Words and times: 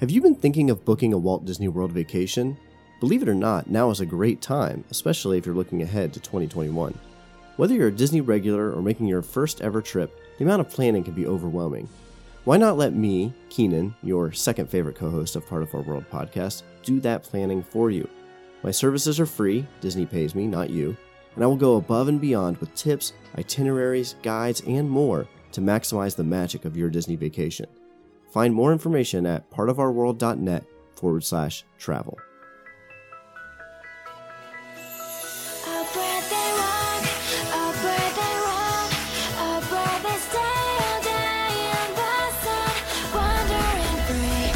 Have 0.00 0.10
you 0.10 0.20
been 0.20 0.34
thinking 0.34 0.68
of 0.68 0.84
booking 0.84 1.14
a 1.14 1.18
Walt 1.18 1.46
Disney 1.46 1.68
World 1.68 1.90
vacation? 1.90 2.58
Believe 3.00 3.22
it 3.22 3.30
or 3.30 3.34
not, 3.34 3.70
now 3.70 3.88
is 3.88 4.00
a 4.00 4.04
great 4.06 4.42
time, 4.42 4.84
especially 4.90 5.38
if 5.38 5.46
you're 5.46 5.54
looking 5.54 5.80
ahead 5.80 6.12
to 6.12 6.20
2021. 6.20 6.98
Whether 7.56 7.74
you're 7.74 7.88
a 7.88 7.92
Disney 7.92 8.20
regular 8.20 8.70
or 8.72 8.82
making 8.82 9.06
your 9.06 9.22
first 9.22 9.62
ever 9.62 9.80
trip, 9.80 10.20
the 10.36 10.44
amount 10.44 10.60
of 10.60 10.68
planning 10.68 11.02
can 11.02 11.14
be 11.14 11.26
overwhelming. 11.26 11.88
Why 12.44 12.58
not 12.58 12.76
let 12.76 12.92
me, 12.92 13.32
Keenan, 13.48 13.94
your 14.02 14.32
second 14.32 14.68
favorite 14.68 14.96
co 14.96 15.08
host 15.08 15.34
of 15.34 15.46
Part 15.46 15.62
of 15.62 15.74
Our 15.74 15.80
World 15.80 16.04
podcast, 16.12 16.62
do 16.82 17.00
that 17.00 17.22
planning 17.22 17.62
for 17.62 17.90
you? 17.90 18.06
My 18.62 18.72
services 18.72 19.18
are 19.18 19.24
free, 19.24 19.66
Disney 19.80 20.04
pays 20.04 20.34
me, 20.34 20.46
not 20.46 20.68
you, 20.68 20.94
and 21.36 21.42
I 21.42 21.46
will 21.46 21.56
go 21.56 21.76
above 21.76 22.08
and 22.08 22.20
beyond 22.20 22.58
with 22.58 22.74
tips, 22.74 23.14
itineraries, 23.38 24.16
guides, 24.22 24.60
and 24.66 24.90
more 24.90 25.26
to 25.52 25.62
maximize 25.62 26.14
the 26.14 26.22
magic 26.22 26.66
of 26.66 26.76
your 26.76 26.90
Disney 26.90 27.16
vacation. 27.16 27.66
Find 28.36 28.52
more 28.52 28.70
information 28.70 29.24
at 29.24 29.50
partofourworld.net 29.50 30.64
forward 30.94 31.24
slash 31.24 31.64
travel. 31.78 32.18
A 35.64 35.84
breath 35.94 36.28
they 36.28 36.52
walk, 36.60 37.00
a 37.48 37.72
breath 37.80 38.14
they 38.20 38.36
run, 38.44 38.92
a 39.40 39.64
breath 39.70 40.02
they 40.02 40.18
stay 40.20 40.60
all 40.84 41.00
day 41.00 41.48
in 41.80 41.88
the 41.96 42.16
sun, 42.44 42.76
wandering 43.16 43.96
free. 44.04 44.52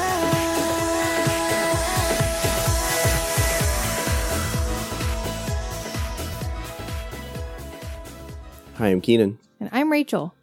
Hi, 8.77 8.87
I'm 8.87 9.01
Keenan. 9.01 9.37
And 9.59 9.70
I'm 9.73 9.91
Rachel. 9.91 10.34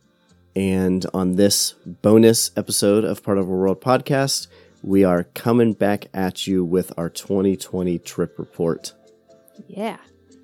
And 0.54 1.06
on 1.14 1.36
this 1.36 1.72
bonus 1.86 2.50
episode 2.56 3.04
of 3.04 3.22
Part 3.22 3.38
of 3.38 3.48
Our 3.48 3.56
World 3.56 3.80
podcast, 3.80 4.46
we 4.82 5.04
are 5.04 5.24
coming 5.24 5.72
back 5.72 6.08
at 6.12 6.46
you 6.46 6.64
with 6.64 6.92
our 6.98 7.08
2020 7.08 7.98
trip 8.00 8.38
report. 8.38 8.92
Yeah. 9.68 9.96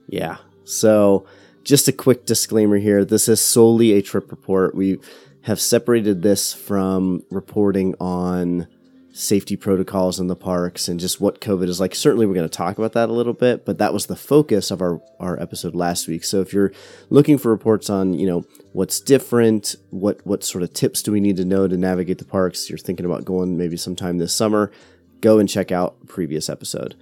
Yeah. 0.08 0.38
So, 0.64 1.26
just 1.64 1.86
a 1.86 1.92
quick 1.92 2.26
disclaimer 2.26 2.78
here 2.78 3.04
this 3.04 3.28
is 3.28 3.40
solely 3.40 3.92
a 3.92 4.02
trip 4.02 4.30
report. 4.30 4.74
We 4.74 4.98
have 5.42 5.60
separated 5.60 6.22
this 6.22 6.52
from 6.54 7.24
reporting 7.30 7.94
on 8.00 8.66
safety 9.12 9.56
protocols 9.56 10.18
in 10.18 10.26
the 10.26 10.36
parks 10.36 10.88
and 10.88 10.98
just 10.98 11.20
what 11.20 11.40
COVID 11.40 11.68
is 11.68 11.80
like. 11.80 11.94
Certainly, 11.94 12.26
we're 12.26 12.34
going 12.34 12.48
to 12.48 12.56
talk 12.56 12.78
about 12.78 12.92
that 12.92 13.08
a 13.08 13.12
little 13.12 13.32
bit, 13.32 13.64
but 13.64 13.78
that 13.78 13.92
was 13.92 14.06
the 14.06 14.16
focus 14.16 14.70
of 14.70 14.80
our, 14.80 15.00
our 15.20 15.40
episode 15.40 15.74
last 15.74 16.08
week. 16.08 16.24
So, 16.24 16.40
if 16.40 16.52
you're 16.52 16.72
looking 17.10 17.38
for 17.38 17.50
reports 17.50 17.90
on, 17.90 18.14
you 18.14 18.26
know, 18.26 18.44
what's 18.72 19.00
different, 19.00 19.76
what, 19.90 20.24
what 20.26 20.44
sort 20.44 20.62
of 20.62 20.72
tips 20.72 21.02
do 21.02 21.12
we 21.12 21.20
need 21.20 21.36
to 21.36 21.44
know 21.44 21.68
to 21.68 21.76
navigate 21.76 22.18
the 22.18 22.24
parks, 22.24 22.68
you're 22.68 22.78
thinking 22.78 23.06
about 23.06 23.24
going 23.24 23.56
maybe 23.56 23.76
sometime 23.76 24.18
this 24.18 24.34
summer, 24.34 24.72
go 25.20 25.38
and 25.38 25.48
check 25.48 25.70
out 25.70 26.06
previous 26.06 26.48
episode 26.48 26.96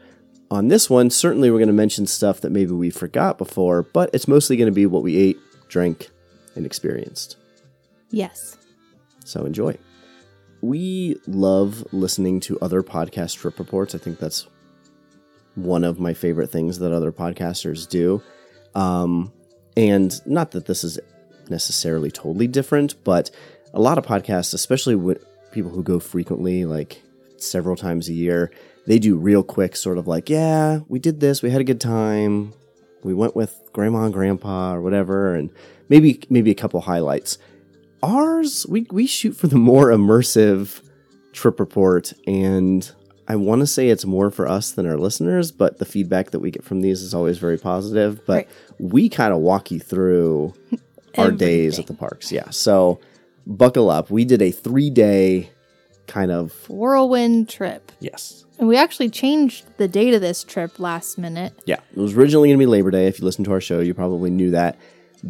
on 0.51 0.69
this 0.69 0.91
one, 0.91 1.11
certainly 1.11 1.51
we're 1.51 1.59
going 1.59 1.69
to 1.69 1.73
mention 1.73 2.07
stuff 2.07 2.41
that 2.41 2.51
maybe 2.51 2.73
we 2.73 2.91
forgot 2.91 3.39
before, 3.39 3.83
but 3.83 4.11
it's 4.13 4.27
mostly 4.27 4.57
going 4.57 4.67
to 4.67 4.73
be 4.73 4.87
what 4.87 5.03
we 5.03 5.17
ate, 5.17 5.39
drank, 5.69 6.11
and 6.57 6.67
experienced. 6.67 7.37
Yes. 8.11 8.57
So 9.25 9.45
enjoy. 9.45 9.79
We 10.63 11.17
love 11.27 11.85
listening 11.93 12.41
to 12.41 12.59
other 12.61 12.83
podcast 12.83 13.39
trip 13.39 13.59
reports. 13.59 13.95
I 13.95 13.99
think 13.99 14.19
that's 14.19 14.47
one 15.55 15.85
of 15.85 15.99
my 15.99 16.15
favorite 16.15 16.51
things 16.51 16.79
that 16.79 16.93
other 16.93 17.13
podcasters 17.13 17.89
do. 17.89 18.23
Um, 18.75 19.33
and 19.77 20.15
not 20.27 20.53
that 20.53 20.67
this 20.67 20.85
is 20.85 20.99
necessarily 21.49 22.11
totally 22.11 22.47
different, 22.47 23.03
but 23.05 23.31
a 23.73 23.81
lot 23.81 23.99
of 23.99 24.07
podcasts, 24.07 24.55
especially 24.55 24.95
with 24.95 25.25
people 25.53 25.71
who 25.71 25.83
go 25.83 25.99
frequently, 25.99 26.65
like 26.65 27.03
several 27.37 27.77
times 27.77 28.09
a 28.09 28.13
year, 28.13 28.51
they 28.87 28.99
do 28.99 29.17
real 29.17 29.43
quick, 29.43 29.77
sort 29.77 29.99
of 29.99 30.07
like, 30.07 30.29
yeah, 30.29 30.81
we 30.89 30.99
did 30.99 31.21
this, 31.21 31.43
we 31.43 31.51
had 31.51 31.61
a 31.61 31.65
good 31.65 31.81
time, 31.81 32.53
we 33.03 33.15
went 33.15 33.37
with 33.37 33.61
grandma 33.73 34.05
and 34.05 34.15
grandpa 34.15 34.75
or 34.75 34.83
whatever, 34.83 35.35
and 35.35 35.51
maybe 35.89 36.21
maybe 36.29 36.51
a 36.51 36.55
couple 36.55 36.81
highlights. 36.81 37.39
Ours, 38.03 38.67
we 38.69 38.87
we 38.91 39.07
shoot 39.07 39.37
for 39.37 39.47
the 39.47 39.57
more 39.57 39.87
immersive 39.89 40.83
trip 41.33 41.61
report, 41.61 42.13
and 42.27 42.91
I 43.29 43.37
want 43.37 43.61
to 43.61 43.67
say 43.67 43.89
it's 43.89 44.05
more 44.07 44.31
for 44.31 44.49
us 44.49 44.73
than 44.73 44.87
our 44.87 44.97
listeners, 44.97 45.53
but 45.53 45.79
the 45.79 45.85
feedback 45.85 46.31
that 46.31 46.41
we 46.41 46.51
get 46.51 46.65
from 46.65 46.81
these 46.81 47.03
is 47.03 47.15
always 47.15 47.39
very 47.39 47.59
positive. 47.59 48.25
But 48.27 48.35
Right. 48.35 48.49
we 48.79 49.09
kind 49.09 49.33
of 49.33 49.41
walk 49.41 49.71
you 49.71 49.79
through 49.81 50.55
our 51.19 51.31
days 51.31 51.79
at 51.79 51.87
the 51.87 51.95
parks. 51.95 52.33
Yeah. 52.33 52.51
So 52.51 52.99
buckle 53.47 53.91
up. 53.91 54.11
We 54.11 54.25
did 54.25 54.41
a 54.43 54.51
three 54.51 54.91
day 54.91 55.51
kind 56.07 56.33
of 56.33 56.69
Whirlwind 56.69 57.49
trip. 57.49 57.93
yes. 58.01 58.45
And 58.59 58.69
we 58.69 58.77
actually 58.77 59.09
changed 59.09 59.65
the 59.79 59.89
date 59.89 60.13
of 60.13 60.21
this 60.21 60.45
trip 60.45 60.79
last 60.79 61.17
minute. 61.17 61.55
Yeah. 61.65 61.79
It 61.97 61.99
was 61.99 62.15
originally 62.15 62.49
going 62.49 62.59
to 62.59 62.63
be 62.63 62.67
Labor 62.67 62.91
Day. 62.91 63.07
If 63.07 63.19
you 63.19 63.25
listened 63.25 63.47
to 63.47 63.53
our 63.53 63.61
show, 63.61 63.81
you 63.81 63.95
probably 63.95 64.29
knew 64.29 64.51
that. 64.51 64.77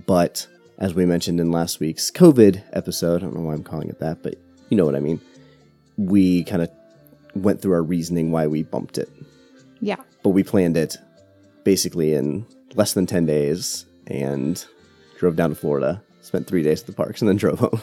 But 0.07 0.49
as 0.81 0.95
we 0.95 1.05
mentioned 1.05 1.39
in 1.41 1.53
last 1.53 1.79
week's 1.79 2.11
COVID 2.11 2.63
episode, 2.73 3.17
I 3.23 3.27
don't 3.27 3.35
know 3.35 3.43
why 3.43 3.55
I'm 3.55 3.63
calling 3.63 3.91
it 3.91 4.01
that, 4.01 4.23
but 4.23 4.37
you 4.71 4.77
know 4.77 4.87
what 4.87 4.97
I 4.97 5.01
mean. 5.01 5.21
We 5.97 6.45
kind 6.45 6.63
of 6.63 6.71
went 7.35 7.61
through 7.61 7.75
our 7.75 7.83
reasoning 7.83 8.33
why 8.33 8.47
we 8.47 8.63
bumped 8.63 8.99
it. 8.99 9.11
Yeah. 9.83 9.97
but 10.23 10.31
we 10.31 10.43
planned 10.43 10.77
it 10.77 10.99
basically 11.65 12.13
in 12.13 12.47
less 12.75 12.93
than 12.93 13.07
10 13.07 13.25
days 13.25 13.87
and 14.07 14.63
drove 15.19 15.37
down 15.37 15.51
to 15.51 15.57
Florida, 15.57 16.03
spent 16.21 16.47
three 16.47 16.63
days 16.63 16.81
at 16.81 16.87
the 16.87 16.93
parks, 16.93 17.23
and 17.23 17.29
then 17.29 17.37
drove 17.37 17.59
home. 17.61 17.81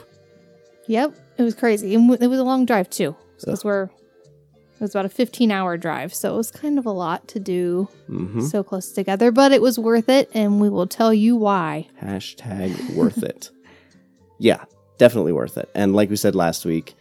Yep. 0.88 1.16
It 1.38 1.44
was 1.44 1.54
crazy. 1.56 1.94
And 1.96 2.10
it 2.22 2.28
was 2.28 2.40
a 2.40 2.44
long 2.44 2.66
drive 2.66 2.90
too. 2.90 3.16
Because 3.40 3.64
we're 3.66 3.90
it 4.80 4.82
was 4.82 4.92
about 4.94 5.06
a 5.06 5.10
15 5.10 5.52
hour 5.52 5.76
drive. 5.78 6.14
So 6.14 6.34
it 6.34 6.38
was 6.38 6.52
kind 6.52 6.78
of 6.78 6.86
a 6.86 6.92
lot 6.92 7.28
to 7.30 7.40
do 7.40 7.90
hmm 8.08 8.42
so 8.42 8.64
close 8.64 8.92
together, 8.92 9.32
but 9.32 9.52
it 9.52 9.62
was 9.62 9.78
worth 9.80 10.08
it. 10.10 10.30
And 10.34 10.62
we 10.62 10.70
will 10.70 10.88
tell 10.88 11.14
you 11.14 11.36
why. 11.36 11.88
Hashtag 12.02 12.94
worth 12.94 13.24
it. 13.24 13.50
Yeah, 14.40 14.66
definitely 15.00 15.34
worth 15.34 15.58
it. 15.58 15.68
And 15.74 15.96
like 15.96 16.12
we 16.12 16.16
said 16.16 16.36
last 16.36 16.64
week, 16.64 16.94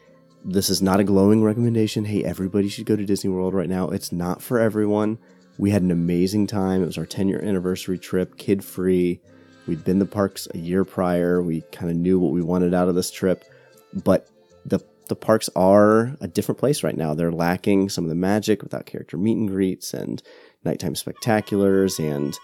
this 0.42 0.70
is 0.70 0.80
not 0.80 1.00
a 1.00 1.04
glowing 1.04 1.42
recommendation. 1.44 2.06
Hey, 2.06 2.24
everybody 2.24 2.70
should 2.70 2.86
go 2.86 2.96
to 2.96 3.04
Disney 3.04 3.28
World 3.28 3.52
right 3.52 3.68
now. 3.68 3.90
It's 3.90 4.10
not 4.10 4.40
for 4.40 4.58
everyone. 4.58 5.18
We 5.58 5.70
had 5.70 5.82
an 5.82 5.90
amazing 5.90 6.46
time. 6.46 6.82
It 6.82 6.86
was 6.86 6.96
our 6.96 7.04
10 7.04 7.28
year 7.28 7.42
anniversary 7.42 7.98
trip, 7.98 8.38
kid 8.38 8.64
free. 8.64 9.20
We'd 9.66 9.84
been 9.84 9.98
to 9.98 10.06
the 10.06 10.10
parks 10.10 10.48
a 10.54 10.58
year 10.58 10.84
prior. 10.84 11.42
We 11.42 11.60
kind 11.72 11.90
of 11.90 11.96
knew 11.98 12.18
what 12.18 12.32
we 12.32 12.40
wanted 12.40 12.72
out 12.72 12.88
of 12.88 12.94
this 12.94 13.10
trip. 13.10 13.44
But 13.92 14.28
the 14.64 14.80
the 15.08 15.16
parks 15.16 15.48
are 15.54 16.16
a 16.20 16.28
different 16.28 16.58
place 16.58 16.82
right 16.82 16.96
now. 16.96 17.14
They're 17.14 17.32
lacking 17.32 17.88
some 17.88 18.04
of 18.04 18.08
the 18.08 18.16
magic 18.16 18.62
without 18.62 18.86
character 18.86 19.16
meet 19.16 19.36
and 19.36 19.48
greets 19.48 19.94
and 19.94 20.22
nighttime 20.64 20.94
spectaculars 20.94 21.98
and 21.98 22.36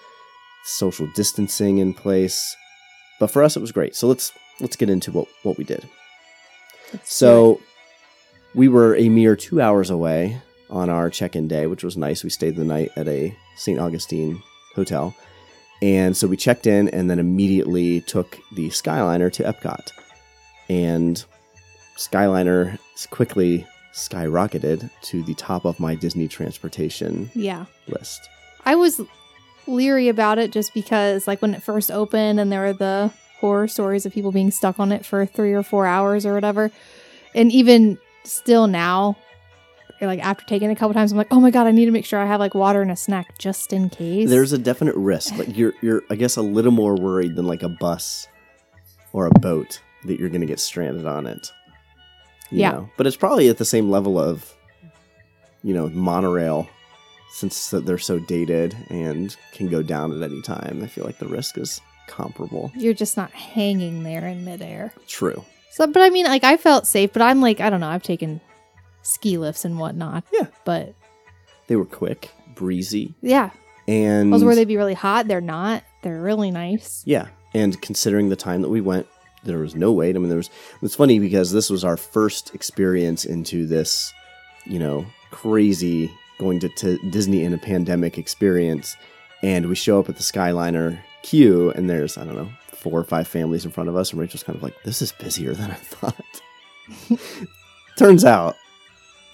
social 0.65 1.09
distancing 1.15 1.79
in 1.79 1.93
place. 1.93 2.57
But 3.19 3.31
for 3.31 3.43
us, 3.43 3.57
it 3.57 3.61
was 3.61 3.73
great. 3.73 3.95
So 3.95 4.07
let's 4.07 4.33
let's 4.61 4.77
get 4.77 4.91
into 4.91 5.13
what 5.13 5.29
what 5.43 5.59
we 5.59 5.65
did. 5.65 5.89
Let's 6.93 7.13
So 7.13 7.61
we 8.55 8.69
were 8.69 8.97
a 8.97 9.09
mere 9.09 9.37
two 9.37 9.61
hours 9.61 9.91
away 9.91 10.41
on 10.71 10.89
our 10.89 11.11
check-in 11.11 11.49
day, 11.49 11.67
which 11.67 11.85
was 11.85 11.97
nice. 11.97 12.25
We 12.25 12.31
stayed 12.31 12.57
the 12.57 12.65
night 12.65 12.91
at 12.97 13.09
a 13.09 13.37
St. 13.57 13.79
Augustine 13.79 14.43
hotel, 14.75 15.15
and 15.83 16.17
so 16.17 16.27
we 16.27 16.37
checked 16.37 16.67
in 16.67 16.89
and 16.89 17.11
then 17.11 17.19
immediately 17.19 18.01
took 18.03 18.39
the 18.55 18.69
Skyliner 18.69 19.33
to 19.33 19.43
Epcot, 19.43 19.91
and 20.69 21.25
Skyliner 21.97 22.79
quickly 23.11 23.67
skyrocketed 23.93 24.91
to 25.03 25.23
the 25.23 25.35
top 25.35 25.65
of 25.65 25.79
my 25.79 25.95
Disney 25.95 26.27
transportation 26.29 27.31
yeah. 27.35 27.67
list. 27.89 28.29
I 28.65 28.75
was 28.75 29.01
leery 29.67 30.09
about 30.09 30.39
it 30.39 30.51
just 30.51 30.73
because, 30.75 31.27
like, 31.27 31.43
when 31.43 31.55
it 31.55 31.63
first 31.63 31.91
opened 31.91 32.41
and 32.41 32.51
there 32.51 32.63
were 32.63 32.73
the 32.73 33.13
horror 33.41 33.69
stories 33.69 34.07
of 34.07 34.13
people 34.13 34.33
being 34.33 34.51
stuck 34.51 34.79
on 34.81 34.93
it 34.93 35.05
for 35.05 35.27
three 35.27 35.53
or 35.53 35.63
four 35.63 35.87
hours 35.87 36.25
or 36.25 36.33
whatever. 36.33 36.71
And 37.35 37.51
even 37.53 37.99
still 38.25 38.67
now, 38.67 39.17
like, 40.01 40.21
after 40.21 40.45
taking 40.47 40.71
it 40.71 40.73
a 40.73 40.77
couple 40.77 40.95
times, 40.95 41.13
I'm 41.13 41.19
like, 41.19 41.29
oh 41.31 41.41
my 41.41 41.51
God, 41.51 41.67
I 41.67 41.71
need 41.71 41.87
to 41.87 41.91
make 41.91 42.05
sure 42.05 42.19
I 42.19 42.27
have, 42.27 42.41
like, 42.41 42.55
water 42.55 42.83
and 42.83 42.91
a 42.91 42.97
snack 42.97 43.39
just 43.39 43.73
in 43.73 43.89
case. 43.91 44.29
There's 44.29 44.53
a 44.53 44.59
definite 44.59 44.97
risk. 44.97 45.37
Like 45.37 45.57
you're 45.57 45.75
you're 45.81 46.03
I 46.11 46.17
guess 46.17 46.37
a 46.37 46.43
little 46.43 46.73
more 46.73 46.95
worried 46.97 47.37
than 47.37 47.47
like 47.47 47.63
a 47.63 47.69
bus 47.69 48.27
or 49.13 49.27
a 49.27 49.31
boat 49.31 49.81
that 50.05 50.19
you're 50.19 50.29
gonna 50.29 50.47
get 50.47 50.61
stranded 50.61 51.07
on 51.07 51.27
it. 51.27 51.53
Yeah. 52.59 52.71
know? 52.73 52.91
But 52.97 53.07
it's 53.07 53.17
probably 53.17 53.49
at 53.49 53.59
the 53.59 53.65
same 53.65 53.91
level 53.91 54.19
of 54.19 54.55
you 55.63 55.73
know, 55.75 55.89
monorail 55.91 56.69
since 57.31 57.71
they're 57.71 57.99
so 57.99 58.19
dated 58.19 58.77
and 58.91 59.37
can 59.53 59.69
go 59.69 59.83
down 59.83 60.13
at 60.13 60.23
any 60.29 60.43
time. 60.43 60.81
I 60.83 60.87
feel 60.87 61.05
like 61.05 61.19
the 61.19 61.29
risk 61.29 61.57
is 61.57 61.81
comparable. 62.07 62.71
You're 62.75 62.95
just 62.95 63.17
not 63.17 63.31
hanging 63.31 64.03
there 64.03 64.27
in 64.27 64.45
midair. 64.45 64.93
True. 65.07 65.45
So, 65.71 65.87
but 65.87 66.03
I 66.03 66.11
mean, 66.11 66.27
like, 66.27 66.45
I 66.45 66.57
felt 66.57 66.87
safe, 66.87 67.13
but 67.13 67.23
I'm 67.23 67.41
like, 67.41 67.61
I 67.61 67.71
don't 67.71 67.81
know, 67.81 67.89
I've 67.89 68.03
taken 68.03 68.41
ski 69.03 69.39
lifts 69.39 69.65
and 69.65 69.79
whatnot. 69.79 70.25
Yeah. 70.33 70.49
But 70.65 70.95
They 71.69 71.77
were 71.77 71.87
quick, 71.87 72.31
breezy, 72.55 73.15
yeah, 73.23 73.51
and 73.89 74.33
those 74.33 74.45
where 74.45 74.55
they'd 74.55 74.69
be 74.69 74.77
really 74.77 74.95
hot. 74.95 75.27
They're 75.29 75.41
not. 75.41 75.83
They're 76.03 76.21
really 76.21 76.51
nice. 76.51 77.03
Yeah, 77.07 77.29
and 77.55 77.81
considering 77.81 78.29
the 78.29 78.37
time 78.37 78.61
that 78.63 78.69
we 78.69 78.83
went, 78.83 79.07
there 79.45 79.59
was 79.59 79.75
no 79.75 79.93
wait. 79.93 80.17
I 80.17 80.19
mean, 80.19 80.29
there 80.29 80.39
was. 80.39 80.51
It's 80.83 80.95
funny 80.95 81.19
because 81.19 81.53
this 81.53 81.71
was 81.71 81.85
our 81.85 81.97
first 81.97 82.55
experience 82.55 83.25
into 83.25 83.67
this, 83.67 84.13
you 84.65 84.79
know, 84.79 85.07
crazy 85.31 86.11
going 86.39 86.61
to, 86.61 86.69
to 86.69 86.99
Disney 87.11 87.45
in 87.45 87.53
a 87.53 87.59
pandemic 87.59 88.19
experience, 88.19 88.97
and 89.43 89.69
we 89.69 89.75
show 89.75 89.99
up 89.99 90.09
at 90.09 90.17
the 90.17 90.23
Skyliner 90.23 90.99
queue, 91.23 91.71
and 91.73 91.89
there's 91.89 92.17
I 92.19 92.25
don't 92.25 92.37
know 92.37 92.51
four 92.69 92.99
or 92.99 93.05
five 93.05 93.29
families 93.29 93.65
in 93.65 93.71
front 93.71 93.89
of 93.89 93.97
us, 93.97 94.11
and 94.11 94.21
Rachel's 94.21 94.43
kind 94.43 94.57
of 94.57 94.63
like, 94.63 94.75
"This 94.85 95.03
is 95.03 95.13
busier 95.13 95.55
than 95.55 95.71
I 95.71 95.75
thought." 95.75 96.43
Turns 97.97 98.25
out, 98.25 98.57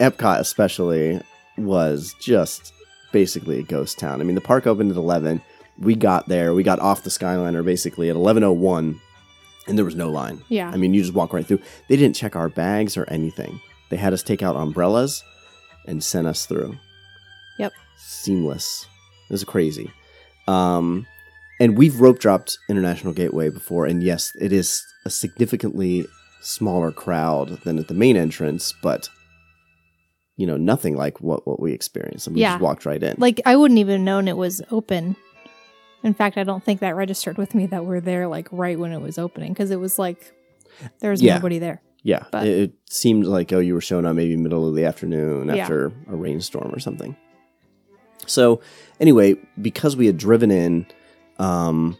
Epcot 0.00 0.40
especially 0.40 1.20
was 1.56 2.14
just 2.20 2.72
basically 3.12 3.58
a 3.58 3.62
ghost 3.62 3.98
town. 3.98 4.20
I 4.20 4.24
mean, 4.24 4.34
the 4.34 4.40
park 4.40 4.66
opened 4.66 4.90
at 4.90 4.96
11. 4.96 5.40
We 5.78 5.94
got 5.94 6.28
there. 6.28 6.54
We 6.54 6.62
got 6.62 6.80
off 6.80 7.04
the 7.04 7.10
Skyliner 7.10 7.64
basically 7.64 8.10
at 8.10 8.16
11:01, 8.16 9.00
and 9.68 9.78
there 9.78 9.84
was 9.84 9.94
no 9.94 10.10
line. 10.10 10.42
Yeah. 10.48 10.70
I 10.70 10.76
mean, 10.76 10.94
you 10.94 11.02
just 11.02 11.14
walk 11.14 11.32
right 11.32 11.46
through. 11.46 11.60
They 11.88 11.96
didn't 11.96 12.16
check 12.16 12.34
our 12.34 12.48
bags 12.48 12.96
or 12.96 13.04
anything. 13.08 13.60
They 13.90 13.96
had 13.96 14.12
us 14.12 14.22
take 14.22 14.42
out 14.42 14.56
umbrellas 14.56 15.22
and 15.86 16.02
sent 16.02 16.26
us 16.26 16.46
through. 16.46 16.76
Yep. 17.58 17.72
Seamless. 17.98 18.86
It 19.28 19.32
was 19.32 19.44
crazy. 19.44 19.90
Um, 20.46 21.06
and 21.60 21.76
we've 21.76 22.00
rope 22.00 22.18
dropped 22.18 22.58
International 22.68 23.12
Gateway 23.12 23.50
before, 23.50 23.86
and 23.86 24.02
yes, 24.02 24.32
it 24.40 24.52
is 24.52 24.82
a 25.04 25.10
significantly 25.10 26.06
smaller 26.40 26.92
crowd 26.92 27.48
than 27.64 27.78
at 27.78 27.88
the 27.88 27.94
main 27.94 28.16
entrance, 28.16 28.72
but 28.82 29.08
you 30.36 30.46
know, 30.46 30.56
nothing 30.56 30.96
like 30.96 31.20
what 31.20 31.46
what 31.48 31.58
we 31.60 31.72
experienced. 31.72 32.28
And 32.28 32.36
we 32.36 32.42
Yeah. 32.42 32.52
just 32.52 32.62
walked 32.62 32.86
right 32.86 33.02
in. 33.02 33.16
Like 33.18 33.40
I 33.44 33.56
wouldn't 33.56 33.78
even 33.80 34.04
known 34.04 34.28
it 34.28 34.36
was 34.36 34.62
open. 34.70 35.16
In 36.04 36.14
fact, 36.14 36.36
I 36.36 36.44
don't 36.44 36.62
think 36.64 36.80
that 36.80 36.94
registered 36.96 37.38
with 37.38 37.54
me 37.54 37.66
that 37.66 37.84
we're 37.84 38.00
there 38.00 38.28
like 38.28 38.48
right 38.52 38.78
when 38.78 38.92
it 38.92 39.00
was 39.00 39.18
opening 39.18 39.52
because 39.52 39.70
it 39.70 39.80
was 39.80 39.98
like 39.98 40.32
there 41.00 41.10
was 41.10 41.20
Yeah. 41.22 41.34
nobody 41.34 41.58
there. 41.58 41.80
yeah, 42.04 42.24
but- 42.30 42.46
it, 42.46 42.58
it 42.58 42.72
seemed 42.88 43.24
like 43.26 43.52
oh, 43.52 43.58
you 43.58 43.74
were 43.74 43.80
showing 43.80 44.06
up 44.06 44.14
maybe 44.14 44.36
middle 44.36 44.68
of 44.68 44.74
the 44.74 44.84
afternoon 44.84 45.48
Yeah. 45.48 45.56
after 45.62 45.86
a 46.08 46.16
rainstorm 46.16 46.72
or 46.72 46.78
something. 46.78 47.16
So 48.26 48.60
anyway, 49.00 49.36
because 49.60 49.96
we 49.96 50.06
had 50.06 50.16
driven 50.18 50.50
in, 50.50 50.86
um, 51.38 51.96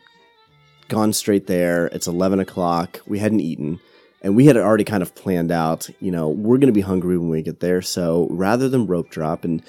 gone 0.89 1.13
straight 1.13 1.47
there. 1.47 1.87
It's 1.87 2.07
eleven 2.07 2.39
o'clock. 2.41 3.01
We 3.07 3.19
hadn't 3.19 3.41
eaten, 3.41 3.81
and 4.23 4.37
we 4.37 4.47
had 4.47 4.57
already 4.57 4.85
kind 4.85 5.03
of 5.03 5.15
planned 5.15 5.51
out. 5.51 5.89
You 6.01 6.11
know, 6.11 6.29
we're 6.29 6.59
going 6.59 6.69
to 6.69 6.73
be 6.73 6.81
hungry 6.83 7.17
when 7.19 7.29
we 7.31 7.43
get 7.43 7.61
there. 7.61 7.83
So 7.83 8.27
rather 8.31 8.69
than 8.69 8.87
rope 8.87 9.11
drop, 9.11 9.45
and 9.45 9.63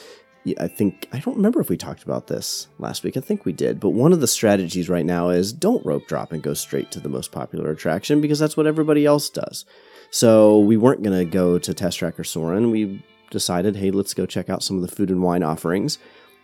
I 0.57 0.67
think 0.67 1.07
I 1.11 1.19
don't 1.19 1.35
remember 1.35 1.59
if 1.59 1.69
we 1.69 1.77
talked 1.77 2.03
about 2.03 2.27
this 2.27 2.67
last 2.77 3.03
week. 3.03 3.17
I 3.17 3.19
think 3.19 3.45
we 3.45 3.51
did. 3.51 3.79
But 3.79 3.89
one 3.89 4.13
of 4.13 4.21
the 4.21 4.27
strategies 4.27 4.89
right 4.89 5.05
now 5.05 5.29
is 5.29 5.51
don't 5.51 5.85
rope 5.85 6.07
drop 6.07 6.31
and 6.31 6.41
go 6.41 6.53
straight 6.53 6.91
to 6.91 6.99
the 6.99 7.09
most 7.09 7.31
popular 7.31 7.69
attraction 7.71 8.21
because 8.21 8.39
that's 8.39 8.55
what 8.55 8.67
everybody 8.67 9.05
else 9.05 9.29
does. 9.29 9.65
So 10.11 10.59
we 10.59 10.77
weren't 10.77 11.03
going 11.03 11.17
to 11.17 11.25
go 11.25 11.59
to 11.59 11.73
Test 11.73 11.99
Track 11.99 12.19
or 12.19 12.23
Soarin'. 12.23 12.71
We 12.71 13.03
decided, 13.29 13.75
hey, 13.75 13.91
let's 13.91 14.13
go 14.13 14.25
check 14.25 14.49
out 14.49 14.63
some 14.63 14.77
of 14.77 14.81
the 14.81 14.95
food 14.95 15.09
and 15.09 15.21
wine 15.21 15.43
offerings. 15.43 15.99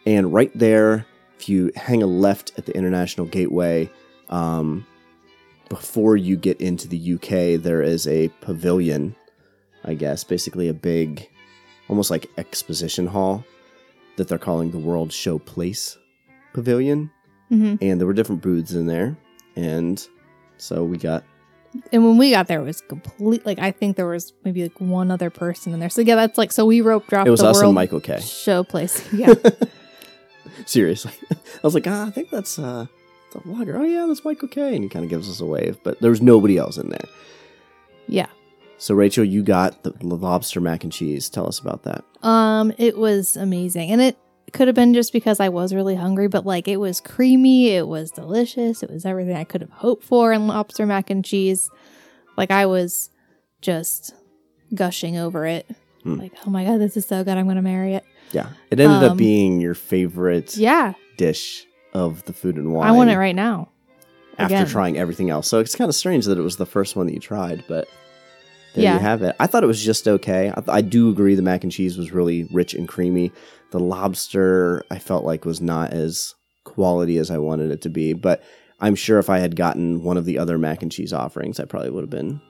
And 0.06 0.34
right 0.34 0.52
there, 0.54 1.06
if 1.40 1.50
you 1.50 1.72
hang 1.76 2.04
a 2.04 2.08
left 2.08 2.52
at 2.58 2.66
the 2.66 2.76
International 2.76 3.26
Gateway, 3.26 3.90
um, 4.30 4.86
before 5.70 6.16
you 6.16 6.38
get 6.38 6.62
into 6.62 6.88
the 6.88 7.16
UK, 7.16 7.62
there 7.62 7.82
is 7.82 8.08
a 8.08 8.28
pavilion, 8.42 9.16
I 9.84 9.96
guess, 9.96 10.24
basically 10.24 10.68
a 10.68 10.74
big, 10.74 11.28
almost 11.88 12.12
like 12.12 12.30
exposition 12.38 13.08
hall 13.08 13.44
that 14.18 14.28
they're 14.28 14.38
calling 14.38 14.72
the 14.72 14.78
World 14.80 15.12
Show 15.14 15.38
Place 15.40 15.98
Pavilion. 16.54 17.12
hmm 17.50 17.76
And 17.82 18.00
there 18.00 18.08
were 18.08 18.14
different 18.14 18.42
booths 18.42 18.74
in 18.74 18.88
there. 18.88 19.18
And 19.56 20.06
so 20.58 20.84
we 20.84 20.98
got 20.98 21.24
And 21.92 22.06
when 22.06 22.18
we 22.18 22.32
got 22.32 22.48
there, 22.48 22.62
it 22.62 22.66
was 22.66 22.82
complete. 22.82 23.46
Like 23.46 23.60
I 23.60 23.72
think 23.72 23.96
there 23.98 24.08
was 24.08 24.34
maybe 24.44 24.64
like 24.64 24.80
one 24.80 25.12
other 25.12 25.30
person 25.30 25.74
in 25.74 25.80
there. 25.80 25.90
So 25.90 26.02
yeah, 26.02 26.16
that's 26.16 26.38
like 26.38 26.52
so 26.52 26.66
we 26.66 26.82
rope 26.82 27.08
dropped 27.08 27.28
it 27.28 27.32
was 27.32 27.42
the 27.42 27.48
us 27.48 27.56
world 27.58 27.66
and 27.70 27.76
Michael 27.76 28.00
K. 28.00 28.20
show 28.22 28.64
place. 28.64 29.04
Yeah, 29.14 29.34
Seriously. 30.66 31.12
I 31.32 31.38
was 31.64 31.74
like, 31.74 31.88
ah, 31.88 32.08
I 32.08 32.12
think 32.12 32.30
that's 32.30 32.58
uh 32.60 32.86
the 33.34 33.40
vlogger. 33.40 33.76
Oh 33.78 33.84
yeah, 33.84 34.06
that's 34.08 34.24
Michael 34.24 34.48
K. 34.48 34.76
And 34.76 34.84
he 34.84 34.90
kind 34.90 35.04
of 35.04 35.10
gives 35.10 35.30
us 35.30 35.42
a 35.42 35.46
wave, 35.46 35.78
but 35.84 36.00
there 36.02 36.10
was 36.12 36.22
nobody 36.22 36.58
else 36.58 36.78
in 36.78 36.90
there. 36.90 37.08
yeah. 38.08 38.28
So 38.78 38.94
Rachel, 38.94 39.24
you 39.24 39.42
got 39.44 39.84
the 39.84 39.94
lobster 40.06 40.60
mac 40.60 40.84
and 40.84 40.92
cheese. 40.92 41.30
Tell 41.30 41.48
us 41.48 41.60
about 41.60 41.84
that. 41.84 42.04
Um, 42.22 42.74
it 42.78 42.98
was 42.98 43.38
amazing, 43.38 43.92
and 43.92 44.02
it 44.02 44.18
could 44.54 44.68
have 44.68 44.76
been 44.76 44.94
just 44.94 45.12
because 45.14 45.40
I 45.40 45.50
was 45.50 45.74
really 45.74 45.96
hungry, 45.96 46.28
but 46.28 46.46
like 46.46 46.68
it 46.68 46.78
was 46.78 47.00
creamy, 47.02 47.70
it 47.70 47.88
was 47.88 48.12
delicious, 48.12 48.84
it 48.84 48.90
was 48.90 49.06
everything 49.06 49.36
I 49.36 49.44
could 49.44 49.62
have 49.62 49.70
hoped 49.72 50.04
for 50.04 50.32
in 50.34 50.48
lobster 50.48 50.86
mac 50.86 51.10
and 51.10 51.24
cheese. 51.26 51.70
Like 52.38 52.52
I 52.52 52.66
was 52.66 53.10
just 53.62 54.14
gushing 54.74 55.18
over 55.18 55.46
it. 55.46 55.68
Hmm. 56.04 56.16
Like, 56.16 56.34
oh 56.46 56.50
my 56.50 56.64
god, 56.66 56.78
this 56.80 56.98
is 56.98 57.06
so 57.08 57.24
good! 57.24 57.38
I'm 57.38 57.48
gonna 57.48 57.62
marry 57.62 57.96
it. 57.96 58.04
Yeah. 58.32 58.50
It 58.72 58.80
ended 58.80 59.04
up 59.04 59.12
Um, 59.12 59.18
being 59.18 59.60
your 59.62 59.74
favorite 59.74 60.58
Yeah, 60.58 60.94
dish 61.18 61.66
of 61.94 62.24
the 62.26 62.34
food 62.34 62.58
and 62.58 62.74
wine. 62.74 62.88
I 62.88 62.92
want 62.92 63.10
it 63.10 63.18
right 63.18 63.36
now. 63.36 63.70
after 64.38 64.56
again. 64.56 64.68
trying 64.68 64.98
everything 64.98 65.30
else. 65.30 65.48
So 65.48 65.60
it's 65.60 65.76
kind 65.76 65.88
of 65.88 65.96
strange 65.96 66.26
that 66.26 66.38
it 66.38 66.42
was 66.42 66.58
the 66.58 66.66
first 66.66 66.96
one 66.98 67.06
that 67.08 67.14
you 67.14 67.20
tried, 67.22 67.64
but 67.70 67.88
there 68.76 68.84
Yeah. 68.84 68.94
you 68.96 69.00
have 69.00 69.22
it. 69.24 69.36
I 69.40 69.48
thought 69.48 69.64
it 69.64 69.68
was 69.68 69.84
just 69.84 70.08
okay. 70.08 70.50
I, 70.50 70.62
th- 70.62 70.70
I 70.70 70.82
do 70.82 71.10
agree 71.10 71.36
the 71.36 71.42
mac 71.42 71.64
and 71.64 71.72
cheese 71.72 71.98
was 71.98 72.12
really 72.12 72.48
rich 72.52 72.74
and 72.74 72.88
creamy. 72.88 73.32
The 73.72 73.80
lobster 73.80 74.84
I 74.92 75.00
felt 75.00 75.26
like 75.26 75.44
was 75.46 75.60
not 75.62 75.92
as 75.94 76.36
quality 76.64 77.18
as 77.18 77.32
I 77.32 77.38
wanted 77.40 77.72
it 77.72 77.82
to 77.82 77.90
be, 77.90 78.14
but 78.14 78.44
I'm 78.80 78.96
sure 78.96 79.20
if 79.20 79.30
I 79.30 79.40
had 79.40 79.56
gotten 79.56 80.04
one 80.04 80.18
of 80.18 80.26
the 80.26 80.38
other 80.38 80.58
mac 80.58 80.82
and 80.84 80.92
cheese 80.92 81.14
offerings, 81.14 81.60
I 81.60 81.66
probably 81.66 81.90
would 81.90 82.02
have 82.04 82.10
been 82.10 82.42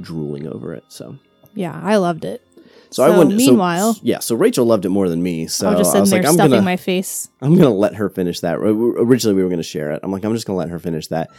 drooling 0.00 0.46
over 0.46 0.72
it. 0.74 0.84
So, 0.88 1.16
Yeah, 1.54 1.78
I 1.82 1.96
loved 1.96 2.24
it. 2.24 2.42
so, 2.90 3.02
I 3.02 3.10
wouldn't. 3.16 3.40
so- 3.40 3.46
meanwhile, 3.50 3.96
yeah. 4.02 4.20
So 4.20 4.34
Rachel 4.36 4.64
loved 4.66 4.84
it 4.84 4.90
more 4.90 5.08
than 5.08 5.22
me. 5.22 5.46
So 5.46 5.66
I 5.66 5.70
was 5.72 5.80
just 5.80 5.90
sitting 5.90 6.00
was 6.02 6.10
there 6.10 6.20
like, 6.22 6.28
I'm 6.28 6.34
stuffing 6.34 6.50
gonna, 6.52 6.62
my 6.62 6.76
face. 6.76 7.28
I'm 7.40 7.54
gonna 7.56 7.70
let 7.74 7.96
her 7.96 8.08
finish 8.08 8.40
that. 8.40 8.56
Originally, 8.58 9.34
we 9.34 9.42
were 9.42 9.50
gonna 9.50 9.62
share 9.62 9.90
it. 9.92 10.00
I'm 10.02 10.12
like, 10.12 10.24
I'm 10.24 10.32
just 10.34 10.46
gonna 10.46 10.58
let 10.58 10.68
her 10.70 10.78
finish 10.78 11.08
that. 11.08 11.30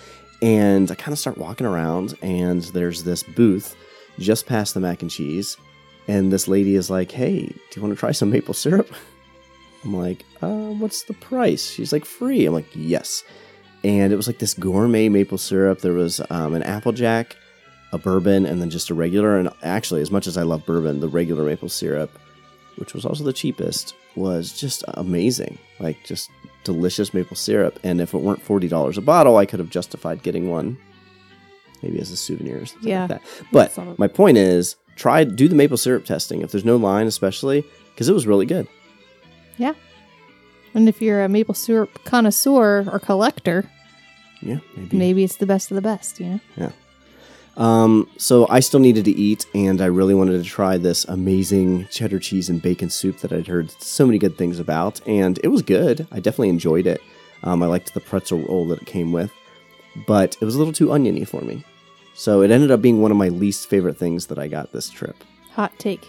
And 0.41 0.89
I 0.91 0.95
kind 0.95 1.11
of 1.11 1.19
start 1.19 1.37
walking 1.37 1.65
around, 1.67 2.15
and 2.21 2.61
there's 2.73 3.03
this 3.03 3.23
booth 3.23 3.75
just 4.19 4.45
past 4.45 4.73
the 4.73 4.79
mac 4.79 5.01
and 5.01 5.09
cheese, 5.11 5.57
and 6.07 6.31
this 6.31 6.47
lady 6.47 6.75
is 6.75 6.89
like, 6.89 7.11
"Hey, 7.11 7.39
do 7.47 7.55
you 7.75 7.81
want 7.81 7.93
to 7.93 7.99
try 7.99 8.11
some 8.11 8.29
maple 8.29 8.53
syrup?" 8.53 8.89
I'm 9.83 9.95
like, 9.95 10.25
uh, 10.41 10.71
"What's 10.73 11.03
the 11.03 11.13
price?" 11.13 11.69
She's 11.69 11.93
like, 11.93 12.05
"Free." 12.05 12.45
I'm 12.45 12.53
like, 12.53 12.69
"Yes." 12.73 13.23
And 13.83 14.11
it 14.11 14.17
was 14.17 14.27
like 14.27 14.39
this 14.39 14.53
gourmet 14.53 15.07
maple 15.07 15.37
syrup. 15.37 15.79
There 15.79 15.93
was 15.93 16.19
um, 16.29 16.53
an 16.53 16.63
applejack, 16.63 17.37
a 17.93 17.97
bourbon, 17.97 18.45
and 18.45 18.61
then 18.61 18.69
just 18.69 18.89
a 18.89 18.93
regular. 18.93 19.37
And 19.37 19.49
actually, 19.63 20.01
as 20.01 20.11
much 20.11 20.27
as 20.27 20.37
I 20.37 20.43
love 20.43 20.65
bourbon, 20.65 20.99
the 20.99 21.07
regular 21.07 21.45
maple 21.45 21.69
syrup 21.69 22.11
which 22.79 22.93
was 22.93 23.05
also 23.05 23.25
the 23.25 23.33
cheapest, 23.33 23.93
was 24.15 24.57
just 24.57 24.83
amazing. 24.95 25.57
Like 25.79 26.03
just 26.05 26.31
delicious 26.63 27.13
maple 27.13 27.35
syrup. 27.35 27.77
And 27.83 27.99
if 27.99 28.13
it 28.13 28.19
weren't 28.19 28.41
forty 28.41 28.67
dollars 28.67 28.97
a 28.97 29.01
bottle, 29.01 29.37
I 29.37 29.45
could 29.45 29.59
have 29.59 29.69
justified 29.69 30.23
getting 30.23 30.49
one, 30.49 30.77
maybe 31.81 31.99
as 31.99 32.11
a 32.11 32.17
souvenir 32.17 32.61
or 32.61 32.65
something 32.65 32.89
Yeah. 32.89 33.01
like 33.01 33.09
that. 33.09 33.21
But 33.51 33.97
my 33.99 34.07
point 34.07 34.37
is, 34.37 34.75
try 34.95 35.23
do 35.23 35.47
the 35.47 35.55
maple 35.55 35.77
syrup 35.77 36.05
testing 36.05 36.41
if 36.41 36.51
there's 36.51 36.65
no 36.65 36.75
line, 36.77 37.07
especially 37.07 37.63
because 37.93 38.09
it 38.09 38.13
was 38.13 38.27
really 38.27 38.45
good. 38.45 38.67
Yeah, 39.57 39.73
and 40.73 40.87
if 40.87 41.01
you're 41.01 41.23
a 41.23 41.29
maple 41.29 41.53
syrup 41.55 42.03
connoisseur 42.05 42.87
or 42.89 42.99
collector, 42.99 43.69
Yeah, 44.41 44.59
maybe. 44.77 44.97
maybe 44.97 45.23
it's 45.23 45.35
the 45.37 45.45
best 45.45 45.69
of 45.71 45.75
the 45.75 45.81
best. 45.81 46.19
You 46.19 46.25
know. 46.27 46.39
Yeah. 46.57 46.71
Um, 47.57 48.07
so 48.17 48.47
I 48.49 48.61
still 48.61 48.79
needed 48.79 49.03
to 49.05 49.11
eat, 49.11 49.45
and 49.53 49.81
I 49.81 49.87
really 49.87 50.13
wanted 50.13 50.41
to 50.41 50.49
try 50.49 50.77
this 50.77 51.03
amazing 51.05 51.87
cheddar 51.91 52.19
cheese 52.19 52.49
and 52.49 52.61
bacon 52.61 52.89
soup 52.89 53.19
that 53.19 53.33
I'd 53.33 53.47
heard 53.47 53.69
so 53.81 54.05
many 54.05 54.17
good 54.17 54.37
things 54.37 54.59
about, 54.59 55.05
and 55.05 55.37
it 55.43 55.49
was 55.49 55.61
good. 55.61 56.07
I 56.11 56.21
definitely 56.21 56.49
enjoyed 56.49 56.87
it. 56.87 57.01
Um, 57.43 57.61
I 57.61 57.65
liked 57.65 57.93
the 57.93 57.99
pretzel 57.99 58.39
roll 58.43 58.65
that 58.67 58.81
it 58.81 58.85
came 58.85 59.11
with, 59.11 59.31
but 60.07 60.35
it 60.39 60.45
was 60.45 60.55
a 60.55 60.57
little 60.57 60.73
too 60.73 60.91
oniony 60.91 61.25
for 61.25 61.41
me. 61.41 61.63
So 62.13 62.41
it 62.41 62.51
ended 62.51 62.71
up 62.71 62.81
being 62.81 63.01
one 63.01 63.11
of 63.11 63.17
my 63.17 63.29
least 63.29 63.69
favorite 63.69 63.97
things 63.97 64.27
that 64.27 64.37
I 64.37 64.47
got 64.47 64.71
this 64.71 64.89
trip. 64.89 65.15
Hot 65.51 65.71
take. 65.79 66.05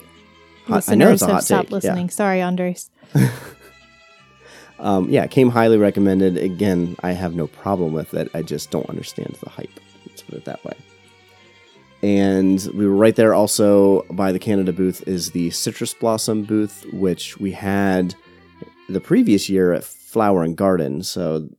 Hot- 0.66 0.88
I 0.88 0.94
know 0.94 1.10
it's 1.12 1.22
a 1.22 1.26
hot 1.26 1.44
stopped 1.44 1.68
take, 1.68 1.70
yeah. 1.70 1.74
listening. 1.76 2.10
Sorry, 2.10 2.40
Andres. 2.40 2.90
Um, 4.80 5.08
yeah, 5.10 5.24
it 5.24 5.30
came 5.30 5.50
highly 5.50 5.76
recommended. 5.76 6.36
Again, 6.38 6.96
I 7.02 7.12
have 7.12 7.34
no 7.34 7.46
problem 7.46 7.92
with 7.92 8.14
it. 8.14 8.30
I 8.34 8.42
just 8.42 8.70
don't 8.70 8.88
understand 8.88 9.36
the 9.42 9.50
hype. 9.50 9.68
Let's 10.06 10.22
put 10.22 10.36
it 10.36 10.44
that 10.46 10.64
way. 10.64 10.72
And 12.02 12.66
we 12.74 12.86
were 12.86 12.96
right 12.96 13.14
there 13.14 13.34
also 13.34 14.02
by 14.10 14.32
the 14.32 14.38
Canada 14.38 14.72
booth 14.72 15.06
is 15.06 15.32
the 15.32 15.50
Citrus 15.50 15.92
Blossom 15.92 16.44
booth, 16.44 16.86
which 16.94 17.38
we 17.38 17.52
had 17.52 18.14
the 18.88 19.00
previous 19.00 19.50
year 19.50 19.74
at 19.74 19.84
Flower 19.84 20.42
and 20.42 20.56
Garden. 20.56 21.02
So, 21.02 21.50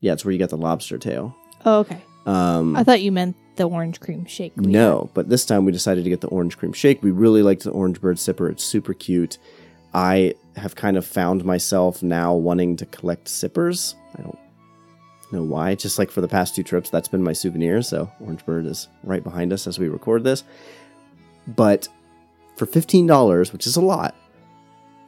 yeah, 0.00 0.14
it's 0.14 0.24
where 0.24 0.32
you 0.32 0.38
get 0.38 0.48
the 0.48 0.56
lobster 0.56 0.96
tail. 0.96 1.36
Oh, 1.66 1.80
okay. 1.80 2.00
Um, 2.24 2.76
I 2.76 2.84
thought 2.84 3.02
you 3.02 3.12
meant 3.12 3.36
the 3.56 3.68
orange 3.68 4.00
cream 4.00 4.24
shake. 4.24 4.52
we 4.56 4.66
no, 4.66 5.10
but 5.14 5.28
this 5.28 5.44
time 5.44 5.64
we 5.64 5.72
decided 5.72 6.04
to 6.04 6.10
get 6.10 6.20
the 6.20 6.28
orange 6.28 6.56
cream 6.56 6.72
shake. 6.72 7.02
We 7.02 7.10
really 7.10 7.42
liked 7.42 7.64
the 7.64 7.70
orange 7.70 8.00
bird 8.00 8.16
sipper. 8.16 8.50
It's 8.50 8.64
super 8.64 8.94
cute. 8.94 9.38
I 9.92 10.34
have 10.56 10.74
kind 10.74 10.96
of 10.96 11.06
found 11.06 11.44
myself 11.44 12.02
now 12.02 12.34
wanting 12.34 12.76
to 12.76 12.86
collect 12.86 13.28
sippers. 13.28 13.94
I 14.16 14.22
don't 14.22 14.38
know 15.32 15.42
why. 15.42 15.74
Just 15.74 15.98
like 15.98 16.10
for 16.10 16.20
the 16.20 16.28
past 16.28 16.54
two 16.54 16.62
trips, 16.62 16.90
that's 16.90 17.08
been 17.08 17.22
my 17.22 17.32
souvenir. 17.32 17.82
So 17.82 18.10
orange 18.20 18.44
bird 18.46 18.66
is 18.66 18.88
right 19.02 19.24
behind 19.24 19.52
us 19.52 19.66
as 19.66 19.78
we 19.78 19.88
record 19.88 20.22
this. 20.24 20.44
But 21.46 21.88
for 22.56 22.66
fifteen 22.66 23.06
dollars, 23.06 23.52
which 23.52 23.66
is 23.66 23.76
a 23.76 23.80
lot, 23.80 24.14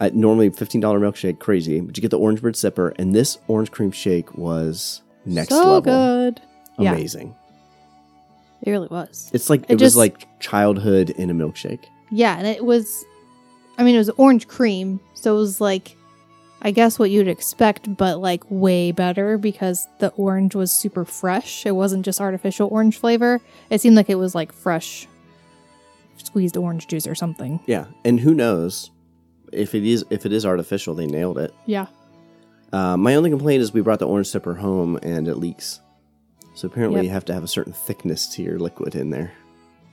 uh, 0.00 0.10
normally 0.12 0.50
fifteen 0.50 0.80
dollar 0.80 0.98
milkshake 1.00 1.38
crazy, 1.38 1.80
but 1.80 1.96
you 1.96 2.00
get 2.00 2.10
the 2.10 2.18
orange 2.18 2.40
bird 2.40 2.54
sipper, 2.54 2.94
and 2.98 3.14
this 3.14 3.38
orange 3.48 3.70
cream 3.70 3.90
shake 3.90 4.36
was 4.36 5.02
next 5.26 5.50
so 5.50 5.74
level, 5.74 5.80
good. 5.82 6.40
Yeah, 6.78 6.92
amazing. 6.92 7.34
it 8.62 8.70
really 8.70 8.88
was. 8.88 9.30
It's 9.32 9.48
like 9.50 9.62
it, 9.62 9.70
It 9.70 9.74
was 9.74 9.80
just- 9.80 9.96
like 9.96 10.26
childhood 10.40 11.10
in 11.10 11.30
a 11.30 11.34
milkshake. 11.34 11.84
Yeah, 12.10 12.36
and 12.38 12.46
it 12.46 12.64
was, 12.64 13.04
I 13.76 13.82
mean, 13.84 13.94
it 13.94 13.98
was 13.98 14.10
orange 14.10 14.48
cream, 14.48 15.00
so 15.14 15.34
it 15.34 15.38
was 15.38 15.60
like, 15.60 15.96
I 16.62 16.70
guess 16.72 16.98
what 16.98 17.10
you'd 17.10 17.28
expect, 17.28 17.96
but 17.96 18.18
like 18.20 18.42
way 18.48 18.90
better 18.92 19.38
because 19.38 19.86
the 20.00 20.08
orange 20.16 20.54
was 20.56 20.72
super 20.72 21.04
fresh. 21.04 21.64
It 21.66 21.72
wasn't 21.72 22.04
just 22.04 22.20
artificial 22.20 22.68
orange 22.72 22.98
flavor. 22.98 23.40
It 23.70 23.80
seemed 23.80 23.94
like 23.96 24.10
it 24.10 24.16
was 24.16 24.34
like 24.34 24.52
fresh 24.52 25.06
squeezed 26.16 26.56
orange 26.56 26.88
juice 26.88 27.06
or 27.06 27.14
something. 27.14 27.60
Yeah, 27.66 27.86
and 28.04 28.18
who 28.18 28.34
knows 28.34 28.90
if 29.52 29.74
it 29.74 29.84
is 29.84 30.04
if 30.10 30.26
it 30.26 30.32
is 30.32 30.44
artificial, 30.44 30.94
they 30.94 31.06
nailed 31.06 31.38
it. 31.38 31.54
Yeah. 31.66 31.86
Uh, 32.72 32.96
my 32.96 33.14
only 33.14 33.30
complaint 33.30 33.62
is 33.62 33.72
we 33.72 33.80
brought 33.80 33.98
the 34.00 34.08
orange 34.08 34.26
sipper 34.28 34.58
home 34.58 34.98
and 35.02 35.28
it 35.28 35.36
leaks. 35.36 35.80
So 36.58 36.66
apparently 36.66 36.98
Yep. 36.98 37.04
you 37.04 37.10
have 37.10 37.24
to 37.26 37.34
have 37.34 37.44
a 37.44 37.48
certain 37.48 37.72
thickness 37.72 38.26
to 38.34 38.42
your 38.42 38.58
liquid 38.58 38.96
in 38.96 39.10
there. 39.10 39.30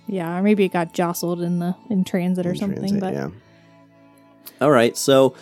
Yeah, 0.07 0.39
or 0.39 0.41
maybe 0.41 0.65
it 0.65 0.74
got 0.74 0.93
jostled 0.93 1.39
in 1.41 1.60
the 1.60 1.75
in 1.91 2.03
transit 2.03 2.48
or 2.48 2.51
in 2.53 2.55
something. 2.57 2.79
transit, 2.79 3.00
but 3.01 3.13
yeah. 3.13 3.29
All 4.60 4.72
right, 4.72 4.98
so 4.98 5.36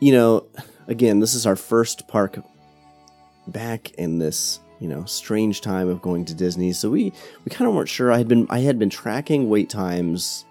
you 0.00 0.10
know, 0.12 0.46
again, 0.88 1.20
this 1.20 1.34
is 1.34 1.46
our 1.46 1.54
first 1.54 2.08
park 2.08 2.40
back 3.46 3.92
in 3.92 4.18
this 4.18 4.58
you 4.80 4.88
know 4.88 5.04
strange 5.04 5.60
time 5.60 5.88
of 5.88 6.02
going 6.02 6.24
to 6.24 6.34
Disney. 6.34 6.72
So 6.72 6.90
we 6.90 7.12
we 7.44 7.50
kind 7.50 7.68
of 7.68 7.74
weren't 7.76 7.88
sure. 7.88 8.10
I 8.10 8.18
had 8.18 8.26
been 8.26 8.48
I 8.50 8.58
had 8.58 8.80
been 8.80 8.90
tracking 8.90 9.48
wait 9.48 9.70
times 9.70 10.44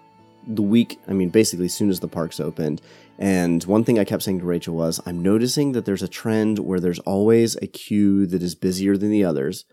the 0.46 0.62
week. 0.62 0.98
I 1.06 1.12
mean, 1.12 1.28
basically, 1.28 1.66
as 1.66 1.74
soon 1.74 1.90
as 1.90 2.00
the 2.00 2.08
parks 2.08 2.40
opened. 2.40 2.80
And 3.18 3.62
one 3.64 3.84
thing 3.84 3.98
I 3.98 4.04
kept 4.04 4.22
saying 4.22 4.38
to 4.38 4.44
Rachel 4.46 4.74
was, 4.76 5.00
I'm 5.04 5.20
noticing 5.22 5.72
that 5.72 5.84
there's 5.84 6.04
a 6.04 6.08
trend 6.08 6.60
where 6.60 6.78
there's 6.80 7.00
always 7.00 7.56
a 7.56 7.66
queue 7.66 8.26
that 8.26 8.42
is 8.44 8.54
busier 8.54 8.96
than 8.96 9.10
the 9.10 9.24
others, 9.24 9.64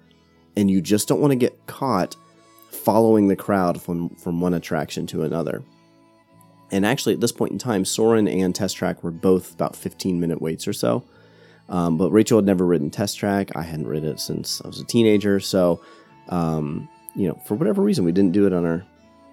and 0.57 0.69
you 0.69 0.81
just 0.81 1.07
don't 1.07 1.21
want 1.21 1.31
to 1.31 1.37
get 1.37 1.67
caught 1.67 2.15
following 2.69 3.27
the 3.27 3.35
crowd 3.35 3.81
from 3.81 4.09
from 4.09 4.39
one 4.39 4.53
attraction 4.53 5.07
to 5.07 5.23
another. 5.23 5.63
And 6.71 6.85
actually, 6.85 7.13
at 7.13 7.21
this 7.21 7.31
point 7.31 7.51
in 7.51 7.57
time, 7.57 7.85
Soarin' 7.85 8.27
and 8.27 8.53
Test 8.53 8.75
Track 8.75 9.03
were 9.03 9.11
both 9.11 9.53
about 9.53 9.75
15 9.75 10.19
minute 10.19 10.41
waits 10.41 10.67
or 10.67 10.73
so. 10.73 11.03
Um, 11.69 11.97
but 11.97 12.11
Rachel 12.11 12.37
had 12.37 12.45
never 12.45 12.65
ridden 12.65 12.89
Test 12.89 13.17
Track. 13.17 13.55
I 13.55 13.61
hadn't 13.61 13.87
ridden 13.87 14.09
it 14.09 14.19
since 14.19 14.61
I 14.63 14.67
was 14.67 14.79
a 14.79 14.85
teenager. 14.85 15.39
So, 15.39 15.81
um, 16.29 16.89
you 17.15 17.27
know, 17.27 17.39
for 17.45 17.55
whatever 17.55 17.81
reason, 17.81 18.05
we 18.05 18.11
didn't 18.11 18.33
do 18.33 18.45
it 18.45 18.53
on 18.53 18.65
our 18.65 18.83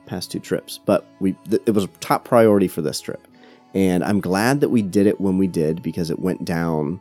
past 0.06 0.30
two 0.30 0.40
trips. 0.40 0.78
But 0.84 1.06
we 1.20 1.32
th- 1.48 1.62
it 1.66 1.72
was 1.72 1.84
a 1.84 1.88
top 2.00 2.24
priority 2.24 2.68
for 2.68 2.82
this 2.82 3.00
trip. 3.00 3.26
And 3.74 4.04
I'm 4.04 4.20
glad 4.20 4.60
that 4.60 4.68
we 4.68 4.82
did 4.82 5.06
it 5.06 5.20
when 5.20 5.38
we 5.38 5.46
did 5.46 5.82
because 5.82 6.10
it 6.10 6.18
went 6.18 6.44
down 6.44 7.00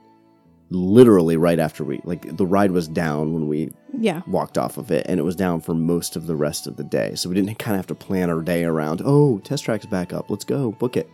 literally 0.71 1.37
right 1.37 1.59
after 1.59 1.83
we, 1.83 2.01
like, 2.05 2.35
the 2.37 2.45
ride 2.45 2.71
was 2.71 2.87
down 2.87 3.33
when 3.33 3.47
we 3.47 3.71
yeah, 3.99 4.21
walked 4.25 4.57
off 4.57 4.77
of 4.77 4.89
it 4.89 5.05
and 5.07 5.19
it 5.19 5.23
was 5.23 5.35
down 5.35 5.61
for 5.61 5.75
most 5.75 6.15
of 6.15 6.25
the 6.27 6.35
rest 6.35 6.65
of 6.65 6.77
the 6.77 6.83
day. 6.83 7.13
So 7.15 7.29
we 7.29 7.35
didn't 7.35 7.55
kind 7.59 7.75
of 7.75 7.79
have 7.79 7.87
to 7.87 7.95
plan 7.95 8.29
our 8.29 8.41
day 8.41 8.63
around, 8.63 9.01
oh, 9.05 9.39
test 9.39 9.65
track's 9.65 9.85
back 9.85 10.13
up. 10.13 10.29
Let's 10.29 10.45
go, 10.45 10.71
book 10.71 10.95
it. 10.97 11.09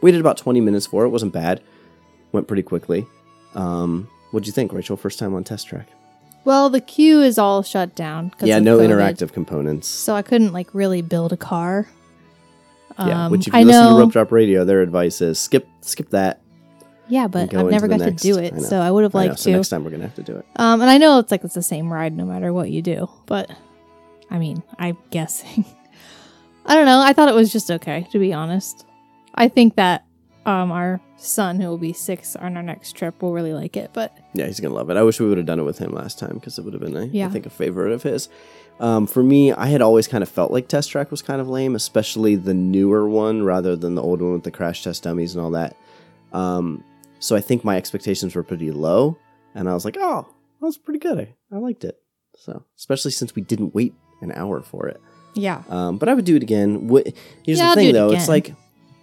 Waited 0.00 0.20
about 0.20 0.38
20 0.38 0.60
minutes 0.60 0.86
for 0.86 1.04
it. 1.04 1.08
Wasn't 1.10 1.32
bad. 1.32 1.60
Went 2.32 2.46
pretty 2.48 2.62
quickly. 2.62 3.06
Um, 3.54 4.08
what'd 4.30 4.46
you 4.46 4.52
think, 4.52 4.72
Rachel? 4.72 4.96
First 4.96 5.18
time 5.18 5.34
on 5.34 5.44
test 5.44 5.66
track? 5.66 5.88
Well, 6.44 6.70
the 6.70 6.80
queue 6.80 7.22
is 7.22 7.38
all 7.38 7.62
shut 7.62 7.94
down. 7.94 8.32
Yeah, 8.40 8.58
no 8.58 8.78
COVID, 8.78 8.88
interactive 8.88 9.32
components. 9.32 9.86
So 9.86 10.14
I 10.16 10.22
couldn't 10.22 10.52
like 10.52 10.74
really 10.74 11.02
build 11.02 11.32
a 11.32 11.36
car. 11.36 11.86
yeah, 12.98 13.26
Um, 13.26 13.32
which 13.32 13.46
if 13.46 13.54
you 13.54 13.60
I 13.60 13.62
listen 13.62 13.82
to 13.84 13.90
know. 13.90 13.98
Rope 14.00 14.12
Drop 14.12 14.32
Radio, 14.32 14.64
their 14.64 14.80
advice 14.80 15.20
is 15.20 15.38
skip 15.38 15.68
skip 15.82 16.10
that. 16.10 16.41
Yeah, 17.12 17.26
but 17.28 17.52
I've 17.54 17.66
never 17.70 17.88
got 17.88 17.98
the 17.98 18.06
to 18.06 18.16
do 18.16 18.38
it, 18.38 18.54
I 18.54 18.58
so 18.58 18.78
I 18.80 18.90
would 18.90 19.04
have 19.04 19.14
I 19.14 19.24
know, 19.24 19.28
liked 19.28 19.40
so 19.40 19.50
to. 19.50 19.56
next 19.56 19.68
time 19.68 19.84
we're 19.84 19.90
gonna 19.90 20.04
have 20.04 20.14
to 20.16 20.22
do 20.22 20.36
it. 20.36 20.46
Um, 20.56 20.80
and 20.80 20.90
I 20.90 20.96
know 20.98 21.18
it's 21.18 21.30
like 21.30 21.44
it's 21.44 21.54
the 21.54 21.62
same 21.62 21.92
ride 21.92 22.16
no 22.16 22.24
matter 22.24 22.52
what 22.52 22.70
you 22.70 22.80
do, 22.80 23.08
but 23.26 23.50
I 24.30 24.38
mean, 24.38 24.62
I'm 24.78 24.96
guessing. 25.10 25.64
I 26.66 26.74
don't 26.74 26.86
know. 26.86 27.00
I 27.00 27.12
thought 27.12 27.28
it 27.28 27.34
was 27.34 27.52
just 27.52 27.70
okay, 27.70 28.06
to 28.12 28.18
be 28.18 28.32
honest. 28.32 28.86
I 29.34 29.48
think 29.48 29.76
that 29.76 30.04
um, 30.46 30.72
our 30.72 31.00
son, 31.16 31.60
who 31.60 31.68
will 31.68 31.78
be 31.78 31.92
six 31.92 32.34
on 32.36 32.56
our 32.56 32.62
next 32.62 32.92
trip, 32.96 33.20
will 33.22 33.32
really 33.32 33.52
like 33.52 33.76
it. 33.76 33.90
But 33.92 34.16
Yeah, 34.32 34.46
he's 34.46 34.58
gonna 34.60 34.74
love 34.74 34.88
it. 34.90 34.96
I 34.96 35.02
wish 35.02 35.20
we 35.20 35.28
would 35.28 35.38
have 35.38 35.46
done 35.46 35.58
it 35.60 35.64
with 35.64 35.78
him 35.78 35.92
last 35.92 36.18
time 36.18 36.34
because 36.34 36.58
it 36.58 36.64
would 36.64 36.72
have 36.72 36.82
been, 36.82 36.96
a, 36.96 37.02
I 37.02 37.10
Yeah. 37.12 37.28
think, 37.28 37.44
a 37.46 37.50
favorite 37.50 37.92
of 37.92 38.02
his. 38.04 38.28
Um, 38.80 39.06
for 39.06 39.22
me, 39.22 39.52
I 39.52 39.66
had 39.66 39.82
always 39.82 40.08
kind 40.08 40.22
of 40.22 40.28
felt 40.28 40.50
like 40.50 40.66
Test 40.66 40.90
Track 40.90 41.10
was 41.10 41.20
kind 41.22 41.40
of 41.40 41.48
lame, 41.48 41.74
especially 41.76 42.36
the 42.36 42.54
newer 42.54 43.06
one 43.08 43.42
rather 43.42 43.76
than 43.76 43.94
the 43.94 44.02
old 44.02 44.22
one 44.22 44.32
with 44.32 44.42
the 44.44 44.50
crash 44.50 44.82
test 44.82 45.02
dummies 45.04 45.34
and 45.36 45.44
all 45.44 45.50
that. 45.50 45.76
Um, 46.32 46.82
so 47.22 47.36
I 47.36 47.40
think 47.40 47.64
my 47.64 47.76
expectations 47.76 48.34
were 48.34 48.42
pretty 48.42 48.70
low, 48.72 49.16
and 49.54 49.68
I 49.68 49.74
was 49.74 49.84
like, 49.84 49.96
"Oh, 49.98 50.26
that 50.60 50.66
was 50.66 50.76
pretty 50.76 50.98
good. 50.98 51.18
I, 51.18 51.34
I 51.54 51.58
liked 51.58 51.84
it." 51.84 51.96
So, 52.36 52.64
especially 52.76 53.12
since 53.12 53.34
we 53.34 53.42
didn't 53.42 53.74
wait 53.74 53.94
an 54.22 54.32
hour 54.32 54.60
for 54.62 54.88
it. 54.88 55.00
yeah, 55.34 55.62
Um, 55.68 55.98
but 55.98 56.08
I 56.08 56.14
would 56.14 56.24
do 56.24 56.36
it 56.36 56.42
again. 56.42 56.88
What, 56.88 57.06
here's 57.44 57.58
Yeah, 57.58 57.70
the 57.70 57.74
thing, 57.76 57.88
it 57.90 57.92
though. 57.92 58.10
It's 58.12 58.28
like 58.28 58.54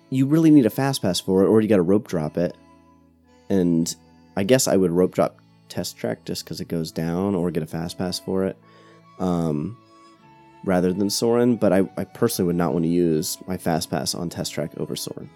you 0.09 0.25
really 0.25 0.49
need 0.51 0.65
a 0.65 0.69
fast 0.69 1.01
pass 1.01 1.19
for 1.19 1.43
it, 1.43 1.47
or 1.47 1.61
you 1.61 1.67
got 1.67 1.77
to 1.77 1.81
rope 1.81 2.07
drop 2.07 2.37
it. 2.37 2.55
And 3.49 3.93
I 4.35 4.43
guess 4.43 4.67
I 4.67 4.75
would 4.77 4.91
rope 4.91 5.13
drop 5.13 5.37
test 5.69 5.97
track 5.97 6.25
just 6.25 6.43
because 6.43 6.59
it 6.61 6.67
goes 6.67 6.91
down, 6.91 7.35
or 7.35 7.51
get 7.51 7.63
a 7.63 7.67
fast 7.67 7.97
pass 7.97 8.19
for 8.19 8.45
it, 8.45 8.57
um, 9.19 9.77
rather 10.65 10.91
than 10.93 11.09
Soarin'. 11.09 11.55
But 11.55 11.71
I, 11.73 11.89
I 11.97 12.03
personally 12.03 12.47
would 12.47 12.55
not 12.55 12.73
want 12.73 12.83
to 12.85 12.89
use 12.89 13.37
my 13.47 13.57
fast 13.57 13.89
pass 13.89 14.13
on 14.15 14.29
test 14.29 14.51
track 14.53 14.71
over 14.77 14.95
Soarin'. 14.95 15.29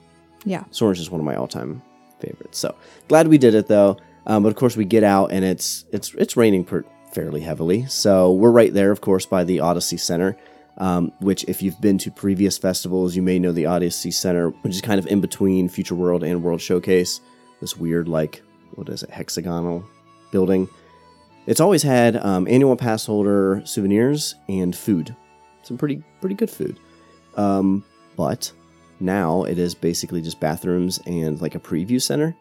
yeah, 0.46 0.64
Soarin's 0.72 1.00
just 1.00 1.12
one 1.12 1.22
of 1.22 1.26
my 1.26 1.36
all-time 1.36 1.82
favorites. 2.26 2.58
So 2.60 2.76
glad 3.08 3.28
we 3.28 3.38
did 3.38 3.54
it 3.56 3.68
though. 3.68 3.98
Um, 4.26 4.44
but 4.44 4.50
of 4.50 4.56
course 4.56 4.78
we 4.78 4.86
get 4.86 5.04
out 5.04 5.32
and 5.34 5.44
it's 5.44 5.86
it's 5.92 6.14
it's 6.16 6.38
raining 6.38 6.64
per- 6.64 6.86
fairly 7.14 7.42
heavily. 7.42 7.86
So 7.88 8.32
we're 8.32 8.52
right 8.52 8.74
there, 8.74 8.92
of 8.92 9.02
course, 9.02 9.26
by 9.26 9.44
the 9.44 9.60
Odyssey 9.60 9.98
Center. 9.98 10.38
Um, 10.76 11.12
which, 11.20 11.44
if 11.48 11.62
you've 11.62 11.80
been 11.80 12.00
to 12.00 12.10
previous 12.10 12.58
festivals, 12.58 13.16
you 13.16 13.22
may 13.22 13.38
know 13.38 13.52
the 13.52 13.68
Odyssey 13.68 14.10
Center, 14.10 14.50
which 14.64 14.74
is 14.74 14.82
kind 14.82 14.98
of 14.98 15.06
in 15.06 15.22
between 15.22 15.70
Future 15.70 15.94
World 15.94 16.24
and 16.24 16.42
World 16.42 16.62
Showcase. 16.62 17.22
This 17.62 17.78
weird, 17.78 18.08
like, 18.08 18.42
what 18.74 18.90
is 18.90 19.04
it, 19.04 19.12
hexagonal 19.12 19.86
building. 20.32 20.68
It's 21.46 21.60
always 21.60 21.84
had 21.84 22.18
um, 22.18 22.48
annual 22.48 22.76
pass 22.76 23.06
holder 23.06 23.62
souvenirs 23.66 24.34
and 24.50 24.76
food. 24.76 25.16
Some 25.62 25.78
pretty 25.78 26.04
pretty 26.22 26.36
good 26.36 26.50
food. 26.50 26.80
Um, 27.38 27.86
but 28.16 28.52
now 29.04 29.44
it 29.44 29.60
is 29.60 29.76
basically 29.76 30.22
just 30.22 30.40
bathrooms 30.40 31.00
and 31.06 31.40
like 31.42 31.54
a 31.56 31.60
preview 31.60 32.02
center. 32.02 32.36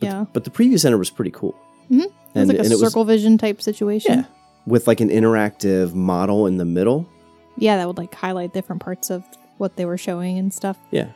yeah. 0.00 0.24
But 0.32 0.44
the 0.44 0.50
preview 0.50 0.78
center 0.78 0.98
was 0.98 1.10
pretty 1.10 1.30
cool. 1.30 1.54
Mhm. 1.90 2.00
It 2.02 2.04
was 2.06 2.10
And, 2.34 2.48
like 2.48 2.58
a 2.58 2.64
circle 2.76 3.04
vision 3.04 3.38
type 3.38 3.62
situation. 3.62 4.18
yeah, 4.18 4.24
with 4.66 4.86
like 4.86 5.00
an 5.00 5.08
interactive 5.08 5.94
model 5.94 6.46
in 6.46 6.56
the 6.58 6.64
middle. 6.64 7.06
yeah, 7.56 7.76
that 7.78 7.86
would 7.86 7.96
like 7.98 8.14
highlight 8.14 8.52
different 8.52 8.82
parts 8.82 9.10
of 9.10 9.22
what 9.58 9.76
they 9.76 9.84
were 9.86 9.96
showing 9.96 10.36
and 10.38 10.52
stuff. 10.52 10.76
Yeah. 10.90 11.08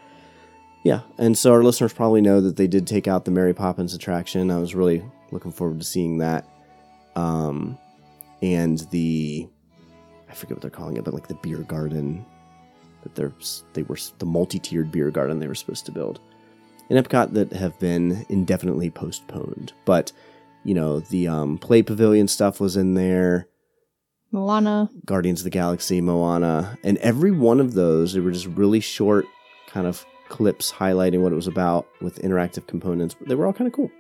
Yeah. 0.83 1.01
And 1.19 1.37
so 1.37 1.53
our 1.53 1.63
listeners 1.63 1.93
probably 1.93 2.23
know 2.23 2.41
that 2.41 2.57
they 2.57 2.67
did 2.67 2.87
take 2.87 3.07
out 3.07 3.27
the 3.27 3.31
Mary 3.31 3.53
Poppins 3.53 3.93
attraction. 3.93 4.51
I 4.51 4.59
was 4.59 4.75
really 4.75 5.03
looking 5.31 5.53
forward 5.53 5.79
to 5.81 5.85
seeing 5.85 6.17
that. 6.19 6.47
Um, 7.17 7.77
and 8.41 8.79
the, 8.91 9.47
I 10.31 10.33
forget 10.33 10.53
what 10.57 10.63
they're 10.63 10.71
calling 10.71 10.97
it, 10.97 11.05
but 11.05 11.13
like 11.13 11.29
the 11.29 11.35
beer 11.43 11.59
garden 11.59 12.25
that 13.03 13.15
they're, 13.15 13.33
they 13.73 13.83
were 13.83 13.99
the 14.19 14.27
multi 14.27 14.59
tiered 14.59 14.91
beer 14.91 15.11
garden 15.11 15.39
they 15.39 15.49
were 15.49 15.55
supposed 15.55 15.87
to 15.87 15.93
build 15.93 16.21
in 16.91 17.03
Epcot 17.03 17.33
that 17.35 17.53
have 17.53 17.79
been 17.79 18.27
indefinitely 18.29 18.91
postponed. 18.91 19.73
But, 19.85 20.13
you 20.65 20.75
know, 20.75 21.01
the 21.01 21.29
um, 21.29 21.57
play 21.57 21.83
pavilion 21.83 22.29
stuff 22.29 22.61
was 22.61 22.77
in 22.77 22.95
there. 22.95 23.47
Moana. 24.33 24.91
Guardians 25.07 25.41
of 25.41 25.45
the 25.45 25.51
Galaxy, 25.51 26.01
Moana, 26.01 26.79
and 26.85 26.99
every 26.99 27.31
one 27.31 27.61
of 27.61 27.75
those, 27.75 28.13
they 28.13 28.21
were 28.21 28.31
just 28.31 28.47
really 28.47 28.81
short 28.81 29.27
kind 29.67 29.87
of 29.87 30.05
clips 30.29 30.73
highlighting 30.73 31.21
what 31.21 31.33
it 31.33 31.37
was 31.37 31.47
about 31.49 31.87
with 32.01 32.21
interactive 32.23 32.67
components. 32.67 33.17
They 33.27 33.35
were 33.35 33.47
all 33.47 33.53
kind 33.53 33.67
of 33.67 33.73
cool. 33.75 33.91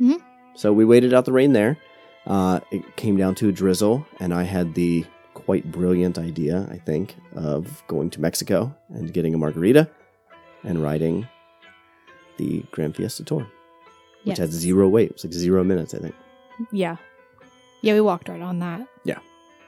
Mhm. 0.00 0.20
So 0.54 0.72
we 0.72 0.84
waited 0.84 1.14
out 1.14 1.24
the 1.24 1.32
rain 1.32 1.52
there. 1.52 1.78
Uh, 2.26 2.60
it 2.72 2.96
came 2.96 3.16
down 3.16 3.36
to 3.36 3.48
a 3.48 3.52
drizzle, 3.52 4.04
and 4.18 4.34
I 4.34 4.42
had 4.42 4.74
the 4.74 5.04
quite 5.46 5.70
brilliant 5.70 6.18
idea, 6.18 6.66
I 6.70 6.76
think, 6.78 7.14
of 7.36 7.82
going 7.86 8.10
to 8.10 8.20
Mexico 8.20 8.74
and 8.88 9.12
getting 9.14 9.32
a 9.32 9.38
margarita 9.38 9.88
and 10.64 10.82
riding 10.82 11.26
the 12.36 12.64
Grand 12.72 12.96
Fiesta 12.96 13.24
Tour, 13.24 13.46
which 14.24 14.38
had 14.38 14.50
Yes. 14.50 14.58
zero 14.58 14.88
wait. 14.88 15.10
It 15.10 15.12
was 15.14 15.24
like 15.24 15.32
zero 15.32 15.64
minutes, 15.64 15.94
I 15.94 15.98
think. 15.98 16.14
Yeah. 16.72 16.96
Yeah, 17.80 17.94
we 17.94 18.00
walked 18.00 18.28
right 18.28 18.42
on 18.42 18.58
that. 18.58 18.86
Yeah. 19.04 19.20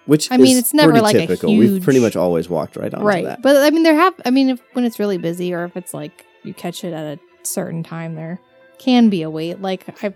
Which 0.06 0.32
I 0.32 0.36
mean, 0.36 0.56
it's 0.56 0.74
never 0.74 1.00
like 1.00 1.14
a 1.14 1.26
typical. 1.26 1.56
We've 1.56 1.82
pretty 1.82 2.00
much 2.00 2.16
always 2.16 2.48
walked 2.48 2.76
right 2.76 2.92
onto 2.92 3.06
right. 3.06 3.24
that. 3.24 3.42
But 3.42 3.56
I 3.56 3.70
mean, 3.70 3.84
there 3.84 3.94
have, 3.94 4.14
I 4.24 4.30
mean, 4.30 4.50
if, 4.50 4.60
when 4.72 4.84
it's 4.84 4.98
really 4.98 5.18
busy 5.18 5.54
or 5.54 5.64
if 5.64 5.76
it's 5.76 5.94
like 5.94 6.26
you 6.42 6.54
catch 6.54 6.82
it 6.82 6.92
at 6.92 7.18
a 7.18 7.20
certain 7.44 7.82
time, 7.82 8.14
there 8.14 8.40
can 8.78 9.10
be 9.10 9.22
a 9.22 9.30
wait. 9.30 9.60
Like, 9.60 9.84
I've 10.02 10.14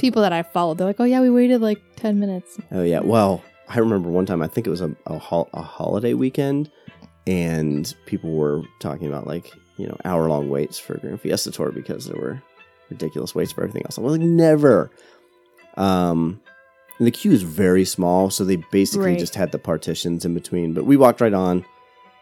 people 0.00 0.22
that 0.22 0.32
I 0.32 0.42
followed, 0.42 0.78
they're 0.78 0.86
like, 0.86 0.98
"Oh 0.98 1.04
yeah, 1.04 1.20
we 1.20 1.30
waited 1.30 1.60
like 1.60 1.80
ten 1.94 2.18
minutes." 2.18 2.58
Oh 2.72 2.82
yeah. 2.82 3.00
Well, 3.00 3.44
I 3.70 3.78
remember 3.78 4.10
one 4.10 4.26
time. 4.26 4.42
I 4.42 4.48
think 4.48 4.66
it 4.66 4.70
was 4.70 4.80
a 4.82 4.94
a, 5.06 5.16
hol- 5.18 5.48
a 5.54 5.62
holiday 5.62 6.12
weekend, 6.14 6.70
and 7.26 7.94
people 8.06 8.32
were 8.32 8.62
talking 8.80 9.06
about 9.06 9.26
like 9.26 9.50
you 9.78 9.86
know 9.86 9.96
hour 10.04 10.28
long 10.28 10.50
waits 10.50 10.78
for 10.78 10.98
Grand 10.98 11.20
Fiesta 11.20 11.50
Tour 11.50 11.70
because 11.72 12.06
there 12.06 12.20
were 12.20 12.42
ridiculous 12.90 13.34
waits 13.34 13.52
for 13.52 13.62
everything 13.62 13.82
else. 13.84 13.96
I 13.98 14.02
was 14.02 14.12
like, 14.18 14.20
never. 14.26 14.90
Um, 15.76 16.40
and 16.98 17.06
the 17.06 17.10
queue 17.12 17.32
is 17.32 17.42
very 17.42 17.84
small, 17.84 18.28
so 18.28 18.44
they 18.44 18.56
basically 18.70 19.10
Right. 19.12 19.18
just 19.18 19.34
had 19.36 19.52
the 19.52 19.58
partitions 19.58 20.24
in 20.26 20.34
between. 20.34 20.74
But 20.74 20.84
we 20.84 20.96
walked 20.98 21.20
right 21.20 21.32
on. 21.32 21.64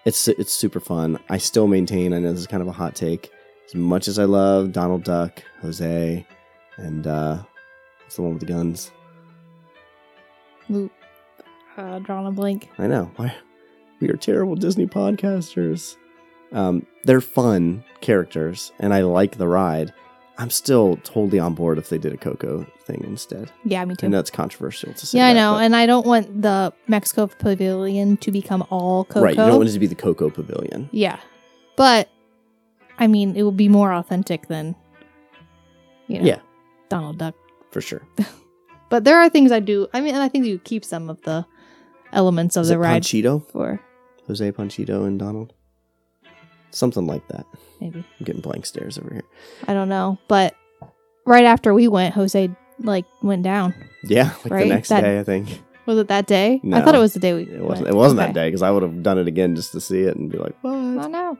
It's 0.04 0.28
it's 0.28 0.52
super 0.52 0.78
fun. 0.80 1.18
I 1.28 1.38
still 1.38 1.66
maintain. 1.66 2.12
I 2.12 2.18
know 2.20 2.30
this 2.30 2.40
is 2.42 2.46
kind 2.46 2.62
of 2.62 2.68
a 2.68 2.72
hot 2.72 2.94
take. 2.94 3.30
As 3.66 3.74
much 3.74 4.06
as 4.08 4.18
I 4.18 4.24
love 4.24 4.72
Donald 4.72 5.02
Duck, 5.04 5.42
Jose, 5.62 6.26
and 6.76 7.06
uh, 7.06 7.42
it's 8.06 8.16
the 8.16 8.22
one 8.22 8.32
with 8.32 8.40
the 8.40 8.46
guns. 8.46 8.90
Ooh, 10.70 10.90
uh, 11.78 11.98
drawing 12.00 12.26
a 12.26 12.30
blank. 12.32 12.68
I 12.78 12.86
know. 12.86 13.10
Why? 13.16 13.34
We 14.00 14.08
are 14.10 14.16
terrible 14.16 14.54
Disney 14.56 14.86
podcasters. 14.86 15.96
Um, 16.52 16.86
they're 17.04 17.20
fun 17.20 17.84
characters, 18.00 18.72
and 18.78 18.92
I 18.94 19.00
like 19.02 19.36
the 19.38 19.48
ride. 19.48 19.92
I'm 20.38 20.50
still 20.50 20.96
totally 21.02 21.38
on 21.40 21.54
board 21.54 21.78
if 21.78 21.88
they 21.88 21.98
did 21.98 22.12
a 22.12 22.16
Coco 22.16 22.64
thing 22.84 23.02
instead. 23.04 23.50
Yeah, 23.64 23.84
me 23.84 23.96
too. 23.96 24.08
Know 24.08 24.20
it's 24.20 24.30
controversial 24.30 24.92
to 24.92 25.06
say. 25.06 25.18
yeah, 25.18 25.26
I 25.28 25.34
that, 25.34 25.40
know, 25.40 25.52
but- 25.54 25.64
and 25.64 25.74
I 25.76 25.86
don't 25.86 26.06
want 26.06 26.42
the 26.42 26.72
Mexico 26.86 27.26
Pavilion 27.26 28.16
to 28.18 28.30
become 28.30 28.64
all 28.70 29.04
Coco. 29.04 29.22
right. 29.22 29.30
You 29.30 29.36
don't 29.36 29.56
want 29.56 29.68
it 29.68 29.72
to 29.72 29.78
be 29.80 29.88
the 29.88 29.94
Coco 29.96 30.30
Pavilion. 30.30 30.88
Yeah, 30.92 31.18
but 31.76 32.08
I 32.98 33.08
mean, 33.08 33.34
it 33.36 33.42
will 33.42 33.50
be 33.52 33.68
more 33.68 33.92
authentic 33.92 34.46
than 34.48 34.76
you 36.06 36.20
know, 36.20 36.24
Yeah. 36.26 36.38
Donald 36.88 37.18
Duck. 37.18 37.34
For 37.72 37.80
sure. 37.80 38.02
But 38.90 39.04
there 39.04 39.18
are 39.20 39.28
things 39.28 39.52
I 39.52 39.60
do. 39.60 39.86
I 39.92 40.00
mean, 40.00 40.14
and 40.14 40.22
I 40.22 40.30
think 40.30 40.46
you 40.46 40.58
keep 40.58 40.82
some 40.82 41.10
of 41.10 41.20
the 41.20 41.44
elements 42.12 42.56
of 42.56 42.62
Is 42.62 42.68
the 42.68 42.74
it 42.74 42.78
ride 42.78 43.02
Panchito? 43.02 43.48
for 43.50 43.80
Jose 44.26 44.52
Panchito 44.52 45.06
and 45.06 45.18
Donald? 45.18 45.52
Something 46.70 47.06
like 47.06 47.26
that. 47.28 47.46
maybe 47.80 48.00
I'm 48.18 48.24
getting 48.24 48.42
blank 48.42 48.66
stares 48.66 48.98
over 48.98 49.10
here. 49.12 49.24
I 49.66 49.74
don't 49.74 49.88
know, 49.88 50.18
but 50.28 50.54
right 51.24 51.44
after 51.44 51.72
we 51.72 51.88
went, 51.88 52.14
Jose 52.14 52.50
like 52.80 53.06
went 53.22 53.42
down. 53.42 53.74
Yeah, 54.04 54.32
like 54.44 54.50
Right? 54.52 54.62
the 54.68 54.74
next 54.74 54.88
That- 54.90 55.00
day, 55.02 55.18
I 55.18 55.24
think. 55.24 55.62
Was 55.86 55.98
it 55.98 56.08
that 56.08 56.26
day? 56.26 56.60
No, 56.62 56.76
I 56.76 56.82
thought 56.82 56.94
it 56.94 56.98
was 56.98 57.14
the 57.14 57.18
day 57.20 57.32
we. 57.32 57.42
It 57.44 57.62
wasn't. 57.62 57.86
went. 57.86 57.94
It 57.94 57.96
wasn't 57.96 58.18
that 58.18 58.34
day 58.34 58.48
because 58.48 58.60
I 58.60 58.70
would 58.70 58.82
have 58.82 59.02
done 59.02 59.16
it 59.16 59.26
again 59.26 59.56
just 59.56 59.72
to 59.72 59.80
see 59.80 60.00
it 60.02 60.16
and 60.16 60.30
be 60.30 60.36
like, 60.36 60.54
"What?" 60.60 60.74
I 60.74 61.06
know. 61.08 61.38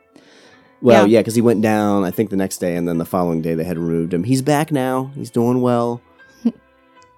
Well, 0.81 1.07
Yeah. 1.07 1.17
yeah, 1.17 1.21
because 1.21 1.35
he 1.35 1.43
went 1.43 1.61
down. 1.61 2.03
I 2.05 2.11
think 2.11 2.31
the 2.31 2.37
next 2.37 2.57
day, 2.57 2.75
and 2.75 2.89
then 2.89 2.97
the 2.97 3.05
following 3.05 3.43
day 3.43 3.55
they 3.55 3.65
had 3.65 3.77
removed 3.77 4.15
him. 4.15 4.25
He's 4.25 4.41
back 4.41 4.73
now. 4.73 5.11
He's 5.15 5.31
doing 5.31 5.61
well. 5.61 6.01
you 6.45 6.53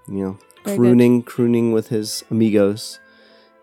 know, 0.08 0.38
Very 0.64 0.76
good. 0.76 0.76
crooning, 0.76 1.22
crooning 1.22 1.70
with 1.72 1.88
his 1.88 2.24
amigos. 2.32 2.98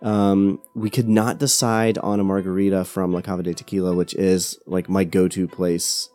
Um, 0.01 0.60
we 0.75 0.89
could 0.89 1.10
not 1.10 1.39
decide 1.39 1.98
on 1.98 2.20
a 2.20 2.24
margarita 2.24 2.86
from 2.86 3.13
La 3.13 3.22
Cava 3.22 3.42
del 3.44 3.54
Tequila, 3.56 3.96
which 3.96 4.13
is 4.13 4.60
like 4.68 4.89
my 4.89 5.04
go-to 5.04 5.48
place 5.48 6.10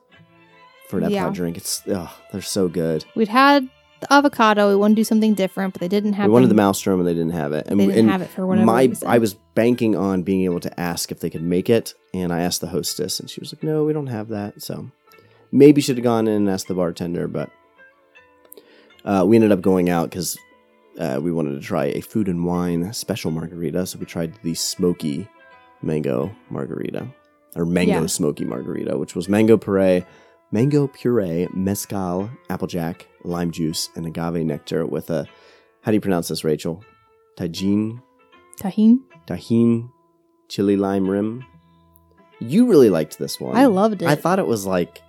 for 0.89 0.99
an 0.99 1.05
Epcot 1.05 1.11
Yeah. 1.11 1.31
drink. 1.31 1.57
It's 1.57 1.83
oh, 1.89 2.15
they're 2.31 2.43
so 2.43 2.69
good. 2.69 3.05
We'd 3.17 3.29
had 3.29 3.69
the 4.01 4.13
avocado. 4.13 4.69
We 4.69 4.77
wanted 4.77 4.95
to 4.97 5.01
do 5.01 5.05
something 5.05 5.35
different, 5.35 5.75
but 5.75 5.81
they 5.81 5.89
didn't 5.89 6.13
have. 6.13 6.27
we 6.27 6.33
wanted 6.33 6.49
the 6.49 6.55
Maelstrom, 6.55 7.01
and 7.01 7.09
they 7.09 7.15
didn't 7.15 7.33
have 7.33 7.53
it. 7.53 7.67
And, 7.69 7.81
They 7.81 7.87
didn't 7.87 8.01
and 8.01 8.11
have 8.11 8.23
it 8.23 8.29
for 8.31 8.47
whatever 8.47 8.67
my 8.67 8.85
reason. 8.85 9.09
I 9.09 9.19
was 9.19 9.35
banking 9.35 9.97
on 9.97 10.23
being 10.23 10.43
able 10.45 10.61
to 10.61 10.81
ask 10.81 11.11
if 11.11 11.19
they 11.21 11.31
could 11.31 11.43
make 11.43 11.69
it, 11.69 11.95
and 12.15 12.33
I 12.33 12.43
asked 12.43 12.61
the 12.61 12.69
hostess, 12.69 13.19
and 13.19 13.29
she 13.29 13.41
was 13.41 13.53
like, 13.53 13.63
"No, 13.65 13.85
we 13.85 13.93
don't 13.93 14.07
have 14.09 14.29
that." 14.29 14.63
So 14.63 14.91
maybe 15.51 15.81
should 15.81 15.97
have 15.97 16.05
gone 16.05 16.29
in 16.29 16.35
and 16.35 16.51
asked 16.51 16.69
the 16.69 16.75
bartender, 16.75 17.27
but 17.27 17.51
uh, 19.05 19.25
we 19.27 19.37
ended 19.37 19.51
up 19.53 19.61
going 19.61 19.89
out 19.91 20.09
because 20.11 20.37
uh, 20.99 21.19
we 21.23 21.33
wanted 21.33 21.53
to 21.61 21.61
try 21.67 21.87
a 21.87 22.01
food 22.01 22.29
and 22.29 22.45
wine 22.45 22.93
special 22.93 23.31
margarita. 23.31 23.87
So 23.87 23.99
we 23.99 24.07
tried 24.07 24.35
the 24.43 24.55
smoky 24.55 25.29
mango 25.83 26.35
margarita 26.51 27.07
or 27.57 27.65
mango 27.67 28.01
Yeah. 28.03 28.07
smoky 28.07 28.45
margarita, 28.45 28.97
which 28.99 29.15
was 29.15 29.29
mango 29.29 29.57
puree, 29.57 30.05
mango 30.53 30.87
puree, 30.87 31.49
mezcal, 31.55 32.31
applejack, 32.51 33.07
lime 33.25 33.51
juice, 33.51 33.89
and 33.97 34.07
agave 34.07 34.45
nectar 34.45 34.87
with 34.87 35.11
a 35.11 35.27
how 35.83 35.91
do 35.91 35.97
you 35.97 36.01
pronounce 36.01 36.29
this, 36.29 36.45
Rachel? 36.45 36.85
Tajin, 37.37 38.01
tahine. 38.61 38.99
tahin, 39.27 39.91
chili 40.49 40.77
lime 40.77 41.09
rim. 41.09 41.45
You 42.39 42.67
really 42.69 42.91
liked 42.91 43.19
this 43.19 43.41
one. 43.41 43.57
I 43.57 43.67
loved 43.67 44.03
it. 44.03 44.09
I 44.09 44.15
thought 44.15 44.39
it 44.39 44.47
was 44.47 44.67
like 44.67 45.03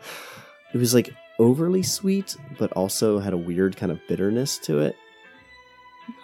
it 0.74 0.78
was 0.78 0.94
like 0.94 1.12
overly 1.38 1.82
sweet, 1.82 2.36
but 2.58 2.72
also 2.72 3.18
had 3.18 3.32
a 3.32 3.36
weird 3.36 3.76
kind 3.76 3.92
of 3.92 4.00
bitterness 4.08 4.58
to 4.58 4.78
it. 4.80 4.96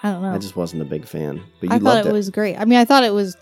I 0.03 0.13
don't 0.13 0.23
know. 0.23 0.33
I 0.35 0.39
just 0.39 0.57
wasn't 0.57 0.83
a 0.83 0.85
big 0.87 1.07
fan, 1.07 1.43
but 1.61 1.69
you 1.71 1.75
I 1.75 1.79
thought 1.79 1.85
loved 1.85 2.07
it, 2.07 2.11
it. 2.11 2.13
was 2.13 2.31
great. 2.31 2.57
I 2.57 2.65
mean, 2.65 2.79
I 2.79 2.85
thought 2.85 3.05
it 3.05 3.13
was 3.13 3.37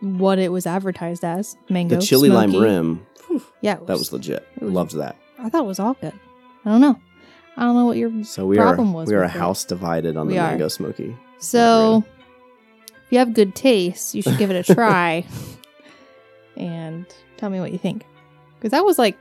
what 0.00 0.38
it 0.38 0.50
was 0.50 0.66
advertised 0.66 1.24
as 1.24 1.56
mango. 1.68 1.96
the 1.96 2.02
chili 2.02 2.30
lime 2.30 2.50
smoky. 2.50 2.64
rim. 2.64 3.06
Yeah, 3.60 3.74
it 3.76 3.86
That 3.86 3.98
was 3.98 4.12
legit. 4.12 4.46
it 4.56 4.62
was- 4.62 4.72
Loved 4.72 4.96
that. 4.96 5.16
I 5.38 5.48
thought 5.48 5.64
it 5.64 5.66
was 5.66 5.78
all 5.78 5.94
good. 5.94 6.12
I 6.64 6.70
don't 6.70 6.80
know. 6.80 6.98
I 7.56 7.62
don't 7.64 7.74
know 7.76 7.84
what 7.86 7.96
your 7.98 8.24
So 8.24 8.46
we 8.46 8.56
problem 8.56 8.90
are 8.90 8.94
was 8.94 9.08
we 9.08 9.14
are 9.14 9.22
a 9.22 9.26
it. 9.26 9.30
house 9.32 9.64
divided 9.64 10.16
on 10.16 10.26
We 10.28 10.34
the 10.34 10.38
are. 10.40 10.48
mango 10.50 10.68
smoky. 10.68 11.14
So, 11.38 12.04
if 12.88 13.12
you 13.12 13.18
have 13.18 13.34
good 13.34 13.54
taste, 13.54 14.14
you 14.14 14.22
should 14.22 14.38
give 14.38 14.50
it 14.50 14.68
a 14.68 14.74
try 14.74 15.24
and 16.56 17.06
tell 17.36 17.50
me 17.50 17.60
what 17.60 17.72
you 17.72 17.78
think. 17.78 18.04
Because 18.58 18.70
that 18.72 18.84
was 18.84 18.98
like, 18.98 19.16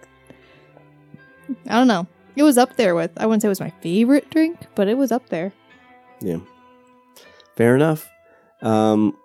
I 1.68 1.78
don't 1.78 1.88
know. 1.88 2.08
It 2.36 2.44
was 2.44 2.58
up 2.58 2.76
there 2.78 2.96
with, 2.96 3.12
I 3.18 3.26
wouldn't 3.26 3.42
say 3.42 3.48
it 3.48 3.50
was 3.50 3.60
my 3.60 3.74
favorite 3.82 4.30
drink, 4.30 4.58
but 4.76 4.88
it 4.88 4.98
was 4.98 5.12
up 5.12 5.30
there. 5.30 5.52
Yeah. 6.22 6.40
Fair 7.56 7.76
enough. 7.76 8.10
Um, 8.62 9.18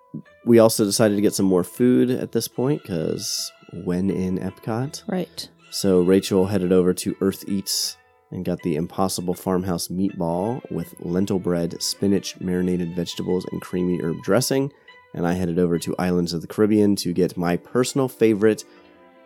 we 0.44 0.58
also 0.58 0.84
decided 0.84 1.16
to 1.16 1.22
get 1.22 1.34
some 1.34 1.46
more 1.46 1.64
food 1.64 2.10
at 2.10 2.32
this 2.32 2.48
point 2.48 2.82
because 2.82 3.52
when 3.72 4.10
in 4.10 4.38
Epcot. 4.38 5.02
Right. 5.06 5.48
So 5.70 6.00
Rachel 6.00 6.46
headed 6.46 6.72
over 6.72 6.94
to 6.94 7.16
Earth 7.20 7.44
Eats 7.48 7.96
and 8.30 8.44
got 8.44 8.60
the 8.62 8.76
Impossible 8.76 9.34
Farmhouse 9.34 9.88
meatball 9.88 10.60
with 10.70 10.94
lentil 11.00 11.38
bread, 11.38 11.80
spinach, 11.82 12.38
marinated 12.40 12.94
vegetables, 12.96 13.44
and 13.52 13.60
creamy 13.60 14.00
herb 14.00 14.22
dressing. 14.22 14.72
And 15.14 15.26
I 15.26 15.34
headed 15.34 15.58
over 15.58 15.78
to 15.78 15.94
Islands 15.98 16.32
of 16.32 16.40
the 16.40 16.48
Caribbean 16.48 16.96
to 16.96 17.12
get 17.12 17.36
my 17.36 17.56
personal 17.56 18.08
favorite 18.08 18.64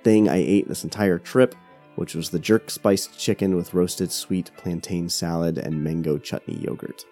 thing 0.05 0.29
I 0.29 0.37
ate 0.37 0.69
this 0.69 0.85
entire 0.85 1.19
trip, 1.19 1.55
which 1.99 2.15
was 2.15 2.31
the 2.31 2.39
jerk 2.39 2.71
spiced 2.71 3.19
chicken 3.19 3.57
with 3.57 3.75
roasted 3.75 4.13
sweet 4.13 4.51
plantain 4.57 5.09
salad 5.09 5.59
and 5.59 5.83
mango 5.83 6.17
chutney 6.17 6.55
yogurt. 6.55 7.05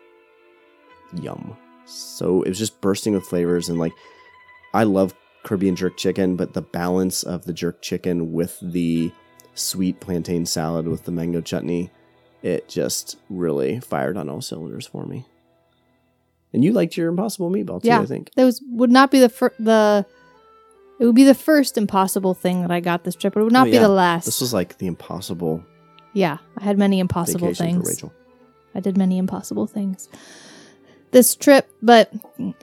Yum. 1.21 1.57
So 1.87 2.43
it 2.43 2.49
was 2.49 2.59
just 2.59 2.81
bursting 2.81 3.13
with 3.15 3.25
flavors 3.25 3.69
and 3.69 3.79
like 3.79 3.93
I 4.73 4.85
love 4.85 5.15
Caribbean 5.43 5.75
jerk 5.77 5.97
chicken, 5.97 6.37
but 6.37 6.53
the 6.55 6.63
balance 6.63 7.23
of 7.25 7.45
the 7.45 7.53
jerk 7.53 7.83
chicken 7.83 8.33
with 8.33 8.59
the 8.63 9.11
sweet 9.55 9.99
plantain 10.01 10.47
salad 10.47 10.87
with 10.87 11.05
the 11.05 11.13
mango 11.13 11.41
chutney, 11.41 11.91
it 12.43 12.69
just 12.69 13.17
really 13.29 13.81
fired 13.81 14.17
on 14.17 14.29
all 14.29 14.41
cylinders 14.41 14.87
for 14.87 15.05
me. 15.05 15.25
And 16.53 16.65
you 16.65 16.73
liked 16.73 16.97
your 16.97 17.09
impossible 17.09 17.51
meatball 17.51 17.83
too, 17.83 17.89
Yeah. 17.89 18.01
I 18.01 18.07
think. 18.07 18.31
That 18.37 18.45
was 18.45 18.63
would 18.71 18.91
not 18.91 19.11
be 19.11 19.19
the 19.19 19.29
fir- 19.29 19.55
the 19.59 20.07
it 20.99 21.05
would 21.07 21.15
be 21.15 21.25
the 21.25 21.35
first 21.35 21.77
impossible 21.79 22.35
thing 22.35 22.63
that 22.63 22.71
I 22.71 22.81
got 22.81 23.05
this 23.05 23.15
trip, 23.15 23.35
but 23.35 23.41
it 23.41 23.45
would 23.45 23.53
not 23.53 23.67
Oh, 23.69 23.71
be 23.71 23.77
yeah. 23.77 23.83
the 23.83 23.89
last. 23.89 24.25
This 24.25 24.41
was 24.41 24.53
like 24.55 24.79
the 24.79 24.87
impossible 24.87 25.63
yeah, 26.13 26.39
I 26.57 26.65
had 26.65 26.79
many 26.79 26.99
impossible 26.99 27.49
vacation 27.49 27.67
things. 27.67 27.83
for 27.83 27.89
Rachel. 28.07 28.13
I 28.75 28.81
did 28.81 28.97
many 28.97 29.19
impossible 29.19 29.67
things 29.67 30.09
this 31.13 31.35
trip, 31.37 31.71
but 31.83 32.13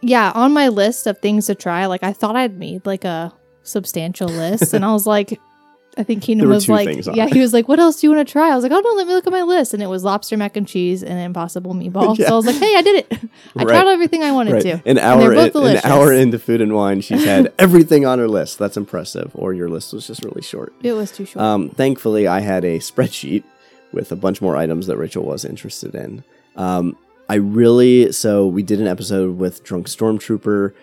yeah, 0.02 0.32
on 0.36 0.54
my 0.54 0.68
list 0.68 1.08
of 1.08 1.18
things 1.20 1.48
to 1.48 1.56
try, 1.56 1.86
like 1.88 2.04
I 2.04 2.14
thought 2.14 2.36
I'd 2.36 2.58
made 2.60 2.86
like 2.86 3.04
a 3.06 3.34
substantial 3.64 4.28
list, 4.28 4.74
and 4.74 4.84
I 4.86 4.92
was 4.92 5.08
like, 5.08 5.40
I 5.98 6.04
think 6.04 6.24
Keenan 6.24 6.50
was 6.50 6.68
like, 6.68 7.06
yeah, 7.14 7.28
he 7.28 7.40
was 7.40 7.54
like, 7.54 7.68
what 7.68 7.80
else 7.80 8.02
do 8.02 8.08
you 8.08 8.14
want 8.16 8.28
to 8.28 8.32
try? 8.32 8.52
I 8.52 8.56
was 8.56 8.64
like, 8.64 8.72
oh 8.72 8.80
no, 8.80 8.90
let 8.94 9.06
me 9.08 9.14
look 9.14 9.28
at 9.28 9.32
my 9.34 9.44
list, 9.44 9.74
and 9.74 9.84
it 9.84 9.88
was 9.88 10.04
lobster 10.04 10.36
mac 10.38 10.58
and 10.58 10.68
cheese 10.68 11.04
and 11.04 11.20
impossible 11.20 11.74
meatball. 11.74 12.18
Yeah. 12.18 12.28
So 12.30 12.34
I 12.34 12.38
was 12.38 12.46
like, 12.48 12.56
hey, 12.56 12.76
I 12.76 12.82
did 12.82 12.96
it. 13.06 13.20
I 13.56 13.64
Right. 13.64 13.68
tried 13.68 13.88
everything 13.88 14.24
I 14.24 14.32
wanted 14.32 14.54
Right. 14.54 14.62
to. 14.64 14.82
An 14.90 14.98
hour 14.98 15.20
they're 15.36 15.52
both 15.52 15.56
in, 15.68 15.78
an 15.78 15.82
hour 15.84 16.12
into 16.12 16.40
food 16.40 16.62
and 16.62 16.74
wine, 16.74 17.02
she's 17.02 17.24
had 17.34 17.54
everything 17.60 18.06
on 18.06 18.18
her 18.20 18.28
list. 18.28 18.58
That's 18.60 18.78
impressive. 18.78 19.32
Or 19.36 19.54
your 19.54 19.70
list 19.70 19.94
was 19.94 20.08
just 20.08 20.24
really 20.24 20.42
short. 20.42 20.74
It 20.82 20.94
was 20.94 21.12
too 21.12 21.26
short. 21.26 21.44
Um, 21.44 21.70
thankfully, 21.70 22.28
I 22.28 22.40
had 22.40 22.64
a 22.66 22.80
spreadsheet 22.80 23.44
with 23.92 24.12
a 24.12 24.16
bunch 24.16 24.42
more 24.42 24.56
items 24.58 24.88
that 24.88 24.98
Rachel 24.98 25.24
was 25.24 25.46
interested 25.46 25.94
in. 25.94 26.24
Um, 26.56 26.98
I 27.30 27.36
really 27.36 28.12
so 28.12 28.48
we 28.48 28.64
did 28.64 28.82
an 28.82 28.88
episode 28.88 29.38
with 29.38 29.64
Drunk 29.64 29.88
Stormtrooper 29.88 30.74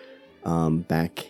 um, 0.45 0.79
back 0.81 1.27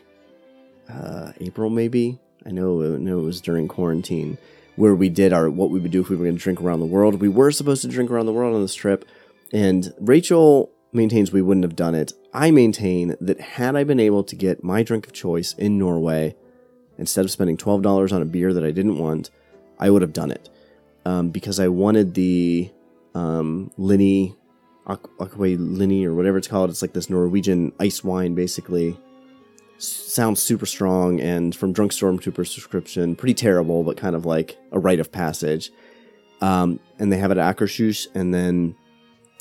uh, 0.90 1.32
April 1.40 1.70
maybe. 1.70 2.20
I 2.46 2.52
know, 2.52 2.82
I 2.82 2.98
know 2.98 3.20
it 3.20 3.24
was 3.24 3.42
during 3.42 3.68
quarantine 3.68 4.38
where 4.76 4.96
we 4.96 5.10
did 5.10 5.34
our 5.34 5.50
what 5.50 5.70
we 5.70 5.80
would 5.80 5.92
do 5.92 6.02
if 6.02 6.10
we 6.10 6.16
were 6.16 6.26
going 6.26 6.38
to 6.38 6.42
drink 6.42 6.62
around 6.62 6.80
the 6.80 6.86
world. 6.86 7.22
We 7.22 7.30
were 7.30 7.52
supposed 7.52 7.82
to 7.84 7.88
drink 7.88 8.10
around 8.10 8.26
the 8.26 8.34
world 8.34 8.56
on 8.56 8.62
this 8.62 8.76
trip, 8.76 9.06
and 9.52 9.94
Rachel 10.00 10.72
maintains 10.94 11.32
we 11.32 11.42
wouldn't 11.42 11.64
have 11.64 11.76
done 11.76 11.96
it. 11.96 12.14
I 12.34 12.52
maintain 12.52 13.16
that 13.22 13.40
had 13.40 13.76
I 13.76 13.84
been 13.84 14.00
able 14.00 14.24
to 14.24 14.36
get 14.36 14.64
my 14.64 14.84
drink 14.84 15.08
of 15.08 15.14
choice 15.14 15.54
in 15.54 15.78
Norway 15.78 16.36
instead 16.98 17.26
of 17.26 17.32
spending 17.32 17.58
twelve 17.58 17.82
dollars 17.82 18.12
on 18.12 18.22
a 18.22 18.26
beer 18.26 18.54
that 18.54 18.64
I 18.64 18.72
didn't 18.72 18.98
want, 18.98 19.30
I 19.80 19.90
would 19.90 20.02
have 20.02 20.14
done 20.14 20.32
it 20.32 20.50
um, 21.06 21.30
because 21.30 21.60
I 21.60 21.68
wanted 21.68 22.14
the 22.14 22.72
um, 23.14 23.72
Linny, 23.78 24.36
Aqua 24.88 25.46
Linny, 25.46 26.06
or 26.06 26.14
whatever 26.14 26.38
it's 26.38 26.48
called. 26.48 26.70
It's 26.70 26.82
like 26.82 26.94
this 26.94 27.10
Norwegian 27.10 27.74
ice 27.80 28.04
wine, 28.04 28.36
basically. 28.36 28.98
Sounds 29.82 30.42
super 30.42 30.66
strong, 30.66 31.20
and 31.20 31.56
from 31.56 31.74
Drunk 31.74 31.92
Stormtrooper 31.92 32.46
subscription, 32.48 33.16
pretty 33.16 33.34
terrible, 33.34 33.84
but 33.84 33.98
kind 33.98 34.16
of 34.16 34.26
like 34.26 34.58
a 34.72 34.80
rite 34.80 35.00
of 35.00 35.12
passage. 35.12 35.72
Um, 36.40 36.80
and 37.00 37.12
they 37.12 37.18
have 37.18 37.32
it 37.32 37.38
at 37.38 37.58
Akershus, 37.58 38.08
and 38.14 38.34
then 38.34 38.76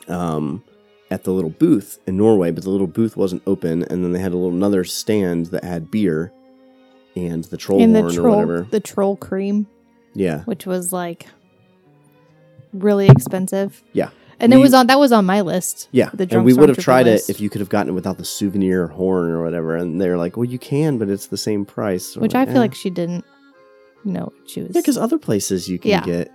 um, 0.08 0.64
at 1.10 1.24
the 1.24 1.32
little 1.32 1.50
booth 1.50 1.98
in 2.06 2.16
Norway, 2.16 2.50
but 2.52 2.64
the 2.64 2.70
little 2.70 2.86
booth 2.86 3.16
wasn't 3.16 3.42
open, 3.46 3.82
and 3.84 4.02
then 4.02 4.12
they 4.12 4.20
had 4.20 4.32
a 4.32 4.36
little 4.36 4.56
another 4.56 4.82
stand 4.84 5.46
that 5.46 5.62
had 5.64 5.90
beer 5.90 6.32
and 7.16 7.44
the 7.44 7.56
troll 7.56 7.82
and 7.82 7.94
the 7.94 8.00
horn 8.02 8.18
or 8.18 8.30
whatever. 8.30 8.66
the 8.70 8.80
troll 8.80 9.16
cream, 9.16 9.66
Yeah, 10.14 10.44
which 10.44 10.64
was 10.64 10.90
like 10.92 11.26
really 12.72 13.08
expensive. 13.08 13.82
yeah. 13.92 14.10
And 14.40 14.52
it 14.54 14.56
was 14.56 14.72
on 14.74 14.86
that 14.86 14.98
was 14.98 15.12
on 15.12 15.26
my 15.26 15.42
list. 15.42 15.88
Yeah, 15.92 16.10
the 16.14 16.26
and 16.30 16.44
we 16.44 16.54
would 16.54 16.68
have 16.70 16.78
tried 16.78 17.06
list, 17.06 17.28
it 17.28 17.32
if 17.34 17.40
you 17.40 17.50
could 17.50 17.60
have 17.60 17.68
gotten 17.68 17.90
it 17.90 17.94
without 17.94 18.16
the 18.18 18.24
souvenir 18.24 18.86
horn 18.88 19.30
or 19.30 19.42
whatever. 19.44 19.76
And 19.76 20.00
they're 20.00 20.16
like, 20.16 20.36
"Well, 20.36 20.44
you 20.44 20.58
can, 20.58 20.98
but 20.98 21.08
it's 21.08 21.26
the 21.26 21.36
same 21.36 21.64
price." 21.64 22.16
We're 22.16 22.22
which 22.22 22.34
I 22.34 22.46
feel 22.46 22.56
"Eh." 22.56 22.60
like 22.60 22.74
she 22.74 22.90
didn't 22.90 23.24
know 24.04 24.32
she 24.46 24.62
was. 24.62 24.70
yeah, 24.74 24.80
because 24.80 24.96
other 24.96 25.18
places 25.18 25.68
you 25.68 25.78
can 25.78 25.90
Yeah. 25.90 26.04
get. 26.04 26.32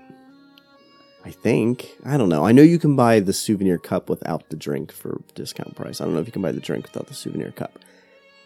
I 1.25 1.31
think 1.31 1.97
I 2.05 2.17
don't 2.17 2.29
know. 2.29 2.45
I 2.45 2.51
know 2.51 2.61
you 2.61 2.77
can 2.77 2.95
buy 2.95 3.19
the 3.19 3.33
souvenir 3.33 3.79
cup 3.79 4.09
without 4.09 4.49
the 4.49 4.55
drink 4.55 4.91
for 4.91 5.21
discount 5.33 5.75
price. 5.75 5.99
I 5.99 6.05
don't 6.05 6.13
know 6.13 6.19
if 6.19 6.27
you 6.27 6.31
can 6.31 6.43
buy 6.43 6.51
the 6.51 6.59
drink 6.59 6.85
without 6.85 7.07
the 7.07 7.15
souvenir 7.15 7.49
cup. 7.51 7.79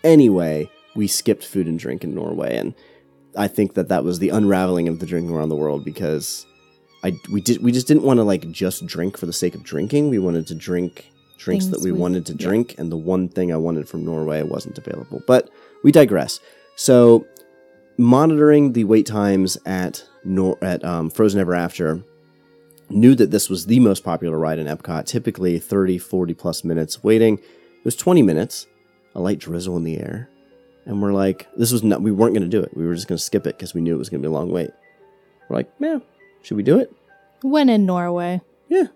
Anyway, 0.04 0.70
we 0.96 1.06
skipped 1.08 1.46
food 1.46 1.68
and 1.68 1.78
drink 1.78 2.06
in 2.06 2.16
Norway, 2.16 2.56
and 2.56 2.74
I 3.36 3.50
think 3.50 3.74
that 3.74 3.90
that 3.90 4.06
was 4.06 4.20
the 4.20 4.30
unraveling 4.30 4.88
of 4.88 5.00
the 5.00 5.06
drinking 5.06 5.36
around 5.36 5.50
the 5.50 5.56
world 5.58 5.84
because 5.84 6.46
I 7.04 7.18
we 7.32 7.42
did 7.42 7.64
we 7.64 7.72
just 7.72 7.88
didn't 7.88 8.04
want 8.04 8.18
to 8.18 8.24
like 8.24 8.50
just 8.52 8.86
drink 8.86 9.18
for 9.18 9.26
the 9.26 9.34
sake 9.34 9.56
of 9.56 9.64
drinking. 9.64 10.10
We 10.10 10.20
wanted 10.20 10.48
to 10.48 10.56
drink 10.56 11.10
drinks 11.38 11.66
Things 11.66 11.72
that 11.72 11.82
we 11.84 11.92
we- 11.92 11.98
wanted 12.00 12.26
to 12.28 12.34
yeah. 12.34 12.46
drink, 12.48 12.76
and 12.78 12.92
the 12.92 12.98
one 12.98 13.30
thing 13.30 13.54
I 13.54 13.58
wanted 13.58 13.88
from 13.88 14.04
Norway 14.04 14.44
wasn't 14.44 14.78
available. 14.78 15.22
But 15.26 15.50
we 15.84 15.92
digress. 15.92 16.40
So, 16.76 17.26
monitoring 17.98 18.74
the 18.74 18.84
wait 18.86 19.06
times 19.06 19.58
at 19.66 20.04
Nor- 20.24 20.58
at 20.62 20.84
um, 20.84 21.10
Frozen 21.10 21.40
Ever 21.40 21.56
After, 21.56 22.04
knew 22.90 23.16
that 23.16 23.32
this 23.32 23.50
was 23.50 23.66
the 23.66 23.80
most 23.80 24.04
popular 24.04 24.38
ride 24.38 24.60
in 24.60 24.68
Epcot. 24.68 25.06
Typically 25.06 25.60
30, 25.60 25.98
40 25.98 26.34
plus 26.34 26.64
minutes 26.64 27.04
waiting. 27.04 27.38
It 27.38 27.86
was 27.86 27.96
20 27.96 28.22
minutes, 28.22 28.68
a 29.16 29.22
light 29.22 29.40
drizzle 29.40 29.78
in 29.78 29.84
the 29.86 29.98
air, 29.98 30.30
and 30.86 31.02
we're 31.02 31.14
like, 31.14 31.48
this 31.56 31.72
was 31.72 31.84
not. 31.84 32.02
We 32.02 32.12
weren't 32.12 32.34
going 32.34 32.50
to 32.50 32.58
do 32.58 32.62
it. 32.62 32.76
We 32.76 32.86
were 32.86 32.96
just 32.96 33.08
going 33.08 33.18
to 33.18 33.24
skip 33.24 33.48
it 33.48 33.58
because 33.58 33.74
we 33.74 33.80
knew 33.82 33.96
it 33.96 34.00
was 34.00 34.10
going 34.10 34.22
to 34.22 34.28
be 34.28 34.32
a 34.34 34.38
long 34.38 34.52
wait. 34.52 34.72
We're 35.50 35.58
like, 35.58 35.70
yeah, 35.80 36.00
should 36.42 36.58
we 36.58 36.64
do 36.64 36.80
it? 36.80 36.92
when 37.42 37.70
in 37.70 37.86
Norway. 37.86 38.42
Yeah. 38.68 38.88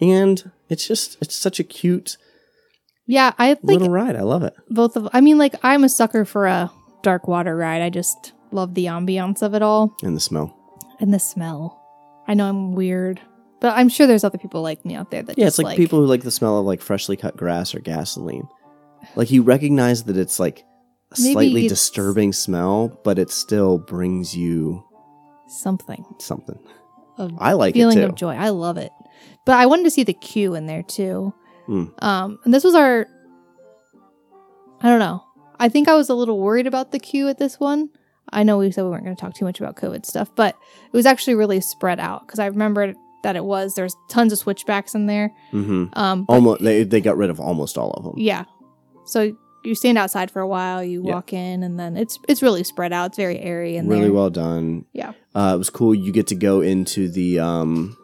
And 0.00 0.50
it's 0.68 0.86
just 0.86 1.16
it's 1.20 1.34
such 1.34 1.58
a 1.58 1.64
cute 1.64 2.16
Yeah, 3.06 3.32
I 3.38 3.50
like 3.50 3.62
little 3.64 3.90
ride. 3.90 4.16
I 4.16 4.22
love 4.22 4.42
it. 4.44 4.54
both 4.70 4.96
of. 4.96 5.08
I 5.12 5.20
mean, 5.20 5.38
like 5.38 5.54
I'm 5.62 5.84
a 5.84 5.88
sucker 5.88 6.24
for 6.24 6.46
a 6.46 6.70
dark 7.02 7.26
water 7.28 7.56
ride. 7.56 7.82
I 7.82 7.90
just 7.90 8.32
love 8.52 8.74
the 8.74 8.86
ambiance 8.86 9.42
of 9.42 9.54
it 9.54 9.62
all 9.62 9.94
And 10.02 10.16
the 10.16 10.20
smell. 10.20 10.56
and 11.00 11.12
the 11.12 11.18
smell. 11.18 11.80
I 12.28 12.34
know 12.34 12.48
I'm 12.48 12.72
weird, 12.74 13.20
but 13.60 13.76
I'm 13.76 13.88
sure 13.88 14.06
there's 14.06 14.24
other 14.24 14.38
people 14.38 14.62
like 14.62 14.84
me 14.84 14.94
out 14.94 15.10
there 15.10 15.22
that 15.22 15.36
Yeah, 15.36 15.46
it's 15.48 15.58
like, 15.58 15.76
people 15.76 15.98
who 16.00 16.06
like 16.06 16.22
the 16.22 16.30
smell 16.30 16.58
of 16.60 16.64
like 16.66 16.80
freshly 16.80 17.16
cut 17.16 17.36
grass 17.36 17.74
or 17.74 17.80
gasoline. 17.80 18.48
Like 19.16 19.30
you 19.30 19.42
recognize 19.42 20.04
that 20.04 20.16
it's 20.16 20.38
like 20.40 20.60
a 21.10 21.16
Maybe 21.20 21.32
slightly 21.32 21.64
it's- 21.66 21.70
disturbing 21.80 22.32
smell, 22.32 23.00
but 23.04 23.18
it 23.18 23.30
still 23.30 23.78
brings 23.78 24.34
you 24.36 24.84
something 25.48 26.04
something. 26.18 26.58
of 27.18 27.32
I 27.38 27.52
like 27.52 27.74
feeling 27.74 27.98
it 27.98 28.02
too. 28.02 28.08
of 28.08 28.14
joy. 28.14 28.34
I 28.34 28.48
love 28.50 28.76
it. 28.76 28.90
But 29.46 29.56
I 29.56 29.66
wanted 29.66 29.84
to 29.84 29.90
see 29.90 30.02
the 30.04 30.12
queue 30.14 30.54
in 30.54 30.66
there 30.66 30.82
too. 30.82 31.32
Hmm. 31.66 31.84
Um, 32.00 32.38
and 32.44 32.52
this 32.52 32.64
was 32.64 32.74
our. 32.74 33.06
I 34.80 34.88
don't 34.88 34.98
know. 34.98 35.24
I 35.58 35.68
think 35.68 35.88
I 35.88 35.94
was 35.94 36.08
a 36.08 36.14
little 36.14 36.38
worried 36.40 36.66
about 36.66 36.92
the 36.92 36.98
queue 36.98 37.28
at 37.28 37.38
this 37.38 37.58
one. 37.60 37.88
I 38.32 38.42
know 38.42 38.58
we 38.58 38.70
said 38.72 38.84
we 38.84 38.90
weren't 38.90 39.04
going 39.04 39.14
to 39.16 39.20
talk 39.20 39.34
too 39.34 39.44
much 39.44 39.60
about 39.60 39.76
COVID 39.76 40.04
stuff, 40.04 40.30
but 40.34 40.56
it 40.86 40.92
was 40.96 41.06
actually 41.06 41.34
really 41.36 41.60
spread 41.60 42.00
out 42.00 42.26
because 42.26 42.38
I 42.38 42.46
remember 42.46 42.94
that 43.22 43.36
it 43.36 43.44
was. 43.44 43.74
There's 43.74 43.94
tons 44.10 44.32
of 44.32 44.38
switchbacks 44.38 44.94
in 44.94 45.06
there. 45.06 45.32
hmm 45.50 45.86
Um, 45.94 46.24
but- 46.24 46.32
Almost 46.34 46.62
they 46.62 46.82
they 46.84 47.00
got 47.00 47.16
rid 47.16 47.30
of 47.30 47.38
almost 47.40 47.78
all 47.78 47.92
of 47.92 48.04
them. 48.04 48.14
yeah. 48.16 48.44
So 49.06 49.36
you 49.64 49.74
stand 49.74 49.98
outside 49.98 50.30
for 50.30 50.40
a 50.40 50.46
while, 50.48 50.82
you 50.84 51.02
Yeah. 51.04 51.14
walk 51.14 51.32
in, 51.32 51.62
and 51.62 51.78
then 51.78 51.96
it's 51.96 52.18
it's 52.28 52.42
really 52.42 52.64
spread 52.64 52.92
out. 52.92 53.06
It's 53.10 53.16
very 53.16 53.38
airy 53.38 53.76
and 53.76 53.88
really 53.88 54.10
well 54.10 54.30
done. 54.30 54.84
Yeah. 54.92 55.12
Uh, 55.34 55.52
it 55.54 55.58
was 55.58 55.70
cool. 55.70 55.94
You 55.94 56.12
get 56.12 56.26
to 56.28 56.34
go 56.34 56.60
into 56.60 57.08
the 57.08 57.40
um, 57.40 57.96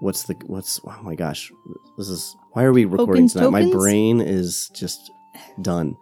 what's 0.00 0.24
the 0.24 0.34
what's 0.46 0.80
oh 0.84 1.00
my 1.02 1.14
gosh, 1.14 1.50
this 1.98 2.08
is 2.08 2.36
why 2.52 2.64
are 2.64 2.72
we 2.72 2.84
recording 2.84 3.24
Oaken's 3.24 3.32
tonight? 3.34 3.50
My 3.50 3.70
brain 3.70 4.20
is 4.20 4.70
just 4.74 5.10
done. 5.60 5.96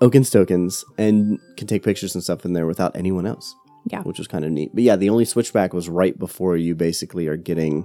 Oaken's 0.00 0.30
tokens 0.30 0.84
and 0.98 1.38
can 1.56 1.66
take 1.68 1.84
pictures 1.84 2.14
and 2.14 2.24
stuff 2.24 2.44
in 2.44 2.54
there 2.54 2.66
without 2.66 2.96
anyone 2.96 3.26
else. 3.26 3.54
Yeah. 3.90 4.02
which 4.02 4.18
was 4.18 4.28
kind 4.28 4.44
of 4.44 4.52
neat. 4.52 4.70
But 4.72 4.84
yeah, 4.84 4.94
the 4.94 5.10
only 5.10 5.24
switchback 5.24 5.72
was 5.74 5.88
right 5.88 6.16
before 6.16 6.56
you 6.56 6.76
basically 6.76 7.26
are 7.26 7.36
getting 7.36 7.84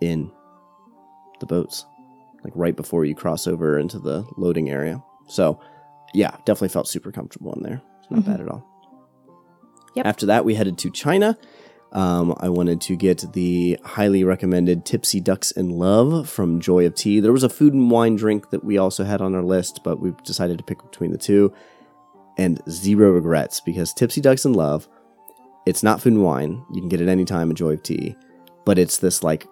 in 0.00 0.30
the 1.40 1.46
boats, 1.46 1.84
like 2.44 2.52
right 2.56 2.74
before 2.76 3.04
you 3.04 3.14
cross 3.14 3.46
over 3.46 3.78
into 3.78 3.98
the 3.98 4.24
loading 4.36 4.70
area. 4.70 5.02
So 5.28 5.60
yeah, 6.14 6.30
definitely 6.44 6.68
felt 6.68 6.88
super 6.88 7.10
comfortable 7.12 7.52
in 7.54 7.62
there. 7.62 7.82
It's 8.00 8.10
not 8.10 8.20
Mhm. 8.20 8.26
bad 8.26 8.40
at 8.40 8.48
all. 8.48 8.66
Yep. 9.94 10.06
After 10.06 10.26
that, 10.26 10.44
we 10.44 10.54
headed 10.54 10.78
to 10.78 10.90
China. 10.90 11.36
Um, 11.92 12.34
I 12.40 12.48
wanted 12.48 12.80
to 12.82 12.96
get 12.96 13.32
the 13.34 13.78
highly 13.84 14.24
recommended 14.24 14.86
Tipsy 14.86 15.20
Ducks 15.20 15.50
in 15.50 15.68
Love 15.70 16.26
from 16.28 16.58
Joy 16.60 16.86
of 16.86 16.94
Tea. 16.94 17.20
There 17.20 17.32
was 17.32 17.42
a 17.44 17.50
food 17.50 17.74
and 17.74 17.90
wine 17.90 18.16
drink 18.16 18.48
that 18.50 18.64
we 18.64 18.78
also 18.78 19.04
had 19.04 19.20
on 19.20 19.34
our 19.34 19.42
list, 19.42 19.80
but 19.84 20.00
we 20.00 20.14
decided 20.24 20.56
to 20.56 20.64
pick 20.64 20.82
between 20.82 21.12
the 21.12 21.18
two. 21.18 21.52
And 22.38 22.62
zero 22.70 23.10
regrets 23.10 23.60
because 23.60 23.92
Tipsy 23.92 24.22
Ducks 24.22 24.46
in 24.46 24.54
Love, 24.54 24.88
it's 25.66 25.82
not 25.82 26.00
food 26.00 26.14
and 26.14 26.24
wine. 26.24 26.64
You 26.72 26.80
can 26.80 26.88
get 26.88 27.02
it 27.02 27.08
anytime 27.08 27.50
at 27.50 27.56
Joy 27.58 27.74
of 27.74 27.82
Tea, 27.82 28.16
but 28.64 28.78
it's 28.78 28.96
this 28.96 29.22
like 29.22 29.46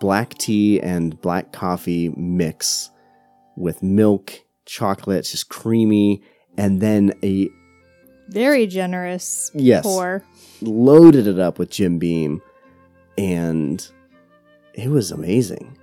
black 0.00 0.34
tea 0.34 0.80
and 0.80 1.20
black 1.20 1.52
coffee 1.52 2.10
mix 2.16 2.90
with 3.56 3.82
milk, 3.82 4.32
chocolate, 4.66 5.18
it's 5.18 5.30
just 5.30 5.48
creamy, 5.48 6.22
and 6.58 6.80
then 6.80 7.12
a 7.22 7.48
very 8.28 8.66
generous. 8.66 9.50
Yes. 9.54 9.82
Pour. 9.84 10.22
loaded 10.62 11.26
it 11.26 11.38
up 11.38 11.58
with 11.58 11.70
Jim 11.70 11.98
Beam, 11.98 12.40
and 13.18 13.86
it 14.74 14.88
was 14.88 15.10
amazing. 15.10 15.76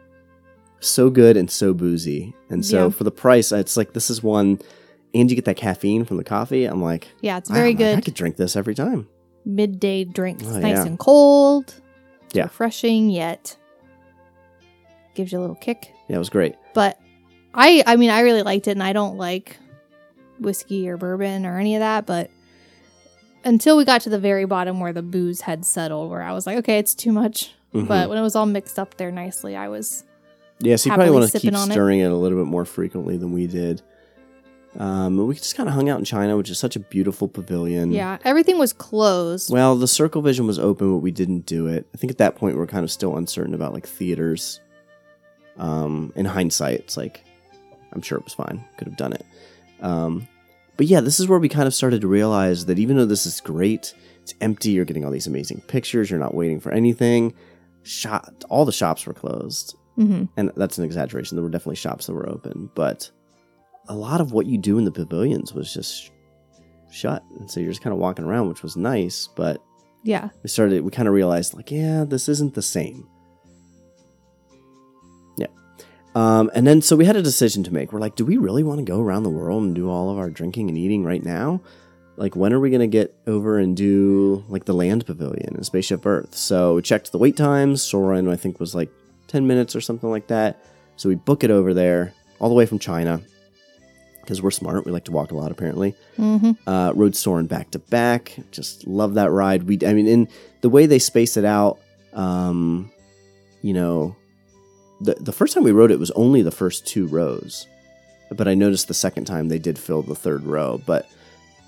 So 0.79 1.09
good 1.09 1.37
and 1.37 1.49
so 1.49 1.73
boozy. 1.73 2.33
And 2.49 2.65
so 2.65 2.85
Yeah. 2.85 2.89
for 2.89 3.03
the 3.05 3.11
price, 3.11 3.51
it's 3.51 3.77
like 3.77 3.93
this 3.93 4.09
is 4.09 4.21
one, 4.23 4.59
and 5.13 5.29
you 5.29 5.35
get 5.35 5.45
that 5.45 5.55
caffeine 5.57 6.03
from 6.05 6.17
the 6.17 6.23
coffee. 6.23 6.65
I'm 6.65 6.81
like, 6.81 7.07
Yeah, 7.21 7.37
it's 7.37 7.49
very 7.49 7.71
I'm 7.71 7.77
like, 7.77 7.97
I 7.97 8.01
could 8.01 8.13
drink 8.15 8.35
this 8.37 8.55
every 8.55 8.75
time. 8.75 9.07
midday 9.45 10.03
drinks. 10.05 10.43
Oh, 10.47 10.59
nice 10.59 10.77
yeah. 10.77 10.85
and 10.85 10.99
cold. 10.99 11.75
Yeah. 12.33 12.43
refreshing 12.45 13.09
yet 13.11 13.55
gives 15.15 15.31
you 15.31 15.39
a 15.39 15.41
little 15.41 15.55
kick. 15.55 15.91
Yeah, 16.07 16.15
it 16.15 16.19
was 16.19 16.29
great. 16.29 16.55
But 16.73 16.99
I 17.53 17.83
I 17.85 17.95
mean 17.95 18.09
I 18.09 18.21
really 18.21 18.43
liked 18.43 18.67
it 18.67 18.71
and 18.71 18.83
I 18.83 18.93
don't 18.93 19.17
like 19.17 19.57
whiskey 20.39 20.89
or 20.89 20.97
bourbon 20.97 21.45
or 21.45 21.59
any 21.59 21.75
of 21.75 21.79
that, 21.79 22.05
but 22.05 22.29
until 23.45 23.75
we 23.77 23.85
got 23.85 24.01
to 24.01 24.09
the 24.09 24.19
very 24.19 24.45
bottom 24.45 24.79
where 24.79 24.93
the 24.93 25.01
booze 25.01 25.41
had 25.41 25.65
settled 25.65 26.09
where 26.09 26.21
I 26.21 26.31
was 26.33 26.45
like, 26.47 26.57
okay, 26.59 26.79
it's 26.79 26.95
too 26.95 27.11
much. 27.11 27.51
Mhm. 27.73 27.87
But 27.87 28.09
when 28.09 28.17
it 28.17 28.21
was 28.21 28.35
all 28.35 28.45
mixed 28.45 28.77
up 28.79 28.95
there 28.97 29.11
nicely, 29.11 29.55
I 29.55 29.67
was 29.67 30.03
yeah, 30.59 30.75
so 30.77 30.89
you 30.89 30.95
probably 30.95 31.11
want 31.13 31.31
to 31.31 31.39
keep 31.39 31.53
on 31.53 31.69
it. 31.69 31.73
stirring 31.73 31.99
it. 31.99 32.05
a 32.11 32.15
little 32.15 32.37
bit 32.37 32.47
more 32.49 32.65
frequently 32.65 33.17
than 33.17 33.33
we 33.33 33.47
did. 33.47 33.81
Um, 34.79 35.17
but 35.17 35.25
we 35.25 35.35
just 35.35 35.55
kind 35.55 35.69
of 35.69 35.75
hung 35.75 35.87
out 35.89 35.99
in 35.99 36.05
China, 36.05 36.35
which 36.35 36.49
is 36.49 36.57
such 36.57 36.75
a 36.75 36.79
beautiful 36.79 37.27
pavilion. 37.27 37.91
yeah, 37.91 38.17
everything 38.23 38.57
was 38.57 38.73
closed. 38.73 39.51
Well, 39.51 39.75
the 39.75 39.87
Circle 39.87 40.21
Vision 40.23 40.47
was 40.47 40.57
open, 40.57 40.91
but 40.93 40.97
we 40.99 41.11
didn't 41.11 41.45
do 41.45 41.67
it. 41.67 41.85
I 41.93 41.97
think 41.97 42.09
at 42.11 42.17
that 42.19 42.35
point 42.35 42.55
we 42.55 42.63
are 42.63 42.67
kind 42.67 42.83
of 42.83 42.89
still 42.91 43.17
uncertain 43.17 43.53
about 43.53 43.73
like 43.73 43.85
theaters. 43.87 44.59
Um, 45.57 46.11
in 46.15 46.25
hindsight, 46.25 46.79
it's 46.79 46.97
like 46.97 47.23
I'm 47.91 48.01
sure 48.01 48.17
it 48.17 48.23
was 48.23 48.33
fine. 48.33 48.63
Could 48.77 48.87
have 48.87 48.97
done 48.97 49.13
it. 49.13 49.25
Um, 49.81 50.27
but 50.77 50.87
yeah, 50.87 51.01
this 51.01 51.19
is 51.19 51.27
where 51.27 51.39
we 51.39 51.49
kind 51.49 51.67
of 51.67 51.73
started 51.75 52.01
to 52.01 52.07
realize 52.07 52.65
that 52.65 52.79
even 52.79 52.97
though 52.97 53.05
this 53.05 53.25
is 53.25 53.39
great, 53.41 53.93
it's 54.23 54.33
empty. 54.41 54.71
You're 54.71 54.85
getting 54.85 55.05
all 55.05 55.11
these 55.11 55.27
amazing 55.27 55.61
pictures. 55.67 56.09
You're 56.09 56.19
not 56.19 56.33
waiting 56.33 56.59
for 56.59 56.71
anything. 56.71 57.33
Shop, 57.83 58.31
all 58.49 58.65
the 58.65 58.71
shops 58.71 59.05
were 59.05 59.13
closed, 59.13 59.75
hmm 59.95 60.23
and 60.37 60.51
that's 60.55 60.77
an 60.77 60.85
exaggeration. 60.85 61.35
There 61.35 61.43
were 61.43 61.49
definitely 61.49 61.75
shops 61.75 62.07
that 62.07 62.13
were 62.13 62.27
open, 62.29 62.69
but 62.75 63.11
a 63.89 63.93
lot 63.95 64.21
of 64.21 64.31
what 64.31 64.45
you 64.45 64.57
do 64.57 64.77
in 64.77 64.85
the 64.85 64.91
pavilions 64.91 65.53
was 65.53 65.73
just 65.73 66.09
shut, 66.91 67.21
and 67.37 67.51
so 67.51 67.59
you're 67.59 67.71
just 67.71 67.81
kind 67.83 67.93
of 67.93 67.99
walking 67.99 68.23
around, 68.25 68.47
which 68.47 68.63
was 68.63 68.77
nice, 68.77 69.27
but 69.35 69.61
Yeah. 70.03 70.29
we 70.43 70.49
started 70.49 70.83
we 70.85 70.91
kind 70.91 71.07
of 71.09 71.13
realized 71.13 71.53
like 71.53 71.71
yeah 71.71 72.05
this 72.05 72.29
isn't 72.29 72.53
the 72.53 72.61
same 72.61 73.05
um, 76.15 76.51
and 76.53 76.67
then 76.67 76.81
so 76.81 76.95
we 76.95 77.05
had 77.05 77.15
a 77.15 77.21
decision 77.21 77.63
to 77.63 77.73
make. 77.73 77.91
We're 77.91 77.99
like 77.99 78.15
do 78.15 78.25
we 78.25 78.37
really 78.37 78.63
want 78.63 78.79
to 78.79 78.85
go 78.85 79.01
around 79.01 79.23
the 79.23 79.29
world 79.29 79.63
and 79.63 79.75
do 79.75 79.89
all 79.89 80.11
of 80.11 80.17
our 80.17 80.29
drinking 80.29 80.69
and 80.69 80.77
eating 80.77 81.03
right 81.03 81.23
now? 81.23 81.61
Like 82.15 82.35
when 82.35 82.53
are 82.53 82.59
we 82.59 82.69
gonna 82.69 82.87
get 82.87 83.15
over 83.25 83.57
and 83.57 83.75
do 83.75 84.43
like 84.47 84.65
the 84.65 84.73
land 84.73 85.05
pavilion 85.05 85.55
and 85.55 85.65
spaceship 85.65 86.05
earth? 86.05 86.35
So 86.35 86.75
we 86.75 86.81
checked 86.81 87.11
the 87.11 87.17
wait 87.17 87.35
times. 87.35 87.81
Soarin' 87.81 88.27
i 88.27 88.35
think 88.35 88.59
was 88.59 88.75
like 88.75 88.91
10 89.27 89.47
minutes 89.47 89.75
or 89.75 89.81
something 89.81 90.09
like 90.09 90.27
that. 90.27 90.63
So 90.95 91.09
we 91.09 91.15
book 91.15 91.43
it 91.43 91.49
over 91.49 91.73
there 91.73 92.13
all 92.39 92.49
the 92.49 92.55
way 92.55 92.65
from 92.65 92.79
china. 92.79 93.21
Because 94.21 94.41
we're 94.41 94.51
smart. 94.51 94.85
We 94.85 94.93
like 94.93 95.03
to 95.05 95.11
walk 95.11 95.31
a 95.31 95.35
lot 95.35 95.51
apparently. 95.51 95.95
Mm-hmm. 96.17 96.51
uh, 96.69 96.93
rode 96.93 97.15
Soarin' 97.15 97.47
back 97.47 97.71
to 97.71 97.79
back. 97.79 98.37
Just 98.51 98.87
love 98.87 99.15
that 99.15 99.31
ride. 99.31 99.63
We 99.63 99.79
i 99.85 99.93
mean 99.93 100.07
in 100.07 100.27
the 100.61 100.69
way 100.69 100.85
they 100.85 100.99
space 100.99 101.35
it 101.37 101.45
out 101.45 101.79
um 102.13 102.91
you 103.63 103.73
know 103.73 104.15
the, 105.03 105.15
the 105.19 105.31
first 105.33 105.53
time 105.53 105.63
we 105.63 105.71
rode 105.71 105.91
it 105.91 105.99
was 105.99 106.11
only 106.11 106.41
the 106.41 106.51
first 106.51 106.85
two 106.87 107.07
rows 107.07 107.67
but 108.31 108.47
i 108.47 108.53
noticed 108.53 108.87
the 108.87 108.93
second 108.93 109.25
time 109.25 109.47
they 109.49 109.59
did 109.59 109.77
fill 109.77 110.01
the 110.01 110.15
third 110.15 110.43
row. 110.43 110.81
But 110.85 111.07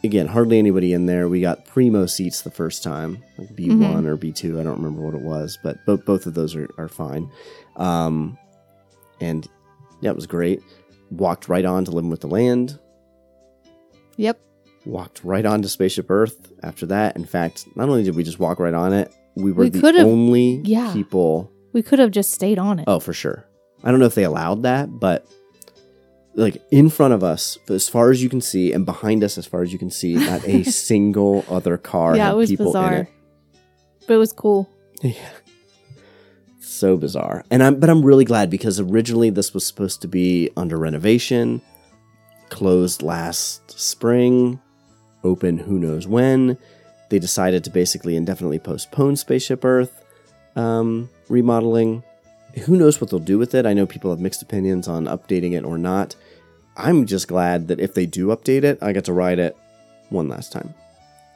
again 0.03 0.27
hardly 0.27 0.57
anybody 0.59 0.93
in 0.93 1.05
there. 1.07 1.27
We 1.27 1.41
got 1.41 1.65
primo 1.65 2.05
seats 2.05 2.41
the 2.41 2.51
first 2.51 2.83
time 2.83 3.23
like 3.37 3.49
b1 3.55 3.77
Mhm. 3.79 4.05
or 4.05 4.17
b2 4.17 4.59
i 4.59 4.63
don't 4.63 4.77
remember 4.81 5.01
what 5.01 5.15
it 5.15 5.21
was 5.21 5.57
but 5.63 5.83
both 5.85 6.05
both 6.05 6.25
of 6.25 6.33
those 6.33 6.55
are, 6.55 6.69
are 6.77 6.87
fine. 6.87 7.29
Um 7.75 8.37
and 9.21 9.47
yeah 10.01 10.11
it 10.11 10.15
was 10.15 10.27
great. 10.27 10.61
Walked 11.11 11.47
right 11.49 11.65
on 11.65 11.85
to 11.85 11.91
living 11.91 12.09
with 12.09 12.21
the 12.21 12.27
land. 12.27 12.79
Yep. 14.17 14.39
walked 14.85 15.23
right 15.23 15.45
on 15.45 15.61
to 15.63 15.67
spaceship 15.69 16.09
earth 16.09 16.51
after 16.63 16.85
that. 16.87 17.15
In 17.15 17.25
fact 17.25 17.65
not 17.75 17.89
only 17.89 18.03
did 18.03 18.15
we 18.15 18.23
just 18.23 18.39
walk 18.39 18.59
right 18.59 18.73
on 18.73 18.93
it 18.93 19.11
we 19.35 19.51
were 19.51 19.63
We 19.65 19.69
the 19.69 19.99
only 20.05 20.61
yeah. 20.63 20.93
people 20.93 21.51
We 21.75 21.83
could 21.83 21.99
have 21.99 22.11
just 22.11 22.31
stayed 22.31 22.57
on 22.57 22.79
it. 22.79 22.85
Oh, 22.87 23.01
for 23.01 23.11
sure. 23.11 23.45
I 23.83 23.91
don't 23.91 23.99
know 23.99 24.05
if 24.05 24.15
they 24.15 24.23
allowed 24.23 24.63
that, 24.63 24.97
but 24.97 25.27
like 26.33 26.63
in 26.71 26.89
front 26.89 27.13
of 27.13 27.21
us, 27.21 27.57
as 27.67 27.89
far 27.89 28.11
as 28.11 28.23
you 28.23 28.29
can 28.29 28.39
see, 28.39 28.71
and 28.71 28.85
behind 28.85 29.25
us, 29.25 29.37
as 29.37 29.45
far 29.45 29.61
as 29.61 29.73
you 29.73 29.77
can 29.77 29.91
see, 29.91 30.13
not 30.15 30.47
a 30.47 30.63
single 30.71 31.43
other 31.49 31.77
car 31.77 32.15
yeah, 32.15 32.27
had 32.27 32.31
it 32.31 32.37
was 32.37 32.49
people 32.49 32.67
bizarre. 32.67 32.93
in 32.93 33.01
it. 33.01 33.07
But 34.07 34.13
it 34.13 34.17
was 34.17 34.31
cool. 34.31 34.69
Yeah. 35.01 35.29
So 36.61 36.95
bizarre. 36.95 37.43
And 37.51 37.61
I'm 37.61 37.77
but 37.77 37.89
I'm 37.89 38.05
really 38.05 38.23
glad 38.23 38.49
because 38.49 38.79
originally 38.79 39.29
this 39.29 39.53
was 39.53 39.67
supposed 39.67 40.01
to 40.03 40.07
be 40.07 40.51
under 40.55 40.77
renovation, 40.77 41.61
closed 42.47 43.01
last 43.01 43.77
spring, 43.77 44.61
open 45.25 45.57
who 45.57 45.77
knows 45.77 46.07
when. 46.07 46.57
They 47.09 47.19
decided 47.19 47.65
to 47.65 47.69
basically 47.69 48.15
indefinitely 48.15 48.59
postpone 48.59 49.17
Spaceship 49.17 49.65
Earth 49.65 50.05
um, 50.55 51.09
remodeling. 51.29 52.03
Who 52.65 52.75
knows 52.77 53.01
what 53.01 53.09
they'll 53.09 53.19
do 53.19 53.37
with 53.37 53.53
it? 53.53 53.65
I 53.65 53.73
know 53.73 53.85
people 53.85 54.11
have 54.11 54.19
mixed 54.19 54.41
opinions 54.41 54.87
on 54.87 55.05
updating 55.05 55.53
it 55.53 55.63
or 55.65 55.77
not. 55.77 56.15
I'm 56.77 57.05
just 57.05 57.27
glad 57.27 57.67
that 57.67 57.79
if 57.79 57.93
they 57.93 58.05
do 58.05 58.27
update 58.27 58.63
it, 58.63 58.77
I 58.81 58.91
get 58.93 59.05
to 59.05 59.13
ride 59.13 59.39
it 59.39 59.55
one 60.09 60.27
last 60.29 60.51
time. 60.51 60.73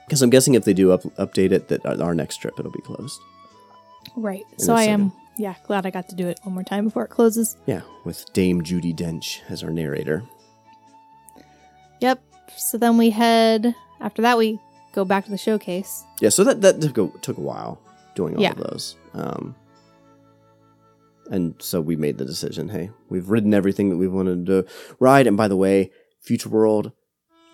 Because 0.06 0.22
I'm 0.22 0.30
guessing 0.30 0.54
if 0.56 0.64
they 0.66 0.74
do 0.74 0.92
up- 0.92 1.04
update 1.18 1.52
it, 1.52 1.68
that 1.68 1.86
our 2.02 2.16
next 2.16 2.38
trip 2.38 2.56
it'll 2.60 2.72
be 2.72 2.82
closed. 2.82 3.20
Right. 4.16 4.44
So 4.58 4.74
I 4.74 4.84
am, 4.84 5.12
yeah, 5.38 5.56
glad 5.68 5.86
I 5.86 5.92
got 5.92 6.10
to 6.10 6.16
do 6.16 6.28
it 6.28 6.40
one 6.44 6.56
more 6.56 6.64
time 6.64 6.86
before 6.86 7.04
it 7.06 7.10
closes. 7.10 7.58
Yeah, 7.66 7.82
with 8.06 8.26
Dame 8.34 8.62
Judi 8.62 8.96
Dench 8.96 9.42
as 9.50 9.64
our 9.64 9.70
narrator. 9.70 10.24
Yep. 12.02 12.22
So 12.58 12.78
then 12.78 12.98
we 12.98 13.10
head, 13.12 13.76
after 14.00 14.22
that, 14.22 14.38
we 14.38 14.60
go 14.94 15.06
back 15.06 15.26
to 15.26 15.32
the 15.32 15.38
showcase. 15.38 16.04
Yeah, 16.22 16.30
so 16.30 16.44
that 16.44 16.62
that 16.62 16.82
took 16.82 16.98
a, 16.98 17.18
took 17.20 17.38
a 17.38 17.42
while 17.42 17.80
doing 18.16 18.36
all 18.36 18.42
Yeah. 18.42 18.52
of 18.52 18.58
those. 18.58 18.96
Um, 19.14 19.56
and 21.30 21.56
so 21.60 21.80
we 21.80 21.96
made 21.96 22.18
the 22.18 22.26
decision. 22.26 22.70
Hey, 22.70 22.92
we've 23.10 23.30
ridden 23.30 23.54
everything 23.54 23.90
that 23.90 23.98
we've 23.98 24.12
wanted 24.12 24.46
to 24.48 24.66
ride. 25.00 25.28
And 25.28 25.38
by 25.38 25.48
the 25.48 25.56
way, 25.56 25.92
Future 26.22 26.50
World, 26.50 26.92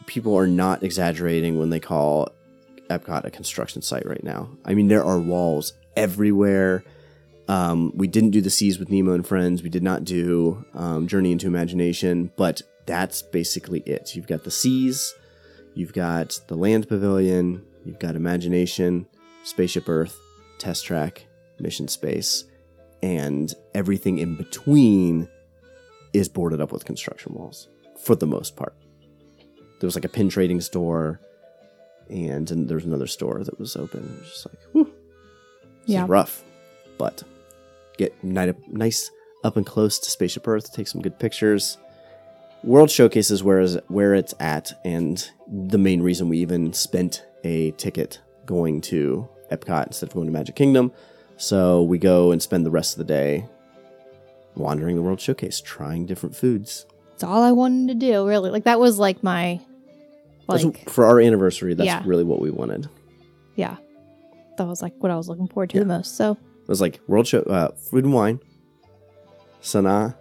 people 0.05 0.35
are 0.38 0.47
not 0.47 0.83
exaggerating 0.83 1.59
when 1.59 1.69
they 1.69 1.79
call 1.79 2.29
Epcot 2.89 3.25
a 3.25 3.31
construction 3.31 3.81
site 3.81 4.05
right 4.05 4.23
now. 4.23 4.49
I 4.63 4.73
mean, 4.73 4.88
there 4.88 5.03
are 5.03 5.19
walls 5.19 5.73
everywhere. 5.95 6.83
Um, 7.47 7.91
we 7.95 8.07
didn't 8.07 8.31
do 8.31 8.41
the 8.41 8.49
Seas 8.49 8.79
with 8.79 8.89
Nemo 8.89 9.13
and 9.13 9.27
Friends. 9.27 9.61
We 9.61 9.69
did 9.69 9.83
not 9.83 10.03
do 10.03 10.65
um, 10.73 11.07
Journey 11.07 11.31
into 11.31 11.47
Imagination, 11.47 12.31
but 12.38 12.61
that's 12.85 13.21
basically 13.21 13.81
it. 13.81 14.15
You've 14.15 14.27
got 14.27 14.43
the 14.43 14.51
seas, 14.51 15.13
you've 15.73 15.93
got 15.93 16.39
the 16.47 16.55
land 16.55 16.88
pavilion, 16.88 17.63
you've 17.83 17.99
got 17.99 18.15
Imagination, 18.15 19.07
Spaceship 19.43 19.89
Earth, 19.89 20.19
Test 20.59 20.85
Track, 20.85 21.25
Mission 21.59 21.88
Space, 21.88 22.45
and 23.06 23.54
everything 23.76 24.18
in 24.18 24.36
between 24.36 25.30
is 26.12 26.28
boarded 26.28 26.60
up 26.60 26.72
with 26.72 26.86
construction 26.86 27.34
walls 27.36 27.68
for 28.00 28.15
the 28.15 28.26
most 28.26 28.56
part. 28.56 28.74
There 29.80 29.88
was 29.88 29.94
like 29.96 30.06
a 30.06 30.10
pin 30.10 30.28
trading 30.30 30.60
store, 30.60 31.20
and, 32.10 32.50
and 32.50 32.68
there 32.68 32.76
was 32.76 32.86
another 32.86 33.06
store 33.06 33.44
that 33.44 33.60
was 33.60 33.76
open. 33.76 34.04
It 34.18 34.20
was 34.22 34.30
just 34.32 34.46
like, 34.48 34.60
whew, 34.72 34.91
Yeah. 35.86 36.06
rough, 36.08 36.44
but 36.98 37.22
get 37.98 38.12
ni- 38.24 38.54
nice 38.72 39.12
up 39.44 39.56
and 39.56 39.65
close 39.68 40.00
to 40.00 40.10
Spaceship 40.10 40.48
Earth, 40.48 40.74
take 40.74 40.88
some 40.88 41.02
good 41.02 41.20
pictures. 41.20 41.78
World 42.63 42.89
showcases 42.89 43.44
where 43.44 43.60
is 43.60 43.78
where 43.89 44.15
it's 44.15 44.34
at, 44.39 44.74
and 44.84 45.30
the 45.48 45.78
main 45.78 46.02
reason 46.02 46.28
we 46.28 46.39
even 46.39 46.74
spent 46.74 47.24
a 47.44 47.70
ticket 47.72 48.20
going 48.48 48.82
to 48.82 49.28
Epcot 49.52 49.86
instead 49.88 50.10
of 50.10 50.15
going 50.15 50.26
to 50.26 50.34
Magic 50.34 50.56
Kingdom. 50.56 50.91
So 51.38 51.84
we 51.84 51.98
go 51.98 52.32
and 52.32 52.41
spend 52.41 52.65
the 52.65 52.71
rest 52.71 52.93
of 52.93 52.98
the 53.00 53.04
day 53.13 53.45
wandering 54.56 54.95
the 54.95 55.02
World 55.02 55.19
Showcase, 55.19 55.60
trying 55.62 56.06
different 56.06 56.36
foods. 56.36 56.86
It's 57.13 57.24
all 57.24 57.43
I 57.43 57.52
wanted 57.52 57.88
to 57.89 57.93
do, 57.95 58.28
really. 58.28 58.50
Like, 58.52 58.63
that 58.65 58.80
was 58.80 59.00
like 59.00 59.21
my, 59.24 59.60
That's- 60.48 60.63
like, 60.65 60.89
for 60.89 61.06
our 61.06 61.19
anniversary, 61.19 61.74
that's 61.74 61.86
Yeah. 61.88 62.02
really 62.06 62.24
what 62.24 62.39
we 62.41 62.52
wanted. 62.52 62.89
yeah. 63.56 63.78
That 64.58 64.67
was 64.67 64.82
like 64.82 64.93
what 65.00 65.12
I 65.12 65.17
was 65.17 65.28
looking 65.28 65.48
forward 65.50 65.69
to 65.71 65.80
the 65.80 65.86
most. 65.86 66.15
So, 66.15 66.32
It 66.32 66.67
was 66.69 66.80
like 66.80 67.02
World 67.08 67.28
Show, 67.28 67.41
uh, 67.41 67.71
Food 67.74 68.06
and 68.06 68.13
Wine, 68.13 68.39
Sanaa, 69.62 70.15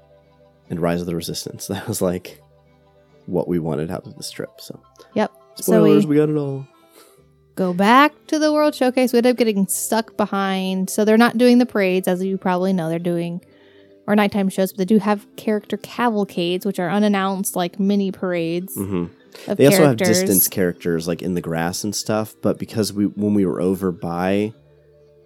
and 0.68 0.80
Rise 0.80 1.00
of 1.00 1.06
the 1.06 1.14
Resistance. 1.14 1.66
That 1.68 1.86
was 1.86 2.02
like 2.02 2.40
what 3.26 3.46
we 3.46 3.60
wanted 3.60 3.90
out 3.92 4.06
of 4.06 4.16
this 4.16 4.30
trip. 4.32 4.60
So 4.60 4.80
yep. 5.14 5.30
So 5.54 5.62
spoilers, 5.62 6.04
we 6.06 6.10
we 6.10 6.16
got 6.16 6.28
it 6.30 6.36
all. 6.36 6.66
Go 7.54 7.72
back 7.72 8.12
to 8.28 8.38
the 8.38 8.52
World 8.52 8.74
Showcase. 8.74 9.12
We 9.12 9.18
end 9.18 9.26
up 9.26 9.36
getting 9.36 9.66
stuck 9.66 10.16
behind. 10.16 10.90
So 10.90 11.04
they're 11.04 11.16
not 11.16 11.38
doing 11.38 11.58
the 11.58 11.66
parades, 11.66 12.08
as 12.08 12.22
you 12.22 12.38
probably 12.38 12.72
know. 12.72 12.88
They're 12.88 12.98
doing 12.98 13.40
or 14.06 14.14
nighttime 14.14 14.48
shows, 14.48 14.72
but 14.72 14.78
they 14.78 14.84
do 14.84 14.98
have 14.98 15.26
character 15.36 15.76
cavalcades, 15.78 16.66
which 16.66 16.78
are 16.78 16.90
unannounced, 16.90 17.56
like 17.56 17.80
mini 17.80 18.12
parades 18.12 18.74
hmm 18.74 19.06
of 19.48 19.56
They 19.56 19.66
also 19.66 19.84
have 19.84 19.96
distance 19.96 20.46
characters 20.48 21.08
like 21.08 21.22
in 21.22 21.34
the 21.34 21.40
grass 21.40 21.84
and 21.84 21.94
stuff, 21.94 22.34
but 22.40 22.58
because 22.58 22.92
we 22.92 23.06
when 23.06 23.34
we 23.34 23.44
were 23.44 23.60
over 23.60 23.90
by 23.90 24.52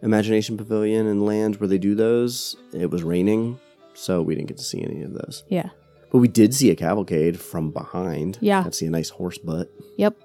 Imagination 0.02 0.56
Pavilion 0.56 1.06
and 1.06 1.26
Land 1.26 1.56
where 1.56 1.68
they 1.68 1.78
do 1.78 1.94
those, 1.94 2.56
it 2.72 2.90
was 2.90 3.02
raining, 3.02 3.58
so 3.94 4.22
we 4.22 4.34
didn't 4.34 4.48
get 4.48 4.56
to 4.58 4.64
see 4.64 4.82
any 4.82 5.02
of 5.02 5.12
those. 5.12 5.44
Yeah. 5.48 5.70
But 6.10 6.18
we 6.18 6.28
did 6.28 6.54
see 6.54 6.70
a 6.70 6.76
cavalcade 6.76 7.38
from 7.38 7.70
behind. 7.70 8.38
Yeah. 8.40 8.62
Got 8.62 8.72
to 8.72 8.78
see 8.78 8.86
a 8.86 8.90
nice 8.90 9.10
horse 9.10 9.36
butt. 9.38 9.70
Yep. 9.98 10.16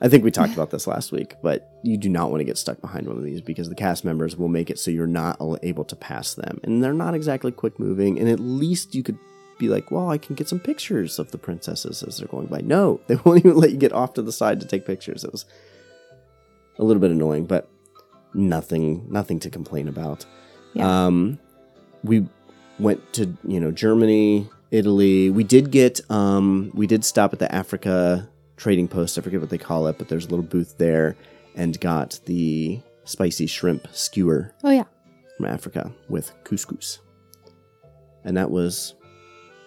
I 0.00 0.08
think 0.08 0.22
we 0.22 0.30
talked 0.30 0.52
about 0.52 0.70
this 0.70 0.86
last 0.86 1.10
week, 1.10 1.34
but 1.42 1.68
you 1.82 1.96
do 1.96 2.08
not 2.08 2.30
want 2.30 2.40
to 2.40 2.44
get 2.44 2.56
stuck 2.56 2.80
behind 2.80 3.08
one 3.08 3.16
of 3.16 3.24
these 3.24 3.40
because 3.40 3.68
the 3.68 3.74
cast 3.74 4.04
members 4.04 4.36
will 4.36 4.48
make 4.48 4.70
it 4.70 4.78
so 4.78 4.92
you're 4.92 5.08
not 5.08 5.40
able 5.62 5.84
to 5.86 5.96
pass 5.96 6.34
them. 6.34 6.60
And 6.62 6.82
they're 6.82 6.92
not 6.92 7.14
exactly 7.14 7.50
quick 7.50 7.80
moving, 7.80 8.18
and 8.18 8.28
at 8.28 8.38
least 8.38 8.94
you 8.94 9.02
could 9.02 9.18
be 9.58 9.68
like, 9.68 9.90
well, 9.90 10.08
I 10.10 10.18
can 10.18 10.36
get 10.36 10.48
some 10.48 10.60
pictures 10.60 11.18
of 11.18 11.32
the 11.32 11.38
princesses 11.38 12.02
as 12.04 12.18
they're 12.18 12.28
going 12.28 12.46
by. 12.46 12.60
No, 12.60 13.00
they 13.08 13.16
won't 13.16 13.44
even 13.44 13.56
let 13.56 13.72
you 13.72 13.76
get 13.76 13.92
off 13.92 14.14
to 14.14 14.22
the 14.22 14.32
side 14.32 14.60
to 14.60 14.66
take 14.66 14.86
pictures. 14.86 15.24
It 15.24 15.32
was 15.32 15.44
a 16.78 16.84
little 16.84 17.00
bit 17.00 17.10
annoying, 17.10 17.46
but 17.46 17.68
nothing 18.34 19.06
nothing 19.10 19.40
to 19.40 19.50
complain 19.50 19.88
about. 19.88 20.24
Yeah. 20.74 21.06
Um 21.06 21.38
we 22.04 22.28
went 22.78 23.12
to, 23.14 23.36
you 23.42 23.58
know, 23.58 23.72
Germany, 23.72 24.48
Italy. 24.70 25.30
We 25.30 25.44
did 25.44 25.70
get 25.72 26.00
um 26.10 26.70
we 26.74 26.86
did 26.86 27.04
stop 27.04 27.32
at 27.32 27.38
the 27.38 27.52
Africa 27.52 28.28
trading 28.58 28.88
post. 28.88 29.16
I 29.16 29.22
forget 29.22 29.40
what 29.40 29.48
they 29.50 29.56
call 29.58 29.86
it, 29.86 29.96
but 29.96 30.08
there's 30.08 30.26
a 30.26 30.28
little 30.28 30.44
booth 30.44 30.76
there 30.76 31.16
and 31.54 31.78
got 31.80 32.20
the 32.26 32.80
spicy 33.04 33.46
shrimp 33.46 33.88
skewer 33.92 34.52
Oh, 34.62 34.70
yeah. 34.70 34.84
from 35.36 35.46
Africa 35.46 35.90
with 36.10 36.30
couscous. 36.44 36.98
And 38.24 38.36
that 38.36 38.50
was 38.50 38.94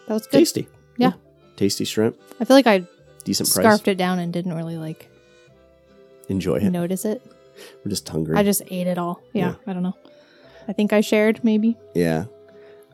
That 0.07 0.13
was 0.13 0.27
good. 0.27 0.37
tasty. 0.39 0.67
Yeah. 0.97 1.13
Tasty 1.55 1.85
shrimp, 1.85 2.17
I 2.39 2.45
feel 2.45 2.55
like 2.55 2.67
I 2.67 2.85
decent 3.23 3.49
price. 3.49 3.63
scarfed 3.63 3.87
it 3.87 3.95
down 3.97 4.19
and 4.19 4.31
didn't 4.33 4.53
really 4.55 4.77
like 4.77 5.09
Enjoy 6.27 6.55
it. 6.57 6.69
notice 6.71 7.05
it. 7.05 7.21
We're 7.83 7.89
just 7.89 8.07
hungry. 8.07 8.35
I 8.35 8.43
just 8.43 8.61
ate 8.71 8.87
it 8.87 8.97
all. 8.97 9.21
Yeah, 9.33 9.49
Yeah. 9.49 9.55
I 9.67 9.73
don't 9.73 9.83
know. 9.83 9.95
I 10.67 10.73
think 10.73 10.93
I 10.93 11.01
shared 11.01 11.43
maybe. 11.43 11.77
Yeah. 11.93 12.25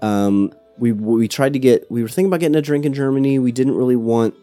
Um, 0.01 0.51
we 0.77 0.91
we 0.91 1.27
tried 1.27 1.53
to 1.53 1.59
get. 1.59 1.89
We 1.91 2.01
were 2.01 2.07
thinking 2.09 2.27
about 2.27 2.39
getting 2.39 2.55
a 2.55 2.61
drink 2.61 2.85
in 2.85 2.93
Germany. 2.93 3.39
We 3.39 3.51
didn't 3.51 3.75
really 3.75 3.95
want 3.95 4.35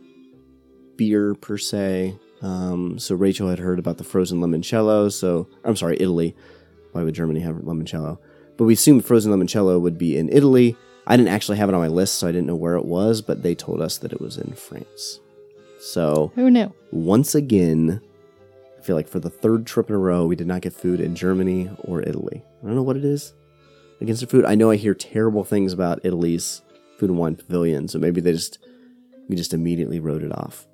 beer 0.96 1.34
per 1.34 1.58
se. 1.58 2.18
Um, 2.42 2.98
so 2.98 3.14
Rachel 3.14 3.48
had 3.48 3.58
heard 3.58 3.78
about 3.78 3.98
the 3.98 4.04
frozen 4.04 4.40
limoncello. 4.40 5.10
So 5.12 5.48
I'm 5.64 5.76
sorry, 5.76 5.96
Italy. 6.00 6.34
Why 6.92 7.02
would 7.02 7.14
Germany 7.14 7.40
have 7.40 7.56
limoncello? 7.56 8.18
But 8.56 8.64
we 8.64 8.74
assumed 8.74 9.04
frozen 9.04 9.32
limoncello 9.32 9.80
would 9.80 9.98
be 9.98 10.16
in 10.16 10.28
Italy. 10.28 10.76
I 11.06 11.16
didn't 11.16 11.32
actually 11.32 11.58
have 11.58 11.68
it 11.68 11.74
on 11.74 11.80
my 11.80 11.88
list, 11.88 12.14
so 12.16 12.28
I 12.28 12.32
didn't 12.32 12.46
know 12.46 12.54
where 12.56 12.76
it 12.76 12.84
was. 12.84 13.20
But 13.22 13.42
they 13.42 13.54
told 13.54 13.80
us 13.80 13.98
that 13.98 14.12
it 14.12 14.20
was 14.20 14.36
in 14.36 14.52
France. 14.54 15.20
So 15.78 16.32
Who 16.34 16.50
knew? 16.50 16.72
once 16.92 17.34
again, 17.34 18.00
I 18.78 18.82
feel 18.82 18.96
like 18.96 19.08
for 19.08 19.20
the 19.20 19.30
third 19.30 19.66
trip 19.66 19.88
in 19.90 19.96
a 19.96 19.98
row, 19.98 20.26
we 20.26 20.36
did 20.36 20.46
not 20.46 20.62
get 20.62 20.72
food 20.72 21.00
in 21.00 21.14
Germany 21.14 21.70
or 21.80 22.00
Italy. 22.02 22.42
I 22.62 22.66
don't 22.66 22.74
know 22.74 22.82
what 22.82 22.96
it 22.96 23.04
is 23.04 23.34
against 24.00 24.20
the 24.22 24.26
food. 24.26 24.44
I 24.44 24.54
know 24.54 24.70
I 24.70 24.76
hear 24.76 24.94
terrible 24.94 25.44
things 25.44 25.72
about 25.72 26.00
Italy's 26.04 26.62
food 26.98 27.10
and 27.10 27.18
wine 27.18 27.36
pavilion, 27.36 27.88
so 27.88 27.98
maybe 27.98 28.20
they 28.20 28.32
just 28.32 28.58
we 29.28 29.36
just 29.36 29.52
immediately 29.54 30.00
wrote 30.00 30.22
it 30.22 30.32
off. 30.32 30.66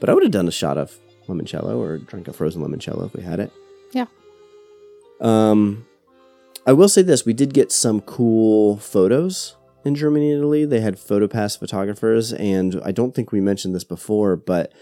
But 0.00 0.08
I 0.10 0.14
would 0.14 0.22
have 0.22 0.32
done 0.32 0.48
a 0.48 0.52
shot 0.52 0.78
of 0.78 0.96
limoncello 1.28 1.76
or 1.78 1.98
drank 1.98 2.28
a 2.28 2.32
frozen 2.32 2.62
limoncello 2.62 3.06
if 3.06 3.14
we 3.14 3.22
had 3.22 3.40
it. 3.40 3.52
Yeah. 3.92 4.06
Um, 5.20 5.86
I 6.66 6.72
will 6.72 6.88
say 6.88 7.02
this: 7.02 7.24
we 7.24 7.32
did 7.32 7.54
get 7.54 7.72
some 7.72 8.00
cool 8.02 8.76
photos 8.78 9.56
in 9.84 9.94
Germany 9.94 10.30
and 10.32 10.40
Italy. 10.40 10.64
They 10.64 10.80
had 10.80 10.96
PhotoPass 10.96 11.58
photographers, 11.58 12.32
and 12.32 12.80
I 12.84 12.92
don't 12.92 13.14
think 13.14 13.32
we 13.32 13.40
mentioned 13.40 13.74
this 13.74 13.84
before, 13.84 14.36
but 14.36 14.72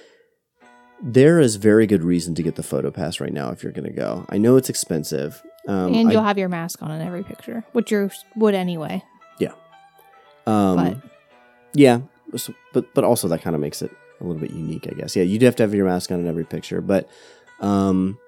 there 1.02 1.38
is 1.38 1.56
very 1.56 1.86
good 1.86 2.02
reason 2.02 2.34
to 2.36 2.42
get 2.42 2.54
the 2.56 2.62
PhotoPass 2.62 3.20
right 3.20 3.32
now 3.32 3.50
if 3.50 3.62
you're 3.62 3.72
going 3.72 3.84
to 3.88 3.92
go. 3.92 4.24
I 4.28 4.38
know 4.38 4.56
it's 4.56 4.70
expensive, 4.70 5.42
um, 5.68 5.92
and 5.94 6.10
you'll 6.10 6.22
have 6.22 6.38
your 6.38 6.48
mask 6.48 6.82
on 6.82 6.90
in 6.90 7.00
every 7.00 7.22
picture, 7.22 7.64
which 7.72 7.90
you 7.92 8.10
would 8.36 8.54
anyway. 8.54 9.02
Yeah. 9.38 9.52
Um, 10.46 10.76
but- 10.76 10.96
yeah, 11.74 12.00
but 12.72 12.94
but 12.94 13.04
also 13.04 13.28
that 13.28 13.42
kind 13.42 13.54
of 13.54 13.60
makes 13.60 13.82
it 13.82 13.90
a 14.24 14.28
little 14.28 14.40
bit 14.40 14.50
unique, 14.50 14.86
I 14.90 14.94
guess. 14.94 15.16
Yeah, 15.16 15.22
you'd 15.22 15.42
have 15.42 15.56
to 15.56 15.62
have 15.62 15.74
your 15.74 15.86
mask 15.86 16.10
on 16.10 16.20
in 16.20 16.26
every 16.26 16.44
picture, 16.44 16.80
but 16.80 17.08
um, 17.60 18.18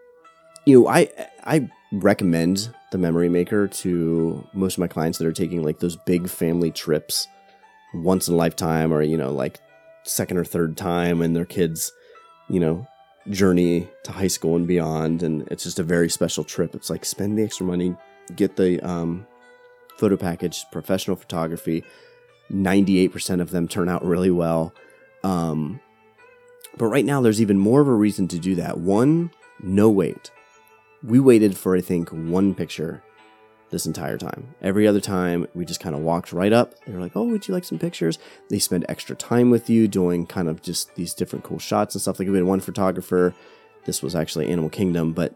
you 0.65 0.81
know, 0.81 0.89
I 0.89 1.09
I 1.45 1.69
recommend 1.93 2.73
the 2.93 2.99
Memory 2.99 3.29
Maker 3.29 3.67
to 3.69 4.47
most 4.53 4.75
of 4.75 4.79
my 4.79 4.89
clients 4.89 5.19
that 5.19 5.27
are 5.27 5.33
taking 5.33 5.63
like 5.63 5.79
those 5.79 5.97
big 5.97 6.29
family 6.29 6.71
trips 6.71 7.29
once 7.95 8.29
in 8.29 8.35
a 8.35 8.37
lifetime, 8.37 8.93
or 8.93 9.03
you 9.03 9.17
know, 9.17 9.33
like 9.33 9.61
second 10.03 10.39
or 10.39 10.45
third 10.45 10.77
time 10.77 11.23
in 11.23 11.33
their 11.33 11.45
kids, 11.45 11.93
you 12.49 12.61
know, 12.61 12.87
journey 13.31 13.89
to 14.05 14.13
high 14.13 14.27
school 14.27 14.57
and 14.57 14.67
beyond, 14.67 15.23
and 15.23 15.47
it's 15.51 15.65
just 15.65 15.79
a 15.79 15.85
very 15.85 16.09
special 16.09 16.45
trip. 16.45 16.75
It's 16.75 16.91
like 16.91 17.05
spend 17.05 17.39
the 17.39 17.45
extra 17.45 17.67
money, 17.67 17.97
get 18.35 18.57
the 18.57 18.81
um, 18.81 19.27
photo 19.97 20.17
package, 20.17 20.65
professional 20.71 21.17
photography. 21.17 21.85
98% 22.53 23.41
of 23.41 23.51
them 23.51 23.67
turn 23.67 23.89
out 23.89 24.05
really 24.05 24.31
well. 24.31 24.73
Um, 25.25 25.81
but 26.77 26.87
right 26.87 27.05
now, 27.05 27.21
there's 27.21 27.41
even 27.41 27.59
more 27.59 27.81
of 27.81 27.89
a 27.89 27.95
reason 27.95 28.29
to 28.29 28.39
do 28.39 28.55
that. 28.57 28.79
One, 28.79 29.31
no 29.61 29.91
wait. 29.91 30.31
We 31.03 31.21
waited 31.21 31.57
for, 31.57 31.77
I 31.77 31.81
think, 31.81 32.11
one 32.11 32.55
picture 32.55 33.03
this 33.71 33.87
entire 33.87 34.19
time. 34.19 34.55
Every 34.63 34.87
other 34.87 35.01
time, 35.01 35.47
we 35.55 35.65
just 35.65 35.81
kind 35.81 35.95
of 35.95 36.03
walked 36.03 36.33
right 36.33 36.53
up. 36.53 36.75
They 36.85 36.93
were 36.93 37.01
like, 37.01 37.17
Oh, 37.17 37.25
would 37.25 37.49
you 37.49 37.55
like 37.55 37.65
some 37.65 37.79
pictures? 37.79 38.19
They 38.49 38.59
spend 38.59 38.87
extra 38.89 39.17
time 39.17 39.51
with 39.51 39.69
you 39.69 39.89
doing 39.89 40.27
kind 40.27 40.49
of 40.49 40.63
just 40.63 40.95
these 40.95 41.15
different 41.15 41.45
cool 41.45 41.59
shots 41.59 41.95
and 41.95 42.03
stuff. 42.03 42.19
Like, 42.19 42.29
we 42.29 42.37
had 42.37 42.45
one 42.45 42.61
photographer, 42.61 43.35
this 43.85 44.03
was 44.03 44.15
actually 44.15 44.51
Animal 44.51 44.71
Kingdom, 44.71 45.13
but 45.13 45.35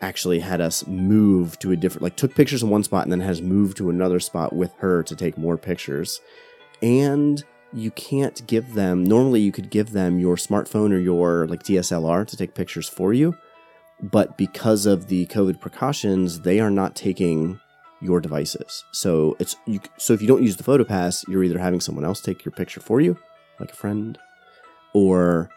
actually 0.00 0.40
had 0.40 0.60
us 0.60 0.86
move 0.86 1.58
to 1.58 1.72
a 1.72 1.76
different 1.76 2.02
like 2.02 2.16
took 2.16 2.34
pictures 2.34 2.62
in 2.62 2.70
one 2.70 2.82
spot 2.82 3.04
and 3.04 3.12
then 3.12 3.20
has 3.20 3.42
moved 3.42 3.76
to 3.76 3.90
another 3.90 4.18
spot 4.18 4.54
with 4.54 4.72
her 4.78 5.02
to 5.02 5.14
take 5.14 5.36
more 5.36 5.58
pictures 5.58 6.20
and 6.80 7.44
you 7.72 7.90
can't 7.92 8.46
give 8.46 8.74
them 8.74 9.04
normally 9.04 9.40
you 9.40 9.52
could 9.52 9.70
give 9.70 9.92
them 9.92 10.18
your 10.18 10.36
smartphone 10.36 10.92
or 10.92 10.98
your 10.98 11.46
like 11.46 11.62
DSLR 11.62 12.26
to 12.26 12.36
take 12.36 12.54
pictures 12.54 12.88
for 12.88 13.12
you 13.12 13.36
but 14.02 14.36
because 14.36 14.86
of 14.86 15.08
the 15.08 15.26
covid 15.26 15.60
precautions 15.60 16.40
they 16.40 16.58
are 16.58 16.70
not 16.70 16.96
taking 16.96 17.60
your 18.00 18.20
devices. 18.20 18.84
So 18.92 19.36
it's 19.38 19.56
you 19.66 19.80
so 19.98 20.12
if 20.12 20.22
you 20.22 20.28
don't 20.28 20.42
use 20.42 20.56
the 20.56 20.64
photo 20.64 20.84
pass 20.84 21.24
you're 21.28 21.44
either 21.44 21.58
having 21.58 21.80
someone 21.80 22.04
else 22.04 22.20
take 22.20 22.44
your 22.44 22.52
picture 22.52 22.80
for 22.80 23.00
you 23.00 23.16
like 23.58 23.72
a 23.72 23.76
friend 23.76 24.18
or 24.94 25.50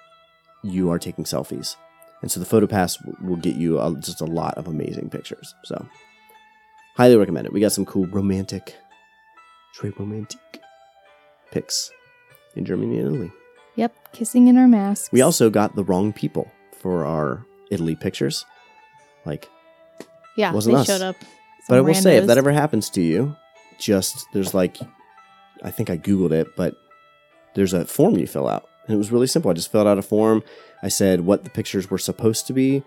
you 0.62 0.91
are 0.91 0.99
taking 0.99 1.23
selfies. 1.23 1.76
And 2.21 2.32
so 2.32 2.39
the 2.39 2.45
photo 2.45 2.67
pass 2.67 2.97
will 3.21 3.36
get 3.36 3.56
you 3.56 3.80
a, 3.80 3.95
just 3.99 4.21
a 4.21 4.26
lot 4.26 4.58
of 4.58 4.67
amazing 4.67 5.10
pictures 5.10 5.56
so. 5.63 5.88
Highly 6.95 7.15
recommend 7.15 7.47
it. 7.47 7.54
We 7.54 7.60
got 7.60 7.71
some 7.71 7.86
cool 7.86 8.06
romantic 8.06 8.76
très 9.76 9.97
romantic 9.97 10.62
pics 11.52 11.89
in 12.56 12.66
germany 12.66 13.00
and 13.00 13.08
italy 13.16 13.32
Yep, 13.76 14.12
kissing 14.13 14.48
in 14.48 14.58
our 14.58 14.68
masks. 14.68 15.10
we 15.12 15.22
also 15.22 15.50
got 15.50 15.76
the 15.76 15.84
wrong 15.84 16.13
people 16.13 16.52
for 16.80 17.06
our 17.06 17.46
italy 17.72 17.96
pictures 17.96 18.46
like 19.26 19.50
yeah, 20.36 20.52
wasn't 20.52 20.76
they 20.76 20.82
us. 20.82 20.88
showed 20.88 21.02
up. 21.02 21.16
but 21.70 21.78
I 21.78 21.82
will 21.82 21.94
say, 21.94 22.18
if 22.18 22.26
that 22.28 22.38
ever 22.39 22.52
happens 22.52 22.89
to 22.92 23.02
you, 23.02 23.36
just 23.78 24.26
there's 24.34 24.54
like, 24.56 24.78
I 25.63 25.70
think 25.70 25.92
I 25.92 25.98
Googled 25.98 26.32
it, 26.32 26.48
but 26.58 26.74
there's 27.54 27.72
a 27.74 27.86
form 27.86 28.18
you 28.18 28.26
fill 28.26 28.48
out. 28.48 28.68
And 28.88 28.96
it 28.96 28.98
was 28.98 29.12
really 29.12 29.28
simple. 29.28 29.52
I 29.52 29.54
just 29.54 29.72
filled 29.72 29.86
out 29.86 30.00
a 30.00 30.02
form. 30.02 30.42
I 30.82 30.88
said 30.88 31.22
what 31.22 31.44
the 31.44 31.52
pictures 31.52 31.92
were 31.92 32.00
supposed 32.00 32.48
to 32.48 32.54
be, 32.54 32.82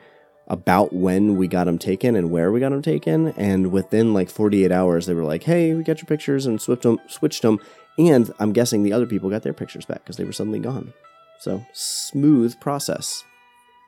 about 0.49 0.93
when 0.93 1.37
we 1.37 1.47
got 1.47 1.65
them 1.65 1.79
taken 1.79 2.17
and 2.17 2.33
where 2.33 2.51
we 2.51 2.59
got 2.59 2.71
them 2.71 2.83
taken. 2.83 3.29
And 3.37 3.71
within 3.71 4.13
like 4.13 4.29
48 4.29 4.73
hours, 4.73 5.07
they 5.07 5.15
were 5.15 5.23
like, 5.25 5.45
hey, 5.45 5.73
we 5.75 5.85
got 5.85 5.99
your 5.99 6.07
pictures 6.07 6.47
and 6.47 6.61
switched 6.61 6.83
them. 6.83 6.99
Switched 7.07 7.43
them. 7.43 7.61
And 7.99 8.33
I'm 8.39 8.53
guessing 8.53 8.83
the 8.83 8.93
other 8.93 9.07
people 9.07 9.31
got 9.31 9.43
their 9.43 9.53
pictures 9.55 9.85
back 9.87 9.99
because 10.05 10.17
they 10.17 10.25
were 10.25 10.33
suddenly 10.33 10.59
gone. 10.59 10.93
So 11.41 11.65
smooth 11.73 12.59
process. 12.61 13.25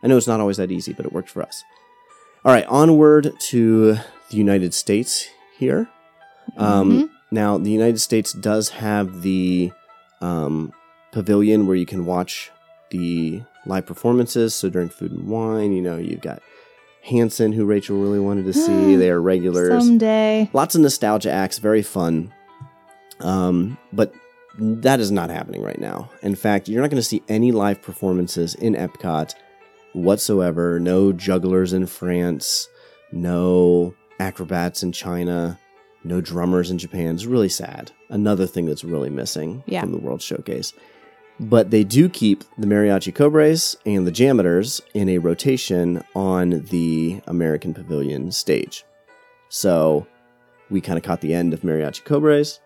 I 0.02 0.06
know 0.06 0.16
it's 0.16 0.26
not 0.26 0.40
always 0.40 0.56
that 0.58 0.70
easy, 0.70 0.92
but 0.92 1.06
it 1.06 1.12
worked 1.12 1.30
for 1.30 1.42
us. 1.42 1.64
All 2.44 2.52
right, 2.52 2.66
onward 2.66 3.32
to 3.40 3.94
the 4.30 4.36
United 4.36 4.72
States 4.74 5.28
here. 5.58 5.88
Um, 6.56 6.90
Mhm. 6.90 7.10
Now, 7.30 7.58
the 7.58 7.70
United 7.70 8.00
States 8.00 8.32
does 8.32 8.70
have 8.70 9.20
the 9.22 9.70
um, 10.22 10.72
pavilion 11.12 11.66
where 11.66 11.76
you 11.76 11.84
can 11.86 12.06
watch 12.06 12.50
the 12.90 13.42
live 13.66 13.84
performances. 13.86 14.54
So 14.54 14.70
during 14.70 14.88
Food 14.88 15.12
and 15.12 15.28
Wine, 15.28 15.72
you 15.72 15.82
know, 15.82 15.96
you've 15.98 16.22
got 16.22 16.40
Hanson, 17.02 17.52
who 17.52 17.64
Rachel 17.66 17.98
really 18.00 18.18
wanted 18.18 18.46
to 18.46 18.52
see. 18.54 18.96
they 18.96 19.10
are 19.10 19.20
regulars. 19.20 19.84
Someday. 19.84 20.48
Lots 20.52 20.74
of 20.74 20.80
nostalgia 20.80 21.30
acts, 21.30 21.58
very 21.58 21.82
fun. 21.82 22.32
Um, 23.20 23.76
but 23.92 24.14
that 24.58 25.00
is 25.00 25.10
not 25.10 25.30
happening 25.30 25.62
right 25.62 25.78
now. 25.80 26.10
In 26.22 26.34
fact, 26.34 26.68
you're 26.68 26.82
not 26.82 26.90
going 26.90 27.00
to 27.00 27.06
see 27.08 27.22
any 27.28 27.52
live 27.52 27.80
performances 27.82 28.54
in 28.54 28.74
Epcot 28.74 29.34
whatsoever. 29.92 30.78
No 30.80 31.12
jugglers 31.12 31.72
in 31.72 31.86
France, 31.86 32.68
no 33.12 33.94
acrobats 34.20 34.82
in 34.82 34.92
China, 34.92 35.58
no 36.04 36.20
drummers 36.20 36.70
in 36.70 36.78
Japan. 36.78 37.14
It's 37.14 37.24
really 37.24 37.48
sad. 37.48 37.92
Another 38.08 38.46
thing 38.46 38.66
that's 38.66 38.84
really 38.84 39.10
missing 39.10 39.62
Yeah. 39.66 39.80
from 39.82 39.92
the 39.92 39.98
World 39.98 40.22
Showcase. 40.22 40.72
But 41.40 41.70
they 41.70 41.84
do 41.84 42.08
keep 42.08 42.42
the 42.56 42.66
Mariachi 42.66 43.14
Cobras 43.14 43.76
and 43.86 44.04
the 44.06 44.10
JAMMitors 44.12 44.80
in 44.92 45.08
a 45.08 45.18
rotation 45.18 46.02
on 46.16 46.64
the 46.70 47.20
American 47.28 47.74
Pavilion 47.74 48.32
stage. 48.32 48.84
So 49.48 50.06
we 50.68 50.80
kind 50.80 50.98
of 50.98 51.04
caught 51.04 51.20
the 51.20 51.34
end 51.34 51.54
of 51.54 51.60
Mariachi 51.60 52.04
Cobras. 52.04 52.58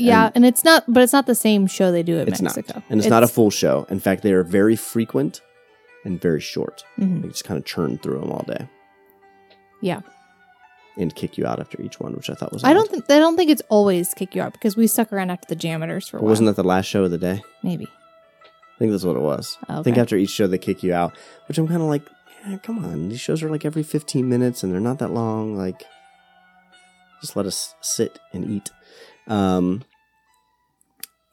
Yeah, 0.00 0.30
and, 0.34 0.44
it's 0.44 0.64
not, 0.64 0.84
but 0.88 1.02
it's 1.02 1.12
not 1.12 1.26
the 1.26 1.34
same 1.34 1.66
show 1.66 1.90
they 1.92 2.02
do 2.02 2.18
in 2.18 2.28
It's 2.28 2.40
Mexico. 2.42 2.74
not. 2.74 2.82
And 2.90 3.00
it's, 3.00 3.08
not 3.08 3.22
a 3.22 3.28
full 3.28 3.50
show. 3.50 3.86
In 3.90 4.00
fact, 4.00 4.22
they 4.22 4.32
are 4.32 4.42
very 4.42 4.76
frequent 4.76 5.40
and 6.04 6.20
very 6.20 6.40
short. 6.40 6.84
Mhm. 6.98 7.22
They 7.22 7.28
just 7.28 7.44
kind 7.44 7.58
of 7.58 7.64
churn 7.64 7.98
through 7.98 8.20
them 8.20 8.30
all 8.30 8.44
day 8.46 8.68
Yeah, 9.82 10.00
and 10.96 11.14
kick 11.14 11.36
you 11.38 11.46
out 11.46 11.60
after 11.60 11.80
each 11.82 12.00
one, 12.00 12.14
which 12.14 12.30
I 12.30 12.34
thought 12.34 12.52
was 12.52 12.64
I 12.64 12.72
don't 12.72 12.90
think 12.90 13.04
I 13.10 13.18
don't 13.18 13.36
think 13.36 13.50
it's 13.50 13.62
always 13.68 14.12
kick 14.14 14.34
you 14.34 14.42
out 14.42 14.52
because 14.52 14.76
we 14.76 14.86
stuck 14.86 15.12
around 15.12 15.30
after 15.30 15.46
the 15.54 15.56
JAMMitors 15.60 16.08
for 16.10 16.16
a 16.18 16.20
while. 16.20 16.30
wasn't 16.30 16.46
that 16.46 16.56
the 16.56 16.64
last 16.64 16.86
show 16.86 17.04
of 17.04 17.10
the 17.10 17.18
day? 17.18 17.42
maybe? 17.62 17.86
I 17.86 18.78
think 18.78 18.92
that's 18.92 19.04
what 19.04 19.16
it 19.16 19.20
was. 19.22 19.58
I 19.68 19.82
think 19.82 19.98
after 19.98 20.16
each 20.16 20.30
show 20.30 20.46
they 20.46 20.56
kick 20.58 20.82
you 20.82 20.94
out, 20.94 21.14
which 21.48 21.58
I'm 21.58 21.68
kind 21.68 21.82
of 21.82 21.88
like, 21.88 22.02
yeah, 22.48 22.56
come 22.56 22.82
on, 22.82 23.10
these 23.10 23.20
shows 23.20 23.42
are 23.42 23.50
like 23.50 23.66
every 23.66 23.82
15 23.82 24.26
minutes 24.26 24.62
and 24.62 24.72
they're 24.72 24.80
not 24.80 24.98
that 25.00 25.10
long. 25.12 25.54
Like, 25.54 25.84
just 27.20 27.36
let 27.36 27.44
us 27.44 27.74
sit 27.82 28.18
and 28.32 28.50
eat. 28.50 28.70
Um, 29.26 29.82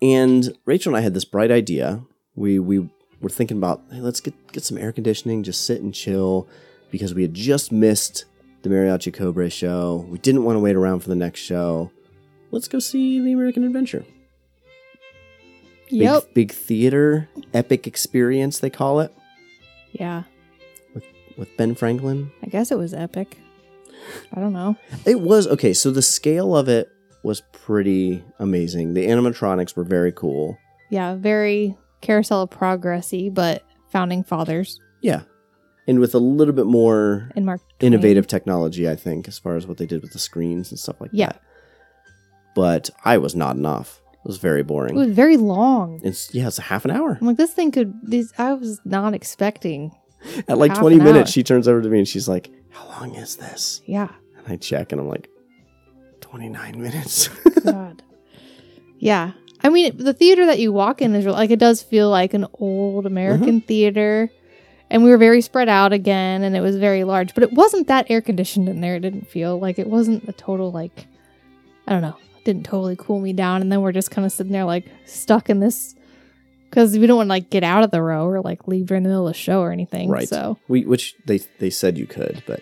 and 0.02 0.56
Rachel 0.66 0.92
and 0.92 0.98
I 0.98 1.02
had 1.02 1.14
this 1.14 1.26
bright 1.26 1.52
idea. 1.52 2.02
We 2.36 2.60
we 2.60 2.90
were 3.22 3.30
thinking 3.30 3.58
about, 3.58 3.82
hey, 3.92 4.00
let's 4.00 4.20
get 4.20 4.52
get 4.52 4.64
some 4.64 4.78
air 4.78 4.92
conditioning, 4.92 5.44
just 5.44 5.66
sit 5.66 5.82
and 5.82 5.94
chill, 5.94 6.48
because 6.92 7.14
we 7.14 7.22
had 7.24 7.34
just 7.34 7.72
missed 7.72 8.26
the 8.62 8.70
Mariachi 8.70 9.14
Cobre 9.14 9.50
show. 9.50 10.06
We 10.10 10.18
didn't 10.20 10.44
want 10.44 10.56
to 10.56 10.60
wait 10.60 10.76
around 10.76 11.00
for 11.02 11.10
the 11.10 11.16
next 11.16 11.40
show. 11.40 11.92
Let's 12.52 12.68
go 12.68 12.80
see 12.80 13.20
the 13.20 13.34
American 13.34 13.64
Adventure. 13.64 14.06
Yep. 15.90 16.34
big 16.34 16.52
theater, 16.52 17.30
epic 17.54 17.88
experience, 17.88 18.60
they 18.60 18.70
call 18.70 19.00
it, 19.00 19.14
Yeah, 19.94 20.24
With, 20.94 21.06
with 21.38 21.56
Ben 21.56 21.76
Franklin. 21.76 22.32
I 22.44 22.48
guess 22.48 22.72
it 22.72 22.78
was 22.78 22.94
epic. 22.94 23.38
I 24.34 24.42
don't 24.42 24.52
know. 24.54 24.76
It 25.06 25.22
was 25.22 25.48
okay. 25.48 25.74
So 25.74 25.92
the 25.92 26.02
scale 26.02 26.56
of 26.56 26.68
it 26.68 26.90
was 27.28 27.42
pretty 27.52 28.24
amazing. 28.40 28.94
The 28.96 29.06
animatronics 29.08 29.76
were 29.76 29.84
very 29.84 30.12
cool. 30.12 30.58
Yeah, 30.90 31.16
very 31.16 31.78
carousel 32.02 32.42
of 32.44 32.50
progressy, 32.50 33.34
but 33.34 33.64
founding 33.92 34.24
fathers 34.24 34.80
Yeah. 35.02 35.22
And 35.90 36.00
with 36.00 36.14
a 36.14 36.20
little 36.20 36.54
bit 36.54 36.66
more 36.66 37.30
and 37.36 37.46
Mark 37.46 37.62
Twain. 37.80 37.94
innovative 37.94 38.28
technology, 38.28 38.90
I 38.90 38.96
think, 38.98 39.28
as 39.28 39.40
far 39.40 39.56
as 39.56 39.66
what 39.68 39.78
they 39.78 39.86
did 39.86 40.02
with 40.02 40.12
the 40.12 40.20
screens 40.20 40.70
and 40.72 40.78
stuff 40.80 41.00
like 41.00 41.12
Yeah. 41.14 41.28
that. 41.28 41.42
But 42.56 42.90
I 43.06 43.18
was 43.18 43.36
nodding 43.36 43.66
off. 43.66 44.02
It 44.14 44.28
was 44.28 44.38
very 44.38 44.64
boring. 44.64 44.96
It 44.96 45.00
was 45.00 45.12
very 45.16 45.38
long. 45.38 46.02
It's 46.04 46.34
yeah, 46.34 46.48
it's 46.48 46.60
a 46.60 46.64
half 46.64 46.84
an 46.86 46.92
hour. 46.92 47.18
I'm 47.22 47.28
like, 47.28 47.38
this 47.38 47.54
thing 47.54 47.72
could. 47.72 47.94
These 48.04 48.34
I 48.38 48.54
was 48.54 48.82
not 48.84 49.14
expecting. 49.14 49.92
At 50.48 50.58
like 50.58 50.72
half 50.72 50.80
20 50.80 50.98
minutes, 50.98 51.30
hour. 51.30 51.34
she 51.34 51.44
turns 51.44 51.68
over 51.68 51.82
to 51.82 51.88
me 51.90 52.00
and 52.00 52.08
she's 52.08 52.28
like, 52.28 52.50
How 52.70 52.86
long 52.90 53.16
is 53.16 53.36
this? 53.38 53.82
Yeah. 53.86 54.10
And 54.38 54.48
I 54.48 54.56
check 54.58 54.92
and 54.92 55.00
I'm 55.00 55.08
like, 55.08 55.30
29 56.30 56.82
minutes. 56.82 57.28
God. 57.64 58.04
yeah. 59.00 59.32
I 59.64 59.70
mean, 59.70 59.96
the 59.98 60.14
theater 60.14 60.46
that 60.46 60.60
you 60.60 60.74
walk 60.74 61.02
in 61.02 61.16
is 61.16 61.26
real- 61.26 61.34
like 61.34 61.52
it 61.52 61.60
does 61.60 61.82
feel 61.82 62.10
like 62.10 62.34
an 62.34 62.46
old 62.60 63.06
American 63.06 63.60
mm-hmm. 63.60 63.68
theater. 63.68 64.30
And 64.90 65.04
we 65.04 65.10
were 65.10 65.18
very 65.18 65.42
spread 65.42 65.68
out 65.68 65.92
again, 65.92 66.44
and 66.44 66.56
it 66.56 66.62
was 66.62 66.78
very 66.78 67.04
large, 67.04 67.34
but 67.34 67.44
it 67.44 67.52
wasn't 67.52 67.88
that 67.88 68.10
air 68.10 68.22
conditioned 68.22 68.70
in 68.70 68.80
there. 68.80 68.96
It 68.96 69.02
didn't 69.02 69.28
feel 69.28 69.60
like 69.60 69.80
it 69.80 69.88
wasn't 69.88 70.30
a 70.30 70.32
total 70.32 70.72
like, 70.72 71.08
I 71.86 71.92
don't 71.92 72.02
know, 72.02 72.16
didn't 72.46 72.66
totally 72.66 72.96
cool 72.98 73.20
me 73.20 73.34
down. 73.34 73.62
And 73.62 73.70
then 73.70 73.82
we're 73.82 73.92
just 73.92 74.12
kind 74.12 74.26
of 74.26 74.32
sitting 74.32 74.54
there 74.54 74.64
like 74.64 74.86
stuck 75.06 75.50
in 75.50 75.60
this 75.60 75.94
because 76.70 76.98
we 76.98 77.06
don't 77.06 77.18
want 77.18 77.28
to 77.28 77.32
like 77.32 77.50
get 77.50 77.64
out 77.64 77.84
of 77.84 77.92
the 77.92 78.02
row 78.02 78.26
or 78.26 78.42
like 78.42 78.68
leave 78.68 78.86
during 78.86 79.04
the 79.04 79.10
middle 79.10 79.28
of 79.28 79.34
the 79.34 79.40
show 79.40 79.60
or 79.62 79.72
anything. 79.72 80.10
Right. 80.10 80.28
So 80.28 80.58
we 80.70 80.86
which 80.86 81.16
they 81.26 81.40
they 81.60 81.70
said 81.70 81.98
you 81.98 82.08
could, 82.08 82.44
but 82.46 82.62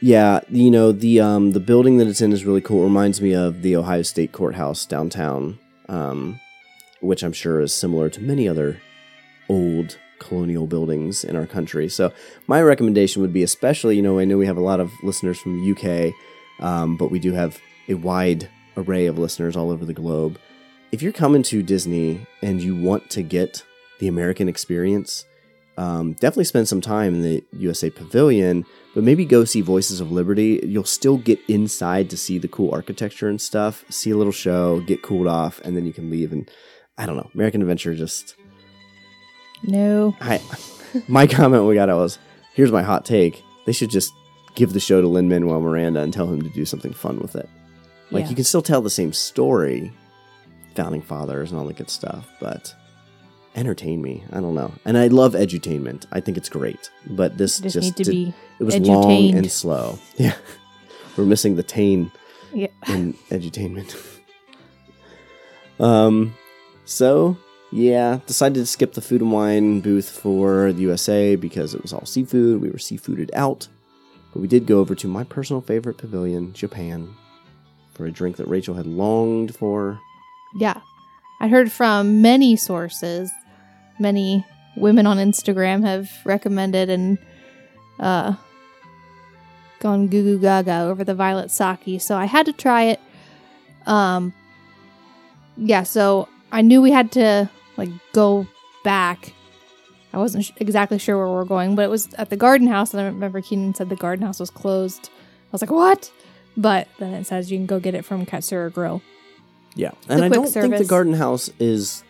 yeah, 0.00 0.40
you 0.48 0.70
know 0.70 0.92
the 0.92 1.20
um 1.20 1.52
the 1.52 1.60
building 1.60 1.98
that 1.98 2.06
it's 2.06 2.20
in 2.20 2.32
is 2.32 2.44
really 2.44 2.60
cool. 2.60 2.82
It 2.82 2.84
reminds 2.84 3.20
me 3.20 3.34
of 3.34 3.62
the 3.62 3.76
Ohio 3.76 4.02
State 4.02 4.32
Courthouse 4.32 4.86
downtown, 4.86 5.58
um, 5.88 6.40
which 7.00 7.22
I'm 7.22 7.32
sure 7.32 7.60
is 7.60 7.72
similar 7.72 8.08
to 8.10 8.20
many 8.20 8.48
other 8.48 8.80
old 9.48 9.98
colonial 10.18 10.66
buildings 10.66 11.24
in 11.24 11.36
our 11.36 11.46
country. 11.46 11.88
So 11.88 12.12
my 12.46 12.60
recommendation 12.62 13.22
would 13.22 13.32
be, 13.32 13.42
especially 13.42 13.96
you 13.96 14.02
know 14.02 14.18
I 14.18 14.24
know 14.24 14.38
we 14.38 14.46
have 14.46 14.56
a 14.56 14.62
lot 14.62 14.80
of 14.80 14.92
listeners 15.02 15.38
from 15.38 15.60
the 15.60 15.72
UK, 15.72 16.14
um, 16.64 16.96
but 16.96 17.10
we 17.10 17.18
do 17.18 17.32
have 17.32 17.58
a 17.88 17.94
wide 17.94 18.48
array 18.76 19.06
of 19.06 19.18
listeners 19.18 19.56
all 19.56 19.70
over 19.70 19.84
the 19.84 19.94
globe. 19.94 20.38
If 20.92 21.02
you're 21.02 21.12
coming 21.12 21.42
to 21.44 21.62
Disney 21.62 22.26
and 22.42 22.62
you 22.62 22.76
want 22.76 23.10
to 23.10 23.22
get 23.22 23.64
the 23.98 24.08
American 24.08 24.48
experience, 24.48 25.24
um, 25.78 26.12
definitely 26.14 26.44
spend 26.44 26.66
some 26.68 26.80
time 26.80 27.14
in 27.14 27.22
the 27.22 27.44
USA 27.52 27.88
Pavilion, 27.88 28.66
but 28.94 29.04
maybe 29.04 29.24
go 29.24 29.44
see 29.44 29.60
Voices 29.60 30.00
of 30.00 30.10
Liberty. 30.10 30.60
You'll 30.64 30.84
still 30.84 31.16
get 31.18 31.38
inside 31.48 32.10
to 32.10 32.16
see 32.16 32.36
the 32.36 32.48
cool 32.48 32.72
architecture 32.74 33.28
and 33.28 33.40
stuff, 33.40 33.84
see 33.88 34.10
a 34.10 34.16
little 34.16 34.32
show, 34.32 34.80
get 34.80 35.02
cooled 35.02 35.28
off, 35.28 35.60
and 35.64 35.76
then 35.76 35.86
you 35.86 35.92
can 35.92 36.10
leave. 36.10 36.32
And 36.32 36.50
I 36.98 37.06
don't 37.06 37.16
know, 37.16 37.30
American 37.32 37.62
Adventure 37.62 37.94
just. 37.94 38.34
no, 39.62 40.16
I, 40.20 40.40
my 41.08 41.26
comment 41.26 41.64
we 41.64 41.74
got 41.74 41.88
out 41.88 41.98
was, 41.98 42.18
here's 42.54 42.72
my 42.72 42.82
hot 42.82 43.04
take: 43.04 43.42
they 43.66 43.72
should 43.72 43.90
just 43.90 44.12
give 44.54 44.72
the 44.72 44.80
show 44.80 45.00
to 45.00 45.06
Lin 45.08 45.28
Manuel 45.28 45.60
Miranda 45.60 46.00
and 46.00 46.12
tell 46.12 46.26
him 46.26 46.42
to 46.42 46.48
do 46.50 46.64
something 46.64 46.92
fun 46.92 47.20
with 47.20 47.36
it. 47.36 47.48
Like 48.10 48.24
Yeah. 48.24 48.30
you 48.30 48.34
can 48.36 48.44
still 48.44 48.62
tell 48.62 48.80
the 48.80 48.90
same 48.90 49.12
story, 49.12 49.92
founding 50.74 51.02
fathers 51.02 51.50
and 51.52 51.60
all 51.60 51.66
that 51.66 51.76
good 51.76 51.90
stuff, 51.90 52.26
but 52.40 52.74
entertain 53.58 54.00
me. 54.02 54.24
I 54.32 54.40
don't 54.40 54.54
know. 54.54 54.72
And 54.84 54.96
I 54.96 55.08
love 55.08 55.34
edutainment. 55.34 56.06
I 56.12 56.20
think 56.20 56.36
it's 56.36 56.48
great. 56.48 56.90
But 57.06 57.38
this 57.38 57.60
just, 57.60 57.74
just, 57.74 57.96
did- 57.96 58.06
be 58.06 58.34
it 58.58 58.64
was 58.64 58.78
long 58.78 59.34
and 59.34 59.50
slow. 59.50 59.98
Yeah. 60.16 60.34
We're 61.16 61.24
missing 61.24 61.56
the 61.56 61.64
tane 61.64 62.12
yeah. 62.52 62.68
in 62.86 63.14
edutainment. 63.30 63.96
um 65.80 66.34
so 66.84 67.36
yeah, 67.70 68.20
decided 68.26 68.54
to 68.54 68.66
skip 68.66 68.94
the 68.94 69.02
food 69.02 69.20
and 69.20 69.32
wine 69.32 69.80
booth 69.80 70.08
for 70.08 70.72
the 70.72 70.82
USA 70.82 71.36
because 71.36 71.74
it 71.74 71.82
was 71.82 71.92
all 71.92 72.06
seafood. 72.06 72.62
We 72.62 72.70
were 72.70 72.78
seafooded 72.78 73.30
out. 73.34 73.68
But 74.32 74.40
we 74.40 74.48
did 74.48 74.66
go 74.66 74.78
over 74.78 74.94
to 74.94 75.08
my 75.08 75.24
personal 75.24 75.60
favorite 75.60 75.98
pavilion, 75.98 76.52
Japan, 76.52 77.14
for 77.94 78.06
a 78.06 78.10
drink 78.10 78.36
that 78.36 78.48
Rachel 78.48 78.74
had 78.74 78.86
longed 78.86 79.54
for. 79.54 79.98
Yeah. 80.58 80.80
I 81.40 81.48
heard 81.48 81.70
from 81.70 82.20
many 82.20 82.56
sources, 82.56 83.30
many 83.98 84.44
women 84.76 85.06
on 85.06 85.18
Instagram 85.18 85.84
have 85.84 86.10
recommended 86.24 86.88
and 86.90 87.18
uh, 87.98 88.34
gone 89.80 90.08
goo 90.08 90.22
goo 90.22 90.38
gaga 90.38 90.82
over 90.82 91.04
the 91.04 91.14
violet 91.14 91.50
sake. 91.50 92.00
So 92.00 92.16
I 92.16 92.26
had 92.26 92.46
to 92.46 92.52
try 92.52 92.84
it. 92.84 93.00
Um, 93.86 94.32
yeah, 95.56 95.82
so 95.82 96.28
I 96.52 96.62
knew 96.62 96.80
we 96.82 96.92
had 96.92 97.12
to 97.12 97.50
like 97.76 97.90
go 98.12 98.46
back. 98.84 99.32
I 100.12 100.18
wasn't 100.18 100.44
sh- 100.46 100.52
exactly 100.56 100.98
sure 100.98 101.16
where 101.18 101.26
we 101.26 101.34
were 101.34 101.44
going, 101.44 101.74
but 101.74 101.82
it 101.82 101.90
was 101.90 102.12
at 102.14 102.30
the 102.30 102.36
garden 102.36 102.68
house. 102.68 102.92
And 102.92 103.00
I 103.00 103.06
remember 103.06 103.40
Keenan 103.40 103.74
said 103.74 103.88
the 103.88 103.96
garden 103.96 104.24
house 104.24 104.40
was 104.40 104.50
closed. 104.50 105.10
I 105.12 105.52
was 105.52 105.62
like, 105.62 105.70
what? 105.70 106.10
But 106.56 106.88
then 106.98 107.14
it 107.14 107.26
says 107.26 107.50
you 107.50 107.58
can 107.58 107.66
go 107.66 107.78
get 107.78 107.94
it 107.94 108.04
from 108.04 108.26
Katsura 108.26 108.72
Grill. 108.72 109.02
Yeah. 109.74 109.92
And 110.08 110.24
I 110.24 110.28
don't 110.28 110.48
think 110.48 110.76
the 110.76 110.84
garden 110.84 111.14
house 111.14 111.50
is 111.60 112.02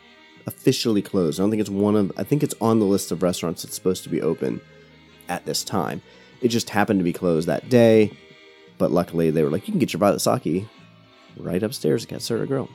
officially 0.49 1.03
closed. 1.03 1.39
I 1.39 1.43
don't 1.43 1.51
think 1.51 1.61
it's 1.61 1.71
one 1.71 1.95
of 1.95 2.13
I 2.17 2.25
think 2.25 2.43
it's 2.43 2.55
on 2.61 2.81
the 2.81 2.87
list 2.87 3.13
of 3.13 3.23
restaurants 3.23 3.63
that's 3.63 3.75
supposed 3.75 4.03
to 4.05 4.09
be 4.09 4.21
open 4.21 4.61
at 5.29 5.45
this 5.45 5.63
time. 5.63 6.03
It 6.41 6.49
just 6.49 6.71
happened 6.71 6.99
to 7.01 7.05
be 7.05 7.13
closed 7.13 7.47
that 7.49 7.69
day, 7.69 8.11
but 8.79 8.91
luckily 8.91 9.31
they 9.31 9.43
were 9.43 9.51
like, 9.51 9.69
you 9.69 9.73
can 9.73 9.79
get 9.79 9.93
your 9.93 9.99
violet 9.99 10.21
sake 10.21 10.67
right 11.37 11.63
upstairs 11.63 12.05
at 12.05 12.11
Katsura 12.11 12.47
Grill. 12.47 12.69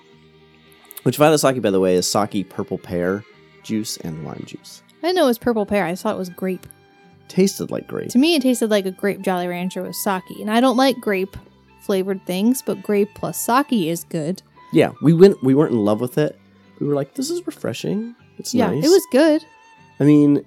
Which 1.04 1.18
violet 1.18 1.40
sake, 1.40 1.62
by 1.62 1.72
the 1.72 1.80
way, 1.80 1.96
is 1.96 2.10
sake 2.10 2.50
purple 2.50 2.78
pear 2.78 3.26
juice 3.64 3.98
and 3.98 4.24
lime 4.26 4.44
juice. 4.46 4.84
I 5.02 5.08
didn't 5.08 5.18
know 5.18 5.26
it 5.26 5.28
was 5.28 5.38
purple 5.38 5.66
pear. 5.66 5.86
I 5.86 5.96
thought 5.96 6.16
it 6.16 6.20
was 6.20 6.30
grape. 6.30 6.68
Tasted 7.28 7.72
like 7.72 7.88
grape. 7.88 8.10
To 8.10 8.20
me, 8.20 8.36
it 8.36 8.42
tasted 8.42 8.70
like 8.70 8.86
a 8.86 8.92
grape 8.92 9.22
Jolly 9.22 9.48
Rancher 9.48 9.82
with 9.82 9.96
sake. 9.96 10.24
And 10.40 10.52
I 10.52 10.62
don't 10.62 10.78
like 10.78 11.00
grape 11.00 11.36
flavored 11.82 12.26
things, 12.26 12.62
but 12.62 12.84
grape 12.84 13.10
plus 13.16 13.38
sake 13.38 13.72
is 13.72 14.04
good. 14.04 14.42
Yeah, 14.72 14.92
we 15.02 15.14
went. 15.14 15.42
We 15.44 15.56
weren't 15.56 15.74
in 15.74 15.84
love 15.84 16.00
with 16.00 16.18
it. 16.18 16.40
We 16.84 16.90
were 16.90 16.96
like, 16.96 17.14
this 17.14 17.30
is 17.30 17.46
refreshing. 17.48 18.16
It's 18.38 18.54
yeah, 18.54 18.68
nice. 18.72 18.84
it 18.86 18.90
was 18.90 19.06
good. 19.12 19.46
I 20.00 20.04
mean, 20.04 20.44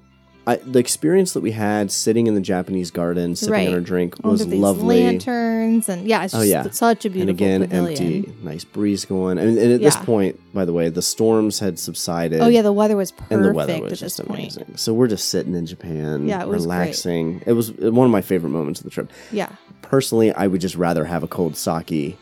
I, 0.46 0.56
the 0.56 0.78
experience 0.78 1.32
that 1.32 1.40
we 1.40 1.50
had 1.52 1.90
sitting 1.90 2.26
in 2.26 2.34
the 2.34 2.40
Japanese 2.40 2.90
garden, 2.90 3.34
sipping 3.34 3.52
Right. 3.52 3.68
on 3.68 3.74
our 3.74 3.80
drink, 3.80 4.14
was 4.22 4.42
Under 4.42 4.50
these 4.52 4.60
lovely. 4.60 5.02
lanterns 5.02 5.88
and 5.88 6.06
yeah, 6.06 6.24
it's 6.24 6.34
Oh, 6.34 6.38
just 6.38 6.48
yeah. 6.50 6.70
such 6.70 7.04
a 7.04 7.10
beautiful. 7.10 7.30
and 7.30 7.30
again, 7.30 7.60
pavilion. 7.68 8.14
empty, 8.26 8.32
nice 8.44 8.64
breeze 8.64 9.04
going. 9.04 9.38
I 9.38 9.44
mean, 9.46 9.58
and 9.58 9.72
at 9.72 9.80
this 9.80 9.96
point, 9.96 10.38
by 10.54 10.64
the 10.64 10.72
way, 10.72 10.88
the 10.88 11.02
storms 11.02 11.58
had 11.58 11.78
subsided. 11.78 12.40
Oh 12.42 12.48
yeah, 12.48 12.62
the 12.62 12.72
weather 12.72 12.96
was 12.96 13.10
perfect 13.12 13.32
and 13.32 13.44
the 13.44 13.52
weather 13.52 13.80
was 13.80 13.98
just 13.98 14.18
this 14.18 14.26
point. 14.26 14.38
amazing. 14.40 14.76
So 14.76 14.92
we're 14.94 15.08
just 15.08 15.28
sitting 15.30 15.54
in 15.54 15.66
Japan, 15.66 16.28
Yeah, 16.28 16.42
it 16.42 16.48
was 16.48 16.66
great. 16.66 16.74
relaxing. 16.76 17.42
It 17.46 17.52
was 17.54 17.72
one 17.72 18.04
of 18.06 18.12
my 18.12 18.22
favorite 18.22 18.50
moments 18.50 18.78
of 18.80 18.84
the 18.84 18.90
trip. 18.90 19.10
Yeah, 19.32 19.48
Personally, 19.82 20.32
I 20.32 20.46
would 20.48 20.60
just 20.60 20.74
rather 20.76 21.04
have 21.06 21.22
a 21.22 21.28
cold 21.28 21.56
sake 21.56 22.18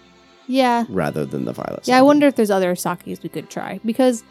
yeah, 0.47 0.85
rather 0.89 1.25
than 1.25 1.45
the 1.45 1.53
violet. 1.53 1.87
yeah. 1.87 1.99
I 1.99 2.03
wonder 2.03 2.27
if 2.27 2.37
there's 2.37 2.51
other 2.51 2.75
sakes 2.77 3.23
we 3.23 3.29
could 3.29 3.51
try 3.51 3.81
because, 3.85 4.23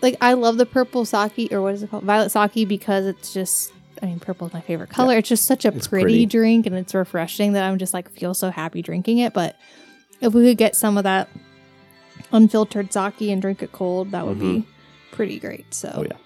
like, 0.00 0.16
I 0.20 0.34
love 0.34 0.56
the 0.56 0.66
purple 0.66 1.04
sake 1.04 1.52
or 1.52 1.60
what 1.62 1.74
is 1.74 1.82
it 1.82 1.90
called, 1.90 2.04
violet 2.04 2.30
sake 2.30 2.68
because 2.68 3.06
it's 3.06 3.32
just. 3.32 3.72
I 4.02 4.06
mean, 4.06 4.18
purple 4.18 4.48
is 4.48 4.52
my 4.52 4.60
favorite 4.60 4.90
color. 4.90 5.16
It's 5.16 5.28
just 5.28 5.44
such 5.44 5.64
a 5.64 5.70
pretty, 5.70 5.86
pretty. 6.02 6.26
drink 6.26 6.66
and 6.66 6.74
it's 6.74 6.92
refreshing 6.92 7.52
that 7.52 7.62
I'm 7.62 7.78
just 7.78 7.94
like 7.94 8.10
feel 8.10 8.34
so 8.34 8.50
happy 8.50 8.82
drinking 8.82 9.18
it. 9.18 9.32
But 9.32 9.56
if 10.20 10.34
we 10.34 10.44
could 10.44 10.58
get 10.58 10.74
some 10.74 10.98
of 10.98 11.04
that 11.04 11.28
unfiltered 12.32 12.92
sake 12.92 13.20
and 13.30 13.40
drink 13.40 13.62
it 13.62 13.70
cold, 13.70 14.10
that 14.10 14.26
would 14.26 14.40
be 14.40 14.44
mm-hmm. 14.46 15.14
pretty 15.14 15.38
great. 15.38 15.72
So, 15.72 15.92
Oh 15.94 16.02
yeah, 16.02 16.16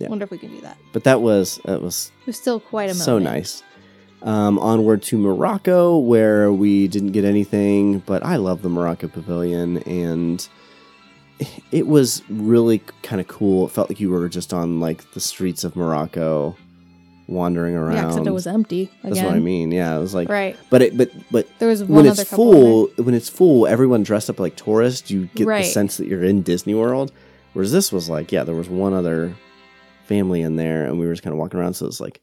Yeah. 0.00 0.08
wonder 0.08 0.24
if 0.24 0.30
we 0.32 0.38
can 0.38 0.50
do 0.50 0.60
that. 0.62 0.76
but 0.92 1.04
that 1.04 1.20
was 1.22 1.60
that 1.66 1.80
was 1.82 2.10
It 2.22 2.26
was 2.26 2.36
still 2.36 2.58
quite 2.58 2.84
a 2.90 2.94
moment. 2.94 3.04
so 3.04 3.18
nice. 3.18 3.62
Um, 4.24 4.58
onward 4.58 5.02
to 5.04 5.18
Morocco, 5.18 5.98
where 5.98 6.50
we 6.50 6.88
didn't 6.88 7.12
get 7.12 7.24
anything, 7.26 7.98
but 8.00 8.24
I 8.24 8.36
love 8.36 8.62
the 8.62 8.70
Morocco 8.70 9.06
Pavilion, 9.06 9.78
and 9.82 10.48
it 11.70 11.86
was 11.86 12.22
really 12.30 12.78
kind 13.02 13.20
of 13.20 13.28
cool. 13.28 13.66
It 13.66 13.72
felt 13.72 13.90
like 13.90 14.00
you 14.00 14.08
were 14.10 14.28
just 14.30 14.54
on 14.54 14.80
like 14.80 15.12
the 15.12 15.20
streets 15.20 15.62
of 15.62 15.76
Morocco, 15.76 16.56
wandering 17.28 17.74
around. 17.74 17.96
Yeah, 17.96 18.06
except 18.08 18.26
it 18.26 18.30
was 18.30 18.46
empty. 18.46 18.90
Again. 19.02 19.12
That's 19.12 19.24
what 19.26 19.34
I 19.34 19.40
mean. 19.40 19.70
Yeah, 19.72 19.94
it 19.94 20.00
was 20.00 20.14
like, 20.14 20.30
Right. 20.30 20.56
but 20.70 20.80
it, 20.80 20.96
but 20.96 21.10
but 21.30 21.46
There 21.58 21.68
was 21.68 21.84
when 21.84 22.06
it's 22.06 22.24
full, 22.24 22.86
when 22.96 23.14
it's 23.14 23.28
full, 23.28 23.66
everyone 23.66 24.04
dressed 24.04 24.30
up 24.30 24.40
like 24.40 24.56
tourists. 24.56 25.10
You 25.10 25.28
get 25.34 25.46
Right. 25.46 25.64
the 25.64 25.68
sense 25.70 25.98
that 25.98 26.06
you're 26.06 26.24
in 26.24 26.40
Disney 26.40 26.74
World. 26.74 27.12
Whereas 27.52 27.72
this 27.72 27.92
was 27.92 28.08
like, 28.08 28.32
yeah, 28.32 28.42
there 28.44 28.54
was 28.54 28.70
one 28.70 28.94
other 28.94 29.34
family 30.06 30.40
in 30.40 30.56
there, 30.56 30.86
and 30.86 30.98
we 30.98 31.04
were 31.06 31.12
just 31.12 31.22
kind 31.22 31.32
of 31.34 31.38
walking 31.38 31.60
around. 31.60 31.74
So 31.74 31.86
it's 31.86 32.00
like 32.00 32.20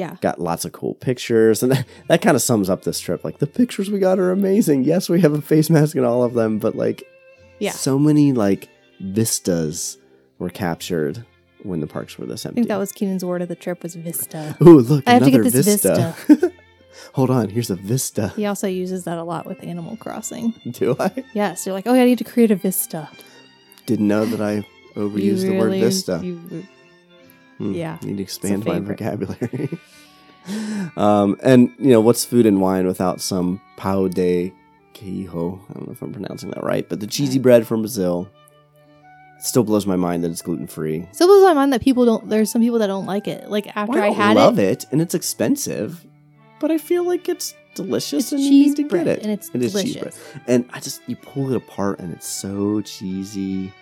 Yeah. 0.00 0.16
got 0.20 0.40
lots 0.40 0.64
of 0.64 0.72
cool 0.72 0.94
pictures, 0.94 1.62
and 1.62 1.70
that, 1.72 1.86
that 2.08 2.22
kind 2.22 2.34
of 2.36 2.42
sums 2.42 2.68
up 2.70 2.82
this 2.84 2.98
trip. 3.00 3.22
Like 3.24 3.38
the 3.38 3.46
pictures 3.46 3.90
we 3.90 3.98
got 3.98 4.18
are 4.18 4.30
amazing. 4.32 4.84
Yes, 4.84 5.08
we 5.08 5.20
have 5.20 5.34
a 5.34 5.42
face 5.42 5.68
mask 5.70 5.94
in 5.96 6.04
all 6.04 6.22
of 6.24 6.34
them, 6.34 6.58
but 6.58 6.74
like, 6.74 7.02
Yeah. 7.58 7.72
so 7.72 7.98
many 7.98 8.32
like 8.32 8.68
vistas 9.00 9.98
were 10.38 10.50
captured 10.50 11.24
when 11.62 11.80
the 11.80 11.86
parks 11.86 12.18
were 12.18 12.24
this 12.26 12.46
empty. 12.46 12.54
I 12.54 12.62
think 12.62 12.68
that 12.68 12.78
was 12.78 12.92
Keenan's 12.92 13.24
word 13.24 13.42
of 13.42 13.48
the 13.48 13.54
trip 13.56 13.82
was 13.82 13.94
vista. 13.94 14.56
Ooh, 14.62 14.80
look, 14.80 15.04
I 15.06 15.12
have 15.14 15.24
to 15.24 15.30
get 15.30 15.42
this 15.44 15.66
vista. 15.66 16.14
Hold 17.14 17.30
on, 17.30 17.48
here's 17.50 17.70
a 17.70 17.76
vista. 17.76 18.28
He 18.36 18.46
also 18.46 18.66
uses 18.66 19.04
that 19.04 19.18
a 19.18 19.22
lot 19.24 19.46
with 19.46 19.62
Animal 19.62 19.96
Crossing. 19.96 20.54
Do 20.70 20.96
I? 20.98 21.10
Yes, 21.34 21.64
you're 21.66 21.72
like, 21.74 21.86
oh 21.86 21.94
yeah, 21.94 22.02
I 22.02 22.04
need 22.06 22.18
to 22.18 22.24
create 22.24 22.50
a 22.50 22.56
vista. 22.56 23.08
Didn't 23.86 24.08
know 24.08 24.24
that 24.26 24.40
I 24.40 24.66
overused 24.98 25.22
You 25.22 25.36
the 25.36 25.58
word 25.58 25.72
vista. 25.72 26.20
you- 26.22 26.66
Hmm, 27.60 27.74
yeah, 27.74 27.98
Need 28.02 28.16
to 28.16 28.22
expand 28.22 28.64
my 28.64 28.80
vocabulary. 28.80 29.68
um, 30.96 31.36
and 31.42 31.70
you 31.78 31.90
know 31.90 32.00
what's 32.00 32.24
food 32.24 32.46
and 32.46 32.60
wine 32.60 32.86
without 32.86 33.20
some 33.20 33.60
pão 33.76 34.08
de 34.12 34.52
queijo. 34.94 35.60
I 35.68 35.72
don't 35.74 35.86
know 35.86 35.92
if 35.92 36.00
I'm 36.02 36.12
pronouncing 36.12 36.50
that 36.50 36.62
right, 36.64 36.88
but 36.88 37.00
the 37.00 37.06
cheesy 37.06 37.38
bread 37.38 37.66
from 37.66 37.82
Brazil. 37.82 38.28
It 39.38 39.44
still 39.44 39.64
blows 39.64 39.86
my 39.86 39.96
mind 39.96 40.22
that 40.24 40.30
it's 40.30 40.42
gluten 40.42 40.66
free. 40.66 41.06
Still 41.12 41.26
blows 41.26 41.42
my 41.42 41.54
mind 41.54 41.72
that 41.72 41.80
people 41.82 42.04
don't. 42.04 42.28
There's 42.28 42.50
some 42.50 42.60
people 42.62 42.78
that 42.78 42.86
don't 42.88 43.06
like 43.06 43.26
it. 43.28 43.50
Like 43.50 43.74
after 43.76 43.98
I 43.98 44.04
I, 44.04 44.06
don't 44.08 44.16
had 44.16 44.36
love 44.36 44.58
it, 44.58 44.84
it, 44.84 44.86
and 44.92 45.00
it's 45.02 45.14
expensive, 45.14 46.06
but 46.60 46.70
I 46.70 46.78
feel 46.78 47.04
like 47.06 47.28
it's 47.28 47.54
delicious 47.74 48.24
It's 48.24 48.32
and 48.32 48.40
you 48.40 48.50
need 48.50 48.76
to 48.76 48.84
bread, 48.88 49.04
get 49.06 49.18
it. 49.18 49.22
and 49.22 49.32
it's 49.32 49.50
It 49.54 49.62
is 49.62 49.72
cheese 49.74 49.94
delicious. 49.94 50.18
bread. 50.18 50.42
And 50.46 50.70
I 50.72 50.80
just 50.80 51.00
you 51.06 51.16
pull 51.16 51.50
it 51.52 51.56
apart 51.56 52.00
and 52.00 52.12
it's 52.12 52.26
so 52.26 52.80
cheesy. 52.82 53.72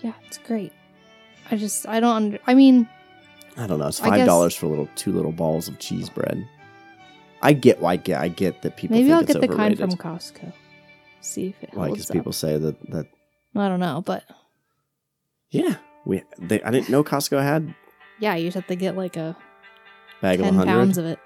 yeah, 0.00 0.12
it's 0.26 0.38
great. 0.38 0.72
I 1.50 1.56
just 1.56 1.86
I 1.88 2.00
don't. 2.00 2.14
Under, 2.16 2.38
I 2.46 2.54
mean, 2.54 2.86
I 3.56 3.66
don't 3.66 3.78
know. 3.78 3.88
It's 3.88 4.00
I 4.00 4.08
five 4.08 4.16
guess- 4.18 4.26
dollars 4.26 4.54
for 4.54 4.66
little 4.66 4.88
two 4.96 5.12
little 5.12 5.32
balls 5.32 5.68
of 5.68 5.78
cheese 5.78 6.08
bread. 6.08 6.46
I 7.42 7.52
get 7.54 7.80
why 7.80 7.92
I 7.92 7.96
get 7.96 8.20
I 8.20 8.28
get 8.28 8.62
that 8.62 8.76
people 8.76 8.96
maybe 8.96 9.08
think 9.08 9.14
I'll 9.16 9.22
it's 9.22 9.32
get 9.32 9.40
the 9.40 9.48
kind 9.48 9.74
overrated. 9.74 9.98
from 9.98 10.12
Costco. 10.12 10.52
See 11.22 11.48
if 11.48 11.62
it 11.62 11.70
Why? 11.74 11.86
holds 11.86 11.98
Because 11.98 12.10
up. 12.10 12.14
people 12.16 12.32
say 12.32 12.56
that 12.58 12.90
that 12.90 13.06
I 13.56 13.68
don't 13.68 13.80
know, 13.80 14.02
but 14.04 14.24
yeah 15.50 15.76
we 16.04 16.22
they 16.38 16.62
I 16.62 16.70
didn't 16.70 16.88
know 16.90 17.02
Costco 17.02 17.42
had 17.42 17.74
yeah, 18.20 18.36
you 18.36 18.46
just 18.48 18.54
have 18.56 18.66
to 18.66 18.76
get 18.76 18.96
like 18.96 19.16
a 19.16 19.36
bag 20.20 20.38
of 20.40 20.44
ten 20.46 20.54
hundred. 20.54 20.70
pounds 20.70 20.98
of 20.98 21.06
it. 21.06 21.18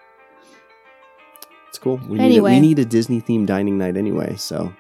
It's 1.69 1.79
cool. 1.79 1.97
We 2.09 2.19
need 2.19 2.23
a, 2.23 2.25
Anyway. 2.27 2.53
we 2.53 2.61
need 2.61 2.79
a 2.79 2.85
Disney 2.85 3.21
themed 3.21 3.47
dining 3.47 3.77
night 3.79 3.97
anyway, 3.97 4.37
so 4.37 4.73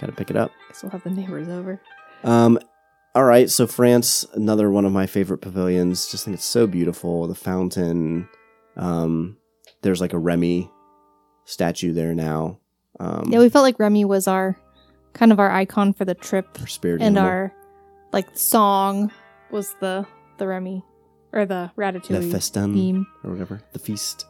gotta 0.00 0.12
pick 0.12 0.30
it 0.30 0.36
up. 0.36 0.52
Guess 0.68 0.84
we'll 0.84 0.90
have 0.90 1.02
the 1.02 1.10
neighbors 1.10 1.48
over. 1.48 1.80
Um, 2.22 2.58
all 3.14 3.24
right, 3.24 3.50
so 3.50 3.66
France, 3.66 4.24
another 4.34 4.70
one 4.70 4.84
of 4.84 4.92
my 4.92 5.06
favorite 5.06 5.38
pavilions. 5.38 6.10
Just 6.10 6.24
think 6.24 6.34
it's 6.34 6.44
so 6.44 6.66
beautiful. 6.66 7.26
The 7.26 7.34
fountain. 7.34 8.28
Um, 8.76 9.36
there's 9.82 10.00
like 10.00 10.12
a 10.12 10.18
Remy 10.18 10.70
statue 11.44 11.92
there 11.92 12.14
now. 12.14 12.58
Um, 13.00 13.28
Yeah, 13.30 13.38
we 13.40 13.48
felt 13.48 13.64
like 13.64 13.78
Remy 13.78 14.04
was 14.04 14.26
our 14.28 14.56
kind 15.12 15.32
of 15.32 15.38
our 15.40 15.50
icon 15.50 15.92
for 15.92 16.04
the 16.04 16.14
trip, 16.14 16.46
our 16.60 16.66
spirit 16.66 17.02
and 17.02 17.16
animal. 17.18 17.28
our 17.28 17.52
like 18.12 18.26
song 18.36 19.10
was 19.50 19.74
the 19.80 20.06
the 20.38 20.46
Remy 20.46 20.82
or 21.32 21.44
the 21.44 21.70
Ratatouille 21.76 22.08
the 22.20 22.30
festin 22.30 22.72
theme. 22.74 23.06
or 23.24 23.32
whatever 23.32 23.60
the 23.72 23.78
feast, 23.78 24.24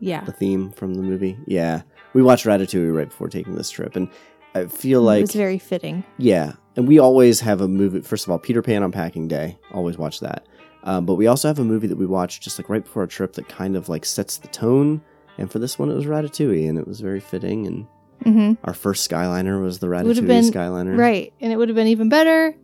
Yeah, 0.00 0.24
the 0.24 0.32
theme 0.32 0.72
from 0.72 0.94
the 0.94 1.02
movie. 1.02 1.38
Yeah, 1.46 1.82
we 2.12 2.22
watched 2.22 2.44
Ratatouille 2.44 2.94
right 2.94 3.08
before 3.08 3.28
taking 3.28 3.54
this 3.54 3.70
trip, 3.70 3.96
and 3.96 4.08
I 4.54 4.66
feel 4.66 5.00
like 5.02 5.18
it 5.20 5.22
was 5.22 5.32
very 5.34 5.58
fitting. 5.58 6.04
Yeah, 6.18 6.54
and 6.76 6.86
we 6.86 6.98
always 6.98 7.40
have 7.40 7.60
a 7.60 7.68
movie. 7.68 8.00
First 8.00 8.24
of 8.26 8.30
all, 8.30 8.38
Peter 8.38 8.62
Pan 8.62 8.82
on 8.82 8.92
Packing 8.92 9.28
Day. 9.28 9.58
Always 9.72 9.96
watch 9.98 10.20
that. 10.20 10.46
Um, 10.84 11.04
but 11.04 11.14
we 11.16 11.26
also 11.26 11.48
have 11.48 11.58
a 11.58 11.64
movie 11.64 11.86
that 11.88 11.96
we 11.96 12.06
watch 12.06 12.40
just 12.40 12.58
like 12.58 12.68
right 12.68 12.84
before 12.84 13.02
our 13.02 13.06
trip 13.08 13.32
that 13.34 13.48
kind 13.48 13.76
of 13.76 13.88
like 13.88 14.04
sets 14.04 14.36
the 14.36 14.48
tone. 14.48 15.00
And 15.38 15.50
for 15.50 15.58
this 15.58 15.78
one, 15.78 15.90
it 15.90 15.94
was 15.94 16.06
Ratatouille, 16.06 16.68
and 16.68 16.78
it 16.78 16.86
was 16.86 17.00
very 17.00 17.20
fitting. 17.20 17.66
And 17.66 17.86
hmm 18.24 18.52
our 18.64 18.72
first 18.74 19.08
Skyliner 19.10 19.60
was 19.62 19.78
the 19.80 19.88
Ratatouille 19.88 20.26
been- 20.26 20.44
Skyliner. 20.44 20.96
Right, 20.96 21.32
and 21.40 21.52
it 21.52 21.56
would 21.56 21.68
have 21.68 21.76
been 21.76 21.88
even 21.88 22.08
better 22.08 22.54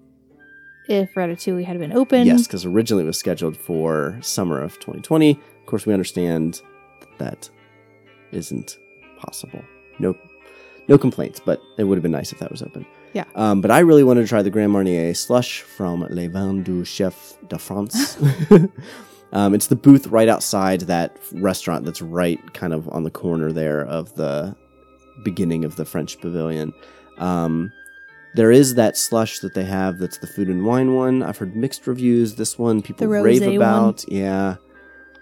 if 0.88 1.12
Ratatouille 1.14 1.64
had 1.64 1.78
been 1.78 1.92
open. 1.92 2.26
Yes, 2.26 2.46
because 2.46 2.64
originally 2.64 3.04
it 3.04 3.06
was 3.06 3.18
scheduled 3.18 3.56
for 3.56 4.18
summer 4.22 4.60
of 4.60 4.74
2020. 4.74 5.30
Of 5.32 5.66
course, 5.66 5.84
we 5.86 5.92
understand 5.92 6.60
that 7.18 7.48
isn't 8.32 8.78
possible. 9.18 9.62
No, 9.98 10.16
no 10.88 10.96
complaints, 10.98 11.40
but 11.44 11.60
it 11.78 11.84
would 11.84 11.96
have 11.96 12.02
been 12.02 12.12
nice 12.12 12.32
if 12.32 12.38
that 12.38 12.50
was 12.50 12.62
open. 12.62 12.86
Yeah. 13.12 13.24
Um, 13.34 13.60
but 13.60 13.70
I 13.70 13.80
really 13.80 14.04
wanted 14.04 14.22
to 14.22 14.28
try 14.28 14.42
the 14.42 14.50
Grand 14.50 14.72
Marnier 14.72 15.14
slush 15.14 15.60
from 15.60 16.06
Les 16.10 16.28
Vins 16.28 16.64
du 16.64 16.84
Chef 16.84 17.34
de 17.48 17.58
France. 17.58 18.16
um, 19.32 19.54
it's 19.54 19.66
the 19.66 19.76
booth 19.76 20.06
right 20.08 20.28
outside 20.28 20.82
that 20.82 21.16
restaurant 21.32 21.84
that's 21.84 22.02
right 22.02 22.40
kind 22.54 22.72
of 22.72 22.88
on 22.88 23.04
the 23.04 23.10
corner 23.10 23.52
there 23.52 23.84
of 23.84 24.14
the 24.14 24.56
beginning 25.24 25.64
of 25.64 25.76
the 25.76 25.84
French 25.84 26.20
pavilion. 26.20 26.72
Um, 27.18 27.72
there 28.34 28.50
is 28.50 28.74
that 28.76 28.96
slush 28.96 29.40
that 29.40 29.54
they 29.54 29.64
have 29.64 29.98
that's 29.98 30.18
the 30.18 30.26
food 30.26 30.48
and 30.48 30.64
wine 30.64 30.94
one. 30.94 31.22
I've 31.22 31.36
heard 31.36 31.54
mixed 31.54 31.86
reviews. 31.86 32.36
This 32.36 32.58
one 32.58 32.80
people 32.80 33.06
rave 33.06 33.42
rosé 33.42 33.46
one. 33.46 33.56
about. 33.56 34.04
Yeah. 34.08 34.56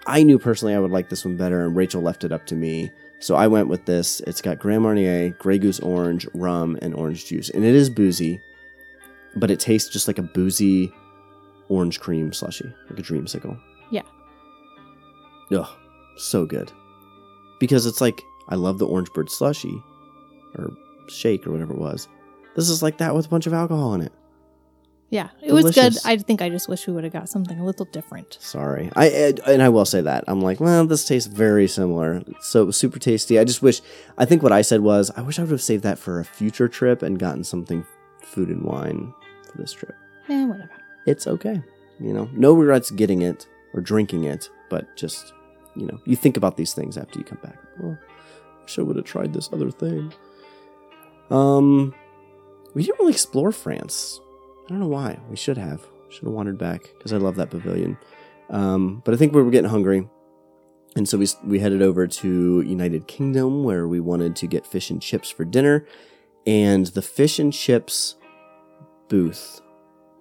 I 0.07 0.23
knew 0.23 0.39
personally 0.39 0.75
I 0.75 0.79
would 0.79 0.93
like 0.93 1.09
this 1.09 1.25
one 1.25 1.37
better, 1.37 1.65
and 1.65 1.77
Rachel 1.77 2.03
left 2.03 2.25
it 2.25 2.33
up 2.33 2.47
to 2.47 2.55
me. 2.55 2.91
So 3.21 3.37
I 3.37 3.47
went 3.47 3.69
with 3.69 3.85
this. 3.85 4.21
It's 4.21 4.41
got 4.41 4.59
Grand 4.59 4.83
Marnier, 4.83 5.31
Grey 5.39 5.59
Goose 5.59 5.79
Orange, 5.81 6.27
rum, 6.35 6.79
and 6.81 6.95
orange 6.95 7.27
juice. 7.27 7.51
And 7.51 7.65
it 7.65 7.75
is 7.75 7.91
boozy, 7.91 8.41
but 9.37 9.51
it 9.51 9.61
tastes 9.61 9.91
just 9.91 10.09
like 10.09 10.19
a 10.19 10.23
boozy 10.23 10.93
orange 11.69 12.01
cream 12.01 12.33
slushy, 12.33 12.73
like 12.89 12.99
a 12.99 13.03
dreamsicle. 13.03 13.61
Yeah. 13.91 14.03
Ugh, 15.53 15.69
so 16.17 16.47
good. 16.47 16.73
Because 17.61 17.85
it's 17.85 18.01
like, 18.01 18.23
I 18.49 18.55
love 18.55 18.79
the 18.79 18.87
orange 18.87 19.13
bird 19.13 19.31
slushy, 19.31 19.83
or 20.57 20.71
shake, 21.09 21.47
or 21.47 21.53
whatever 21.53 21.75
it 21.75 21.79
was. 21.79 22.09
This 22.57 22.71
is 22.71 22.83
like 22.83 22.99
that 22.99 23.15
with 23.15 23.27
a 23.27 23.29
bunch 23.29 23.47
of 23.47 23.53
alcohol 23.53 23.95
in 23.95 24.01
it. 24.01 24.13
Yeah, 25.11 25.31
it 25.43 25.53
was 25.53 25.75
good. 25.75 25.97
I 26.05 26.17
think 26.19 26.41
I 26.41 26.49
just 26.49 26.69
wish 26.69 26.87
we 26.87 26.93
would 26.93 27.03
have 27.03 27.13
got 27.13 27.29
something 27.29 27.59
a 27.59 27.65
little 27.65 27.87
different. 27.87 28.39
Sorry, 28.41 28.91
I 28.95 29.07
and- 29.09 29.41
and 29.41 29.61
I 29.63 29.69
will 29.69 29.85
say 29.85 30.01
that 30.01 30.23
I'm 30.29 30.41
like, 30.41 30.61
well, 30.61 30.87
this 30.87 31.05
tastes 31.05 31.27
very 31.29 31.67
similar. 31.67 32.23
So 32.41 32.63
it 32.63 32.67
was 32.67 32.77
super 32.77 33.01
tasty. 33.01 33.37
I 33.39 33.43
just 33.45 33.61
wish. 33.61 33.81
I 34.19 34.25
think 34.25 34.43
what 34.43 34.53
I 34.53 34.63
said 34.63 34.83
was, 34.83 35.11
I 35.17 35.23
wish 35.23 35.39
I 35.39 35.43
would 35.43 35.51
have 35.51 35.63
saved 35.63 35.83
that 35.83 35.99
for 35.99 36.21
a 36.21 36.25
future 36.25 36.69
trip 36.69 37.03
and 37.03 37.19
gotten 37.19 37.43
something 37.43 37.85
food 38.23 38.49
and 38.51 38.63
wine 38.63 39.13
for 39.51 39.59
this 39.59 39.73
trip. 39.73 39.97
Yeah, 40.29 40.47
whatever. 40.47 40.71
It's 41.07 41.27
okay, 41.27 41.61
you 41.99 42.13
know, 42.13 42.29
no 42.33 42.53
regrets 42.53 42.93
getting 42.93 43.23
it 43.23 43.49
or 43.75 43.81
drinking 43.81 44.25
it, 44.25 44.49
but 44.69 44.95
just 44.97 45.33
you 45.77 45.87
know, 45.87 45.99
you 46.05 46.15
think 46.15 46.37
about 46.37 46.57
these 46.57 46.73
things 46.73 46.97
after 46.97 47.19
you 47.19 47.25
come 47.25 47.39
back. 47.43 47.59
Well, 47.81 47.99
I 48.59 48.63
wish 48.63 48.79
I 48.79 48.83
would 48.83 48.97
have 48.97 49.05
tried 49.07 49.33
this 49.33 49.49
other 49.53 49.71
thing. 49.73 50.13
Um, 51.31 51.95
we 52.75 52.83
didn't 52.85 52.99
really 53.01 53.13
explore 53.13 53.51
France. 53.53 54.21
I 54.71 54.73
don't 54.73 54.81
know 54.81 54.87
why. 54.87 55.19
We 55.29 55.35
should 55.35 55.59
have. 55.59 55.85
Should 56.11 56.25
have 56.25 56.33
wandered 56.33 56.59
back 56.59 56.83
because 56.97 57.13
I 57.13 57.17
love 57.17 57.35
that 57.37 57.51
pavilion. 57.51 57.99
Um, 58.51 59.03
but 59.05 59.15
I 59.15 59.17
think 59.17 59.33
we 59.33 59.43
were 59.43 59.51
getting 59.51 59.69
hungry, 59.69 60.09
and 60.95 61.09
so 61.09 61.19
we 61.19 61.27
we 61.45 61.59
headed 61.59 61.83
over 61.83 62.07
to 62.07 62.61
United 62.63 63.09
Kingdom 63.09 63.65
where 63.65 63.89
we 63.89 63.99
wanted 63.99 64.37
to 64.37 64.47
get 64.47 64.67
fish 64.67 64.91
and 64.91 65.03
chips 65.03 65.29
for 65.29 65.45
dinner, 65.45 65.87
and 66.47 66.87
the 66.87 67.03
fish 67.03 67.41
and 67.41 67.53
chips 67.53 68.15
booth, 69.09 69.61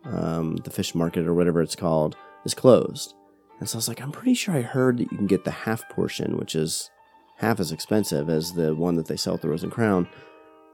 um, 0.04 0.56
the 0.58 0.72
fish 0.72 0.96
market 0.96 1.28
or 1.28 1.36
whatever 1.36 1.62
it's 1.62 1.76
called, 1.76 2.16
is 2.44 2.56
closed. 2.56 3.14
And 3.60 3.70
so 3.70 3.76
I 3.76 3.80
was 3.80 3.88
like, 3.88 4.02
I'm 4.02 4.12
pretty 4.12 4.34
sure 4.34 4.56
I 4.56 4.62
heard 4.62 4.98
that 4.98 5.12
you 5.12 5.18
can 5.18 5.28
get 5.28 5.44
the 5.44 5.52
half 5.52 5.88
portion, 5.90 6.38
which 6.38 6.56
is 6.56 6.90
half 7.38 7.60
as 7.60 7.72
expensive 7.72 8.30
as 8.30 8.54
the 8.54 8.74
one 8.74 8.96
that 8.96 9.08
they 9.08 9.18
sell 9.18 9.36
at 9.36 9.42
the 9.42 9.50
Rose 9.50 9.64
and 9.64 9.72
Crown, 9.72 10.08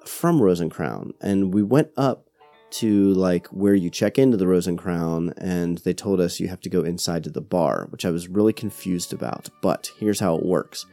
from 0.05 0.41
Rose 0.41 0.61
and 0.61 0.71
Crown. 0.71 1.13
And 1.19 1.53
we 1.53 1.61
went 1.61 1.89
up 1.97 2.29
to 2.71 3.13
like 3.13 3.47
where 3.47 3.75
you 3.75 3.89
check 3.89 4.17
into 4.17 4.37
the 4.37 4.47
Rose 4.47 4.67
and 4.67 4.77
Crown, 4.77 5.33
and 5.37 5.77
they 5.79 5.93
told 5.93 6.19
us 6.19 6.39
you 6.39 6.47
have 6.47 6.61
to 6.61 6.69
go 6.69 6.81
inside 6.81 7.23
to 7.23 7.29
the 7.29 7.41
bar, 7.41 7.87
which 7.89 8.05
I 8.05 8.11
was 8.11 8.27
really 8.27 8.53
confused 8.53 9.13
about. 9.13 9.49
But 9.61 9.91
here's 9.97 10.19
how 10.19 10.35
it 10.35 10.45
works: 10.45 10.85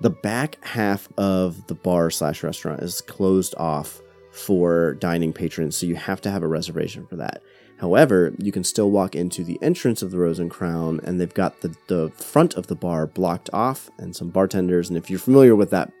the 0.00 0.10
back 0.10 0.62
half 0.64 1.08
of 1.16 1.66
the 1.66 1.74
bar 1.74 2.10
slash 2.10 2.42
restaurant 2.42 2.82
is 2.82 3.00
closed 3.00 3.54
off 3.56 4.00
for 4.32 4.94
dining 4.94 5.32
patrons, 5.32 5.76
so 5.76 5.86
you 5.86 5.96
have 5.96 6.20
to 6.22 6.30
have 6.30 6.42
a 6.42 6.48
reservation 6.48 7.06
for 7.06 7.16
that. 7.16 7.42
However, 7.78 8.34
you 8.38 8.50
can 8.50 8.64
still 8.64 8.90
walk 8.90 9.14
into 9.14 9.44
the 9.44 9.58
entrance 9.62 10.02
of 10.02 10.10
the 10.10 10.18
Rose 10.18 10.40
and 10.40 10.50
Crown, 10.50 11.00
and 11.04 11.20
they've 11.20 11.32
got 11.32 11.60
the, 11.60 11.74
the 11.86 12.10
front 12.10 12.54
of 12.54 12.66
the 12.66 12.74
bar 12.74 13.06
blocked 13.06 13.48
off 13.52 13.88
and 13.98 14.16
some 14.16 14.30
bartenders. 14.30 14.88
And 14.88 14.98
if 14.98 15.08
you're 15.08 15.20
familiar 15.20 15.54
with 15.54 15.70
that 15.70 15.92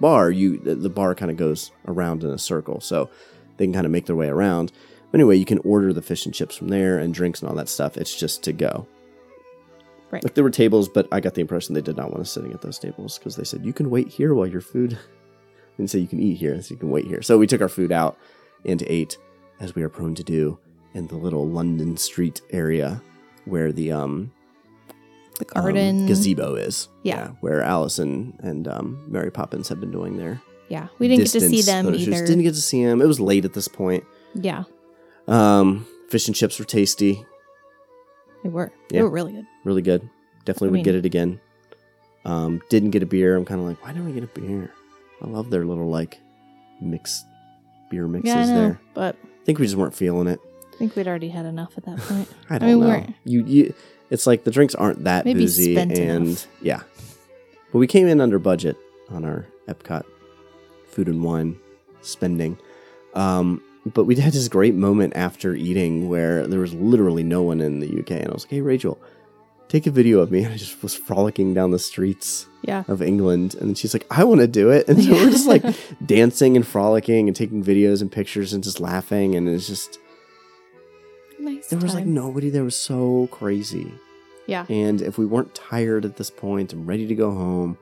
bar, 0.00 0.30
you 0.30 0.58
the 0.58 0.76
the 0.76 0.88
bar 0.88 1.14
kind 1.14 1.30
of 1.30 1.36
goes 1.36 1.72
around 1.86 2.22
in 2.22 2.30
a 2.30 2.38
circle, 2.38 2.80
so 2.80 3.10
they 3.58 3.66
can 3.66 3.74
kind 3.74 3.84
of 3.86 3.92
make 3.92 4.06
their 4.06 4.16
way 4.16 4.28
around. 4.28 4.72
But 5.10 5.20
anyway, 5.20 5.36
you 5.36 5.44
can 5.44 5.58
order 5.58 5.92
the 5.92 6.02
fish 6.02 6.24
and 6.26 6.34
chips 6.34 6.56
from 6.56 6.68
there 6.68 6.98
and 6.98 7.12
drinks 7.14 7.40
and 7.40 7.48
all 7.50 7.56
that 7.56 7.68
stuff. 7.68 7.96
It's 7.96 8.14
just 8.18 8.42
to 8.44 8.52
go. 8.52 8.86
Right. 10.10 10.24
Like 10.24 10.34
there 10.34 10.44
were 10.44 10.50
tables, 10.50 10.88
but 10.88 11.06
I 11.12 11.20
got 11.20 11.34
the 11.34 11.40
impression 11.42 11.74
they 11.74 11.82
did 11.82 11.96
not 11.96 12.10
want 12.10 12.20
us 12.22 12.30
sitting 12.30 12.52
at 12.52 12.62
those 12.62 12.78
tables 12.78 13.18
because 13.18 13.36
they 13.36 13.44
said 13.44 13.64
you 13.64 13.72
can 13.74 13.90
wait 13.90 14.08
here 14.08 14.32
while 14.34 14.46
your 14.46 14.60
food. 14.62 14.98
and 15.78 15.88
say 15.88 15.98
you 16.00 16.08
can 16.08 16.18
eat 16.20 16.34
here, 16.36 16.60
so 16.62 16.72
you 16.74 16.78
can 16.78 16.90
wait 16.90 17.04
here. 17.06 17.22
So 17.22 17.38
we 17.38 17.46
took 17.46 17.60
our 17.60 17.68
food 17.68 17.92
out 17.92 18.18
and 18.64 18.82
ate, 18.88 19.16
as 19.60 19.74
we 19.76 19.82
are 19.82 19.88
prone 19.88 20.14
to 20.16 20.24
do, 20.24 20.58
in 20.94 21.06
the 21.06 21.14
little 21.16 21.46
London 21.48 21.96
Street 21.96 22.40
area 22.50 23.00
where 23.44 23.70
the 23.70 23.92
um 23.92 24.32
The 25.38 25.46
um, 25.56 25.62
garden. 25.64 26.06
gazebo 26.06 26.54
is. 26.56 26.88
Yeah. 27.04 27.28
where 27.40 27.62
Allison 27.62 28.36
and 28.42 28.66
um, 28.66 29.04
Mary 29.06 29.30
Poppins 29.30 29.68
have 29.68 29.78
been 29.80 29.90
doing 29.92 30.16
their. 30.16 30.42
Yeah, 30.68 30.88
we 30.98 31.08
didn't 31.08 31.24
get 31.24 31.32
to 31.32 31.40
see 31.40 31.62
them 31.62 31.94
either. 31.94 32.26
Didn't 32.26 32.42
get 32.42 32.54
to 32.54 32.60
see 32.62 32.84
them. 32.84 33.00
It 33.02 33.06
was 33.06 33.20
late 33.20 33.44
at 33.44 33.52
this 33.54 33.68
point. 33.68 34.04
yeah, 34.34 34.64
Um, 35.26 35.86
fish 36.10 36.26
and 36.28 36.34
chips 36.36 36.58
were 36.58 36.64
tasty, 36.64 37.24
they 38.42 38.48
were. 38.50 38.70
Yeah. 38.90 38.98
They 38.98 39.02
were 39.02 39.10
really 39.10 39.32
good. 39.32 39.46
really 39.64 39.82
good. 39.82 40.08
Definitely 40.44 40.68
I 40.68 40.70
would 40.70 40.74
mean- 40.76 40.84
get 40.84 40.94
it 40.94 41.06
again. 41.06 41.40
Um, 42.24 42.60
didn't 42.68 42.90
get 42.90 43.02
a 43.02 43.06
beer. 43.06 43.36
I'm 43.36 43.44
kind 43.44 43.60
of 43.60 43.66
like, 43.66 43.82
why 43.82 43.88
didn't 43.92 44.06
we 44.06 44.12
get 44.12 44.24
a 44.24 44.40
beer? 44.40 44.72
I 45.22 45.26
love 45.28 45.50
their 45.50 45.64
little 45.64 45.88
like 45.88 46.20
mix 46.80 47.24
beer 47.90 48.06
mixes 48.06 48.28
yeah, 48.34 48.40
I 48.42 48.46
know, 48.46 48.54
there. 48.54 48.80
but 48.94 49.16
I 49.24 49.44
think 49.44 49.58
we 49.58 49.64
just 49.66 49.76
weren't 49.76 49.94
feeling 49.94 50.28
it. 50.28 50.38
I 50.72 50.76
think 50.76 50.94
we'd 50.94 51.08
already 51.08 51.30
had 51.30 51.46
enough 51.46 51.72
at 51.76 51.84
that 51.86 51.98
point. 52.08 52.28
I 52.50 52.58
don't 52.58 52.68
mean, 52.68 52.80
know. 52.88 53.06
You, 53.24 53.44
you, 53.46 53.74
it's 54.10 54.26
like 54.26 54.44
the 54.44 54.50
drinks 54.50 54.74
aren't 54.74 55.04
that 55.04 55.24
Maybe 55.24 55.40
boozy, 55.40 55.76
and 55.78 55.90
enough. 55.92 56.46
yeah. 56.60 56.82
But 57.72 57.78
we 57.78 57.86
came 57.86 58.06
in 58.08 58.20
under 58.20 58.38
budget 58.38 58.76
on 59.10 59.24
our 59.24 59.46
Epcot 59.68 60.04
food 60.98 61.06
and 61.08 61.22
wine 61.22 61.56
spending. 62.00 62.58
Um, 63.14 63.62
but 63.86 64.02
we 64.04 64.16
had 64.16 64.32
this 64.32 64.48
great 64.48 64.74
moment 64.74 65.12
after 65.14 65.54
eating 65.54 66.08
where 66.08 66.44
there 66.48 66.58
was 66.58 66.74
literally 66.74 67.22
no 67.22 67.42
one 67.42 67.60
in 67.60 67.78
the 67.78 67.86
UK, 68.00 68.10
and 68.10 68.28
I 68.30 68.32
was 68.32 68.42
like, 68.44 68.50
"Hey, 68.50 68.60
Rachel, 68.60 68.98
take 69.68 69.86
a 69.86 69.92
video 69.92 70.18
of 70.18 70.32
me." 70.32 70.42
And 70.44 70.52
I 70.52 70.56
just 70.56 70.82
was 70.82 70.94
frolicking 70.96 71.54
down 71.54 71.70
the 71.70 71.78
streets 71.78 72.46
Yeah. 72.62 72.82
of 72.88 73.00
England, 73.00 73.54
and 73.60 73.78
she's 73.78 73.94
like, 73.94 74.06
"I 74.10 74.24
want 74.24 74.40
to 74.40 74.48
do 74.48 74.70
it," 74.70 74.88
and 74.88 75.00
so 75.02 75.12
we're 75.12 75.30
just 75.30 75.46
like 75.46 75.62
dancing 76.04 76.56
and 76.56 76.66
frolicking 76.66 77.28
and 77.28 77.36
taking 77.36 77.62
videos 77.62 78.02
and 78.02 78.10
pictures 78.10 78.52
and 78.52 78.64
just 78.64 78.80
laughing, 78.80 79.36
and 79.36 79.48
it's 79.48 79.68
just 79.68 79.98
Nice. 81.38 81.68
there 81.68 81.78
was 81.78 81.94
like 81.94 82.06
nobody 82.06 82.50
there 82.50 82.64
was 82.64 82.76
so 82.76 83.28
crazy. 83.30 83.92
Yeah. 84.48 84.64
And 84.68 85.00
if 85.02 85.16
we 85.18 85.26
weren't 85.26 85.54
tired 85.54 86.04
at 86.04 86.16
this 86.16 86.30
point 86.30 86.72
and 86.72 86.86
ready 86.88 87.06
to 87.06 87.14
go 87.14 87.30
home, 87.30 87.78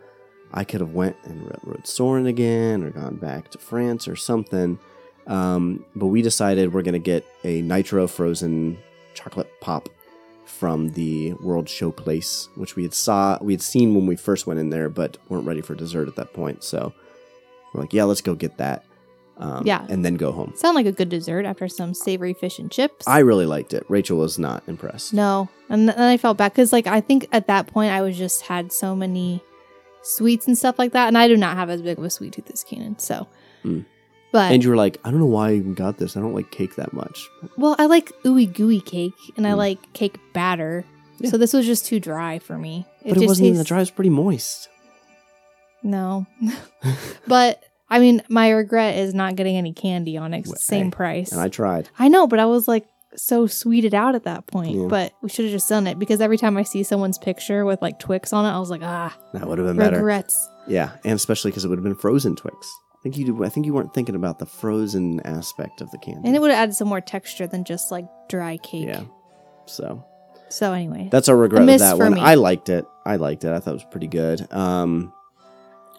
I 0.53 0.65
could 0.65 0.81
have 0.81 0.93
went 0.93 1.17
and 1.25 1.43
ro- 1.43 1.59
rode 1.65 1.87
Soarin' 1.87 2.27
again 2.27 2.83
or 2.83 2.91
gone 2.91 3.17
back 3.17 3.51
to 3.51 3.59
France 3.59 4.07
or 4.09 4.17
something. 4.17 4.79
Um, 5.27 5.85
but 5.97 6.07
we 6.07 6.23
decided 6.23 6.73
we're 6.73 6.83
going 6.83 6.93
to 6.95 6.99
get 6.99 7.27
a 7.45 7.61
nitro 7.63 8.07
frozen 8.07 8.79
chocolate 9.15 9.51
pop 9.61 9.89
from 10.45 10.91
the 10.91 11.33
World 11.35 11.67
ShowPlace, 11.67 12.49
which 12.57 12.77
we 12.77 12.85
had 12.85 12.95
saw 12.95 13.37
we 13.43 13.53
had 13.53 13.61
seen 13.63 13.95
when 13.95 14.07
we 14.07 14.15
first 14.17 14.47
went 14.47 14.61
in 14.61 14.71
there, 14.71 14.89
but 14.89 15.17
weren't 15.29 15.47
ready 15.47 15.61
for 15.61 15.75
dessert 15.75 16.07
at 16.09 16.15
that 16.17 16.33
point. 16.33 16.63
So 16.63 16.93
we're 17.75 17.81
like, 17.83 17.93
yeah, 17.93 18.05
let's 18.05 18.21
go 18.21 18.35
get 18.35 18.57
that. 18.59 18.85
Um, 19.39 19.67
Yeah. 19.67 19.85
and 19.91 20.03
then 20.03 20.15
go 20.15 20.33
home. 20.33 20.53
Sound 20.57 20.77
like 20.77 20.87
a 20.87 20.93
good 20.93 21.11
dessert 21.11 21.45
after 21.45 21.69
some 21.69 21.93
savory 21.93 22.33
fish 22.33 22.59
and 22.59 22.71
chips. 22.71 23.07
I 23.07 23.19
really 23.19 23.45
liked 23.45 23.75
it. 23.75 23.85
Rachel 23.91 24.17
was 24.17 24.39
not 24.39 24.63
impressed. 24.67 25.13
No, 25.13 25.51
and 25.69 25.89
then 25.91 25.99
I 26.01 26.17
felt 26.17 26.39
bad 26.39 26.53
because, 26.53 26.73
like, 26.73 26.87
I 26.87 27.03
think 27.03 27.29
at 27.33 27.47
that 27.49 27.67
point 27.67 27.93
I 27.93 28.01
was 28.01 28.17
just 28.17 28.43
had 28.43 28.73
so 28.73 28.97
many 28.97 29.43
sweets 30.07 30.47
and 30.47 30.57
stuff 30.57 30.79
like 30.79 30.93
that, 30.93 31.09
and 31.09 31.19
I 31.19 31.29
do 31.29 31.37
not 31.37 31.57
have 31.57 31.71
as 31.71 31.83
big 31.83 31.99
of 31.99 32.05
a 32.05 32.11
sweet 32.11 32.33
tooth 32.35 32.51
as 32.51 32.63
Keenan. 32.65 32.99
So, 32.99 33.27
Mm. 33.65 33.85
but 34.33 34.53
And 34.53 34.63
you 34.63 34.71
were 34.71 34.77
like, 34.77 34.99
I 35.05 35.11
don't 35.11 35.21
know 35.21 35.27
why 35.27 35.51
I 35.51 35.55
even 35.55 35.75
got 35.75 35.99
this. 35.99 36.17
I 36.17 36.21
don't 36.21 36.35
like 36.35 36.51
cake 36.51 36.77
that 36.77 36.93
much. 36.93 37.29
well, 37.57 37.75
I 37.79 37.87
like 37.87 38.13
ooey 38.25 38.53
gooey 38.53 38.81
cake, 38.81 39.15
and 39.37 39.47
I 39.47 39.51
Mm. 39.53 39.57
like 39.59 39.93
cake 39.93 40.19
batter. 40.33 40.85
Yeah. 41.19 41.31
So 41.31 41.39
this 41.39 41.53
was 41.55 41.65
just 41.67 41.87
too 41.87 41.99
dry 41.99 42.39
for 42.39 42.59
me. 42.59 42.87
But 43.07 43.17
it, 43.23 43.27
wasn't 43.27 43.47
even 43.47 43.59
the 43.59 43.65
dry. 43.65 43.79
It 43.79 43.81
was 43.83 43.91
pretty 43.91 44.11
moist. 44.11 44.69
No, 45.83 46.27
but 47.27 47.63
I 47.89 47.99
mean, 48.01 48.23
my 48.29 48.51
regret 48.51 48.97
is 48.99 49.15
not 49.15 49.37
getting 49.37 49.57
any 49.57 49.73
candy 49.73 50.17
on 50.17 50.35
it. 50.35 50.43
'cause 50.43 50.53
it's 50.55 50.67
the 50.67 50.75
Hey, 50.75 50.83
same 50.83 50.91
price. 50.91 51.33
And 51.33 51.41
I 51.41 51.49
tried. 51.49 51.89
I 51.99 52.09
know, 52.09 52.27
but 52.27 52.39
I 52.41 52.47
was 52.47 52.67
like 52.67 52.87
so 53.17 53.47
sweeted 53.47 53.95
out 53.95 54.15
at 54.15 54.25
that 54.25 54.47
point. 54.47 54.77
Yeah. 54.77 54.87
But 54.89 55.13
we 55.23 55.29
should 55.29 55.45
have 55.47 55.53
just 55.53 55.69
done 55.69 55.87
it 55.87 55.99
because 55.99 56.21
every 56.21 56.39
time 56.39 56.57
I 56.57 56.63
see 56.63 56.83
someone's 56.83 57.19
picture 57.19 57.65
with 57.65 57.81
like 57.83 57.99
Twix 57.99 58.33
on 58.33 58.45
it, 58.45 58.51
I 58.57 58.59
was 58.59 58.71
like, 58.71 58.83
ah, 58.85 59.17
That 59.33 59.47
would 59.49 59.59
have 59.59 59.67
been 59.67 59.77
better. 59.77 59.97
regrets. 59.97 60.49
Yeah, 60.69 60.93
and 61.05 61.15
especially 61.15 61.51
because 61.51 61.65
it 61.65 61.69
would 61.69 61.79
have 61.79 61.85
been 61.85 61.95
frozen 61.95 62.35
Twix. 62.37 62.71
I 62.95 62.99
think 63.03 63.17
you. 63.19 63.45
I 63.45 63.49
think 63.49 63.67
you 63.67 63.73
weren't 63.73 63.95
thinking 63.95 64.15
about 64.17 64.39
the 64.41 64.47
frozen 64.47 65.21
aspect 65.21 65.81
of 65.81 65.91
the 65.93 65.99
candy. 65.99 66.23
And 66.27 66.35
it 66.35 66.41
would 66.41 66.51
have 66.51 66.59
added 66.59 66.75
some 66.75 66.89
more 66.89 67.01
texture 67.01 67.47
than 67.47 67.65
just 67.65 67.91
like 67.93 68.05
dry 68.29 68.57
cake. 68.59 68.89
Yeah. 68.89 69.03
So 69.67 70.05
So 70.49 70.73
anyway, 70.73 71.09
that's 71.11 71.29
our 71.29 71.37
regret 71.37 71.65
miss 71.65 71.83
that 71.83 71.99
one. 71.99 72.15
me. 72.15 72.21
I 72.21 72.35
liked 72.35 72.69
it. 72.69 72.85
I 73.05 73.17
liked 73.17 73.45
it. 73.45 73.53
I 73.53 73.61
thought 73.61 73.71
it 73.71 73.75
was 73.75 73.87
pretty 73.93 74.09
good. 74.09 74.51
Um, 74.53 75.13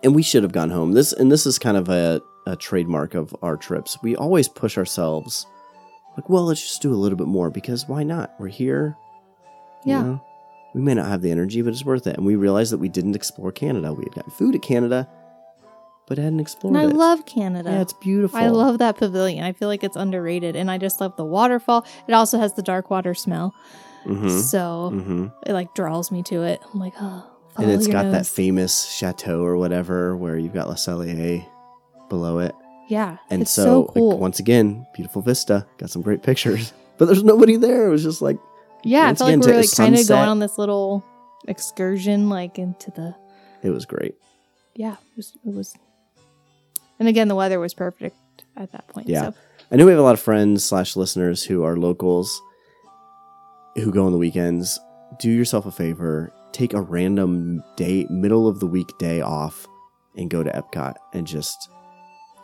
and 0.03 0.13
we 0.13 0.22
should 0.22 0.43
have 0.43 0.51
gone 0.51 0.70
home. 0.70 0.91
This 0.91 1.13
and 1.13 1.32
this 1.32 1.45
is 1.45 1.57
kind 1.57 1.78
of 1.78 1.88
a, 1.88 2.22
a 2.45 2.55
trademark 2.57 3.13
of 3.15 3.34
our 3.41 3.55
trips. 3.55 3.97
We 4.03 4.15
always 4.18 4.49
push 4.49 4.78
ourselves. 4.78 5.45
Like, 6.18 6.30
well, 6.30 6.45
let's 6.45 6.61
just 6.61 6.82
do 6.82 6.93
a 6.93 6.97
little 6.97 7.18
bit 7.18 7.28
more 7.28 7.49
because 7.49 7.88
why 7.88 8.03
not? 8.03 8.34
We're 8.39 8.47
here. 8.47 8.97
you 9.86 9.93
Yeah. 9.93 10.01
know? 10.03 10.22
we 10.74 10.82
may 10.82 10.93
not 10.93 11.07
have 11.07 11.22
the 11.22 11.32
energy, 11.32 11.61
but 11.61 11.70
it's 11.74 11.86
worth 11.86 12.05
it. 12.07 12.18
And 12.18 12.26
we 12.26 12.36
realized 12.36 12.72
that 12.72 12.78
we 12.78 12.89
didn't 12.89 13.15
explore 13.15 13.51
Canada. 13.51 13.93
We 13.93 14.03
had 14.03 14.13
gotten 14.13 14.32
food 14.32 14.53
at 14.53 14.61
Canada, 14.61 15.07
but 16.07 16.18
hadn't 16.20 16.39
explored 16.39 16.76
and 16.76 16.86
I 16.86 16.89
it. 16.89 16.95
love 16.95 17.26
Canada. 17.26 17.70
Yeah, 17.72 17.82
it's 17.82 17.93
beautiful. 17.93 18.38
I 18.38 18.47
love 18.49 18.78
that 18.80 18.97
pavilion. 18.97 19.43
I 19.43 19.53
feel 19.53 19.70
like 19.70 19.84
it's 19.84 19.95
underrated, 19.95 20.55
and 20.55 20.70
I 20.70 20.78
just 20.78 20.99
love 21.01 21.15
the 21.15 21.26
waterfall. 21.26 21.86
It 22.07 22.13
also 22.13 22.38
has 22.38 22.53
the 22.53 22.61
dark 22.61 22.91
water 22.91 23.13
smell, 23.15 23.55
hmm 24.03 24.28
so 24.28 24.89
hmm 24.91 25.28
it 25.47 25.53
like 25.53 25.74
draws 25.74 26.11
me 26.11 26.22
to 26.24 26.43
it. 26.43 26.61
I'm 26.74 26.80
like, 26.80 26.93
oh, 26.99 27.24
And 27.57 27.72
it's 27.72 27.88
got 27.88 28.11
that 28.11 28.28
famous 28.28 28.86
chateau 28.91 29.41
or 29.43 29.57
whatever 29.57 30.15
where 30.15 30.38
you've 30.38 30.53
got 30.53 30.68
Le 30.68 30.76
Cellier 30.76 31.43
below 32.09 32.39
it. 32.39 32.53
Yeah, 32.88 33.18
And 33.30 33.42
it's 33.42 33.52
so, 33.52 33.64
so, 33.64 33.80
like, 33.82 33.94
cool. 33.94 34.18
once 34.18 34.40
again, 34.40 34.86
beautiful 34.94 35.22
vista. 35.22 35.66
Got 35.78 35.90
some 35.90 36.02
great 36.02 36.24
pictures. 36.24 36.74
But 36.98 37.06
there's 37.06 37.24
nobody 37.24 37.58
there. 37.58 37.86
It 37.86 37.92
was 37.92 38.02
just 38.02 38.24
like, 38.24 38.40
yeah, 38.84 39.02
I 39.04 39.06
once 39.10 39.20
felt 39.20 39.30
again, 39.30 39.40
like 39.42 39.48
we 39.50 39.54
were 39.54 39.60
like 39.62 39.72
kind 39.76 39.96
of 39.96 40.08
going 40.08 40.30
on 40.30 40.40
this 40.40 40.58
little 40.58 41.06
excursion, 41.48 42.28
like 42.28 42.58
into 42.58 42.90
the 42.90 43.14
it 43.62 43.70
was 43.70 43.86
great. 43.86 44.16
yeah, 44.74 44.94
it 44.94 45.16
was, 45.16 45.38
it 45.46 45.54
was. 45.54 45.76
And 47.00 47.08
again, 47.08 47.28
the 47.28 47.36
weather 47.36 47.60
was 47.60 47.76
perfect 47.76 48.16
at 48.56 48.72
that 48.72 48.88
point. 48.88 49.08
Yeah. 49.10 49.30
So 49.30 49.34
I 49.72 49.76
know 49.76 49.86
we 49.86 49.92
have 49.92 50.00
a 50.00 50.04
lot 50.04 50.16
of 50.16 50.20
friends 50.20 50.66
slash 50.66 50.96
listeners 50.96 51.44
who 51.44 51.64
are 51.64 51.78
locals 51.78 52.42
who 53.76 53.92
go 53.92 54.08
on 54.08 54.12
the 54.12 54.18
weekends. 54.18 54.80
Do 55.20 55.30
yourself 55.30 55.68
a 55.68 55.72
favor, 55.72 56.34
take 56.52 56.74
a 56.74 56.82
random 56.82 57.64
day, 57.76 58.08
middle 58.10 58.48
of 58.48 58.60
the 58.60 58.66
week 58.66 58.90
day 58.98 59.22
off, 59.22 59.68
and 60.16 60.32
go 60.32 60.42
to 60.42 60.50
Epcot 60.50 60.96
and 61.14 61.28
just 61.28 61.70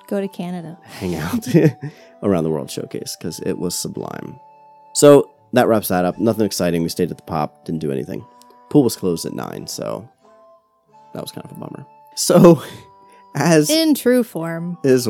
go 0.07 0.19
to 0.21 0.27
Canada. 0.27 0.77
hang 0.83 1.15
out 1.15 1.47
around 2.23 2.43
the 2.43 2.49
World 2.49 2.69
Showcase 2.69 3.15
because 3.17 3.39
it 3.41 3.57
was 3.57 3.75
sublime. 3.75 4.39
So 4.93 5.29
that 5.53 5.67
wraps 5.67 5.87
that 5.89 6.05
up. 6.05 6.17
Nothing 6.19 6.45
exciting. 6.45 6.83
We 6.83 6.89
stayed 6.89 7.11
at 7.11 7.17
the 7.17 7.23
pop, 7.23 7.65
didn't 7.65 7.81
do 7.81 7.91
anything. 7.91 8.25
Pool 8.69 8.83
was 8.83 8.95
closed 8.95 9.25
at 9.25 9.33
nine, 9.33 9.67
so 9.67 10.07
that 11.13 11.21
was 11.21 11.31
kind 11.31 11.45
of 11.45 11.51
a 11.51 11.59
bummer. 11.59 11.85
So, 12.15 12.61
as 13.35 13.69
In 13.69 13.93
true 13.93 14.23
form. 14.23 14.77
is 14.83 15.07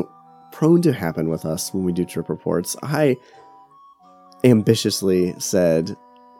prone 0.51 0.81
to 0.83 0.93
happen 0.93 1.29
with 1.29 1.45
us 1.45 1.73
when 1.73 1.83
we 1.83 1.91
do 1.93 2.05
trip 2.05 2.29
reports, 2.29 2.75
I 2.83 3.17
ambitiously 4.43 5.33
said, 5.39 5.95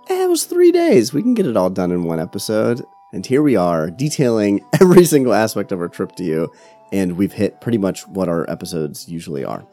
eh, 0.09 0.23
"It 0.25 0.29
was 0.29 0.45
three 0.45 0.71
days. 0.71 1.13
We 1.13 1.21
can 1.21 1.33
get 1.33 1.45
it 1.45 1.57
all 1.57 1.69
done 1.69 1.91
in 1.91 2.03
one 2.03 2.19
episode." 2.19 2.85
And 3.13 3.25
here 3.25 3.43
we 3.43 3.55
are, 3.55 3.89
detailing 3.91 4.65
every 4.81 5.05
single 5.05 5.33
aspect 5.33 5.71
of 5.71 5.79
our 5.79 5.87
trip 5.87 6.15
to 6.15 6.23
you, 6.23 6.51
and 6.93 7.17
we've 7.17 7.33
hit 7.33 7.59
pretty 7.59 7.77
much 7.77 8.07
what 8.07 8.29
our 8.29 8.49
episodes 8.49 9.09
usually 9.09 9.43
are, 9.43 9.65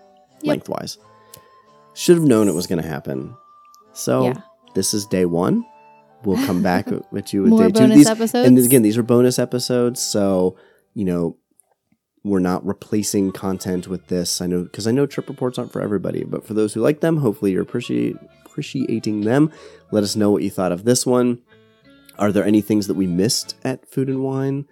Yep. 0.42 0.44
lengthwise. 0.44 0.98
Should 1.94 2.16
have 2.16 2.26
known 2.26 2.48
it 2.48 2.54
was 2.54 2.66
going 2.66 2.82
to 2.82 2.88
happen. 2.88 3.34
So 3.92 4.24
Yeah. 4.24 4.40
this 4.74 4.92
is 4.94 5.06
day 5.06 5.24
one. 5.26 5.64
We'll 6.24 6.44
come 6.46 6.62
back 6.70 6.88
at 6.88 7.32
you 7.32 7.42
with 7.42 7.50
More 7.50 7.68
day 7.68 7.86
two. 7.86 7.94
These, 7.94 8.08
episodes. 8.08 8.48
and 8.48 8.58
again, 8.58 8.82
these 8.82 8.98
are 8.98 9.02
bonus 9.02 9.38
episodes, 9.38 10.00
so 10.00 10.56
you 10.94 11.04
know 11.04 11.36
we're 12.22 12.38
not 12.38 12.64
replacing 12.66 13.32
content 13.32 13.88
with 13.88 14.08
this. 14.08 14.40
I 14.42 14.46
know 14.46 14.64
because 14.64 14.86
I 14.86 14.90
know 14.90 15.06
trip 15.06 15.28
reports 15.28 15.58
aren't 15.58 15.72
for 15.72 15.80
everybody, 15.80 16.24
but 16.24 16.44
for 16.46 16.52
those 16.54 16.74
who 16.74 16.80
like 16.80 17.00
them, 17.00 17.18
hopefully 17.18 17.52
you're 17.52 17.62
appreciate, 17.62 18.16
appreciating 18.44 19.22
them. 19.22 19.50
Let 19.90 20.02
us 20.04 20.16
know 20.16 20.30
what 20.30 20.42
you 20.42 20.50
thought 20.50 20.72
of 20.72 20.84
this 20.84 21.06
one. 21.06 21.38
Are 22.18 22.30
there 22.32 22.44
any 22.44 22.60
things 22.60 22.86
that 22.88 22.94
we 22.94 23.06
missed 23.06 23.54
at 23.64 23.86
Food 23.88 24.08
and 24.08 24.22
Wine? 24.22 24.66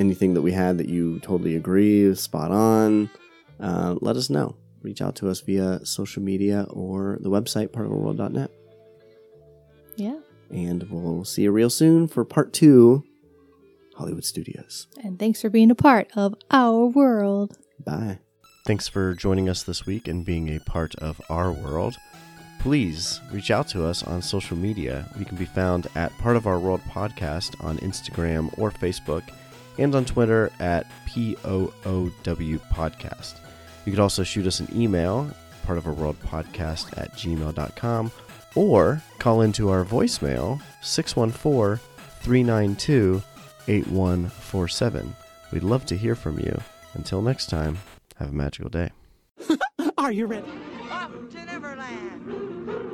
Anything 0.00 0.32
that 0.32 0.40
we 0.40 0.52
had 0.52 0.78
that 0.78 0.88
you 0.88 1.18
totally 1.20 1.56
agree, 1.56 2.14
spot 2.14 2.50
on? 2.50 3.10
Uh, 3.60 3.96
let 4.00 4.16
us 4.16 4.30
know. 4.30 4.56
Reach 4.80 5.02
out 5.02 5.14
to 5.16 5.28
us 5.28 5.40
via 5.42 5.84
social 5.84 6.22
media 6.22 6.66
or 6.70 7.18
the 7.20 7.28
website 7.28 7.68
partofourworld.net. 7.68 8.50
yeah. 9.96 10.18
And 10.50 10.84
we'll 10.90 11.24
see 11.26 11.42
you 11.42 11.52
real 11.52 11.68
soon 11.70 12.08
for 12.08 12.24
part 12.24 12.52
two 12.54 13.04
Hollywood 13.94 14.24
Studios. 14.24 14.86
And 15.04 15.18
thanks 15.18 15.42
for 15.42 15.50
being 15.50 15.70
a 15.70 15.74
part 15.74 16.10
of 16.16 16.34
our 16.50 16.86
world. 16.86 17.58
Bye. 17.84 18.18
Thanks 18.66 18.88
for 18.88 19.14
joining 19.14 19.50
us 19.50 19.62
this 19.62 19.84
week 19.84 20.08
and 20.08 20.24
being 20.24 20.48
a 20.48 20.60
part 20.60 20.94
of 20.96 21.20
our 21.28 21.52
world. 21.52 21.96
Please 22.58 23.20
reach 23.30 23.50
out 23.50 23.68
to 23.68 23.84
us 23.84 24.02
on 24.02 24.22
social 24.22 24.56
media. 24.56 25.08
We 25.18 25.24
can 25.26 25.36
be 25.36 25.44
found 25.44 25.88
at 25.94 26.10
Part 26.18 26.36
of 26.36 26.46
Our 26.46 26.58
World 26.58 26.80
Podcast 26.88 27.62
on 27.62 27.78
Instagram 27.78 28.52
or 28.58 28.70
Facebook 28.70 29.22
and 29.80 29.94
on 29.94 30.04
Twitter 30.04 30.50
at 30.60 30.86
POOW 31.08 32.60
Podcast. 32.72 33.34
You 33.84 33.92
could 33.92 34.00
also 34.00 34.22
shoot 34.22 34.46
us 34.46 34.60
an 34.60 34.68
email, 34.74 35.30
part 35.64 35.78
of 35.78 35.86
our 35.86 35.92
world 35.92 36.20
podcast 36.20 36.96
at 36.98 37.12
gmail.com, 37.14 38.12
or 38.54 39.02
call 39.18 39.40
into 39.40 39.70
our 39.70 39.84
voicemail 39.84 40.60
614 40.82 41.84
392 42.20 43.22
8147. 43.68 45.14
We'd 45.52 45.62
love 45.62 45.86
to 45.86 45.96
hear 45.96 46.14
from 46.14 46.38
you. 46.38 46.60
Until 46.94 47.22
next 47.22 47.46
time, 47.48 47.78
have 48.16 48.28
a 48.28 48.32
magical 48.32 48.68
day. 48.68 48.90
Are 49.98 50.12
you 50.12 50.26
ready? 50.26 50.46
Up 50.90 51.12
to 51.30 51.44
Neverland. 51.44 52.89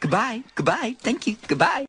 Goodbye. 0.00 0.42
Goodbye. 0.54 0.96
Thank 1.00 1.26
you. 1.26 1.36
Goodbye. 1.48 1.84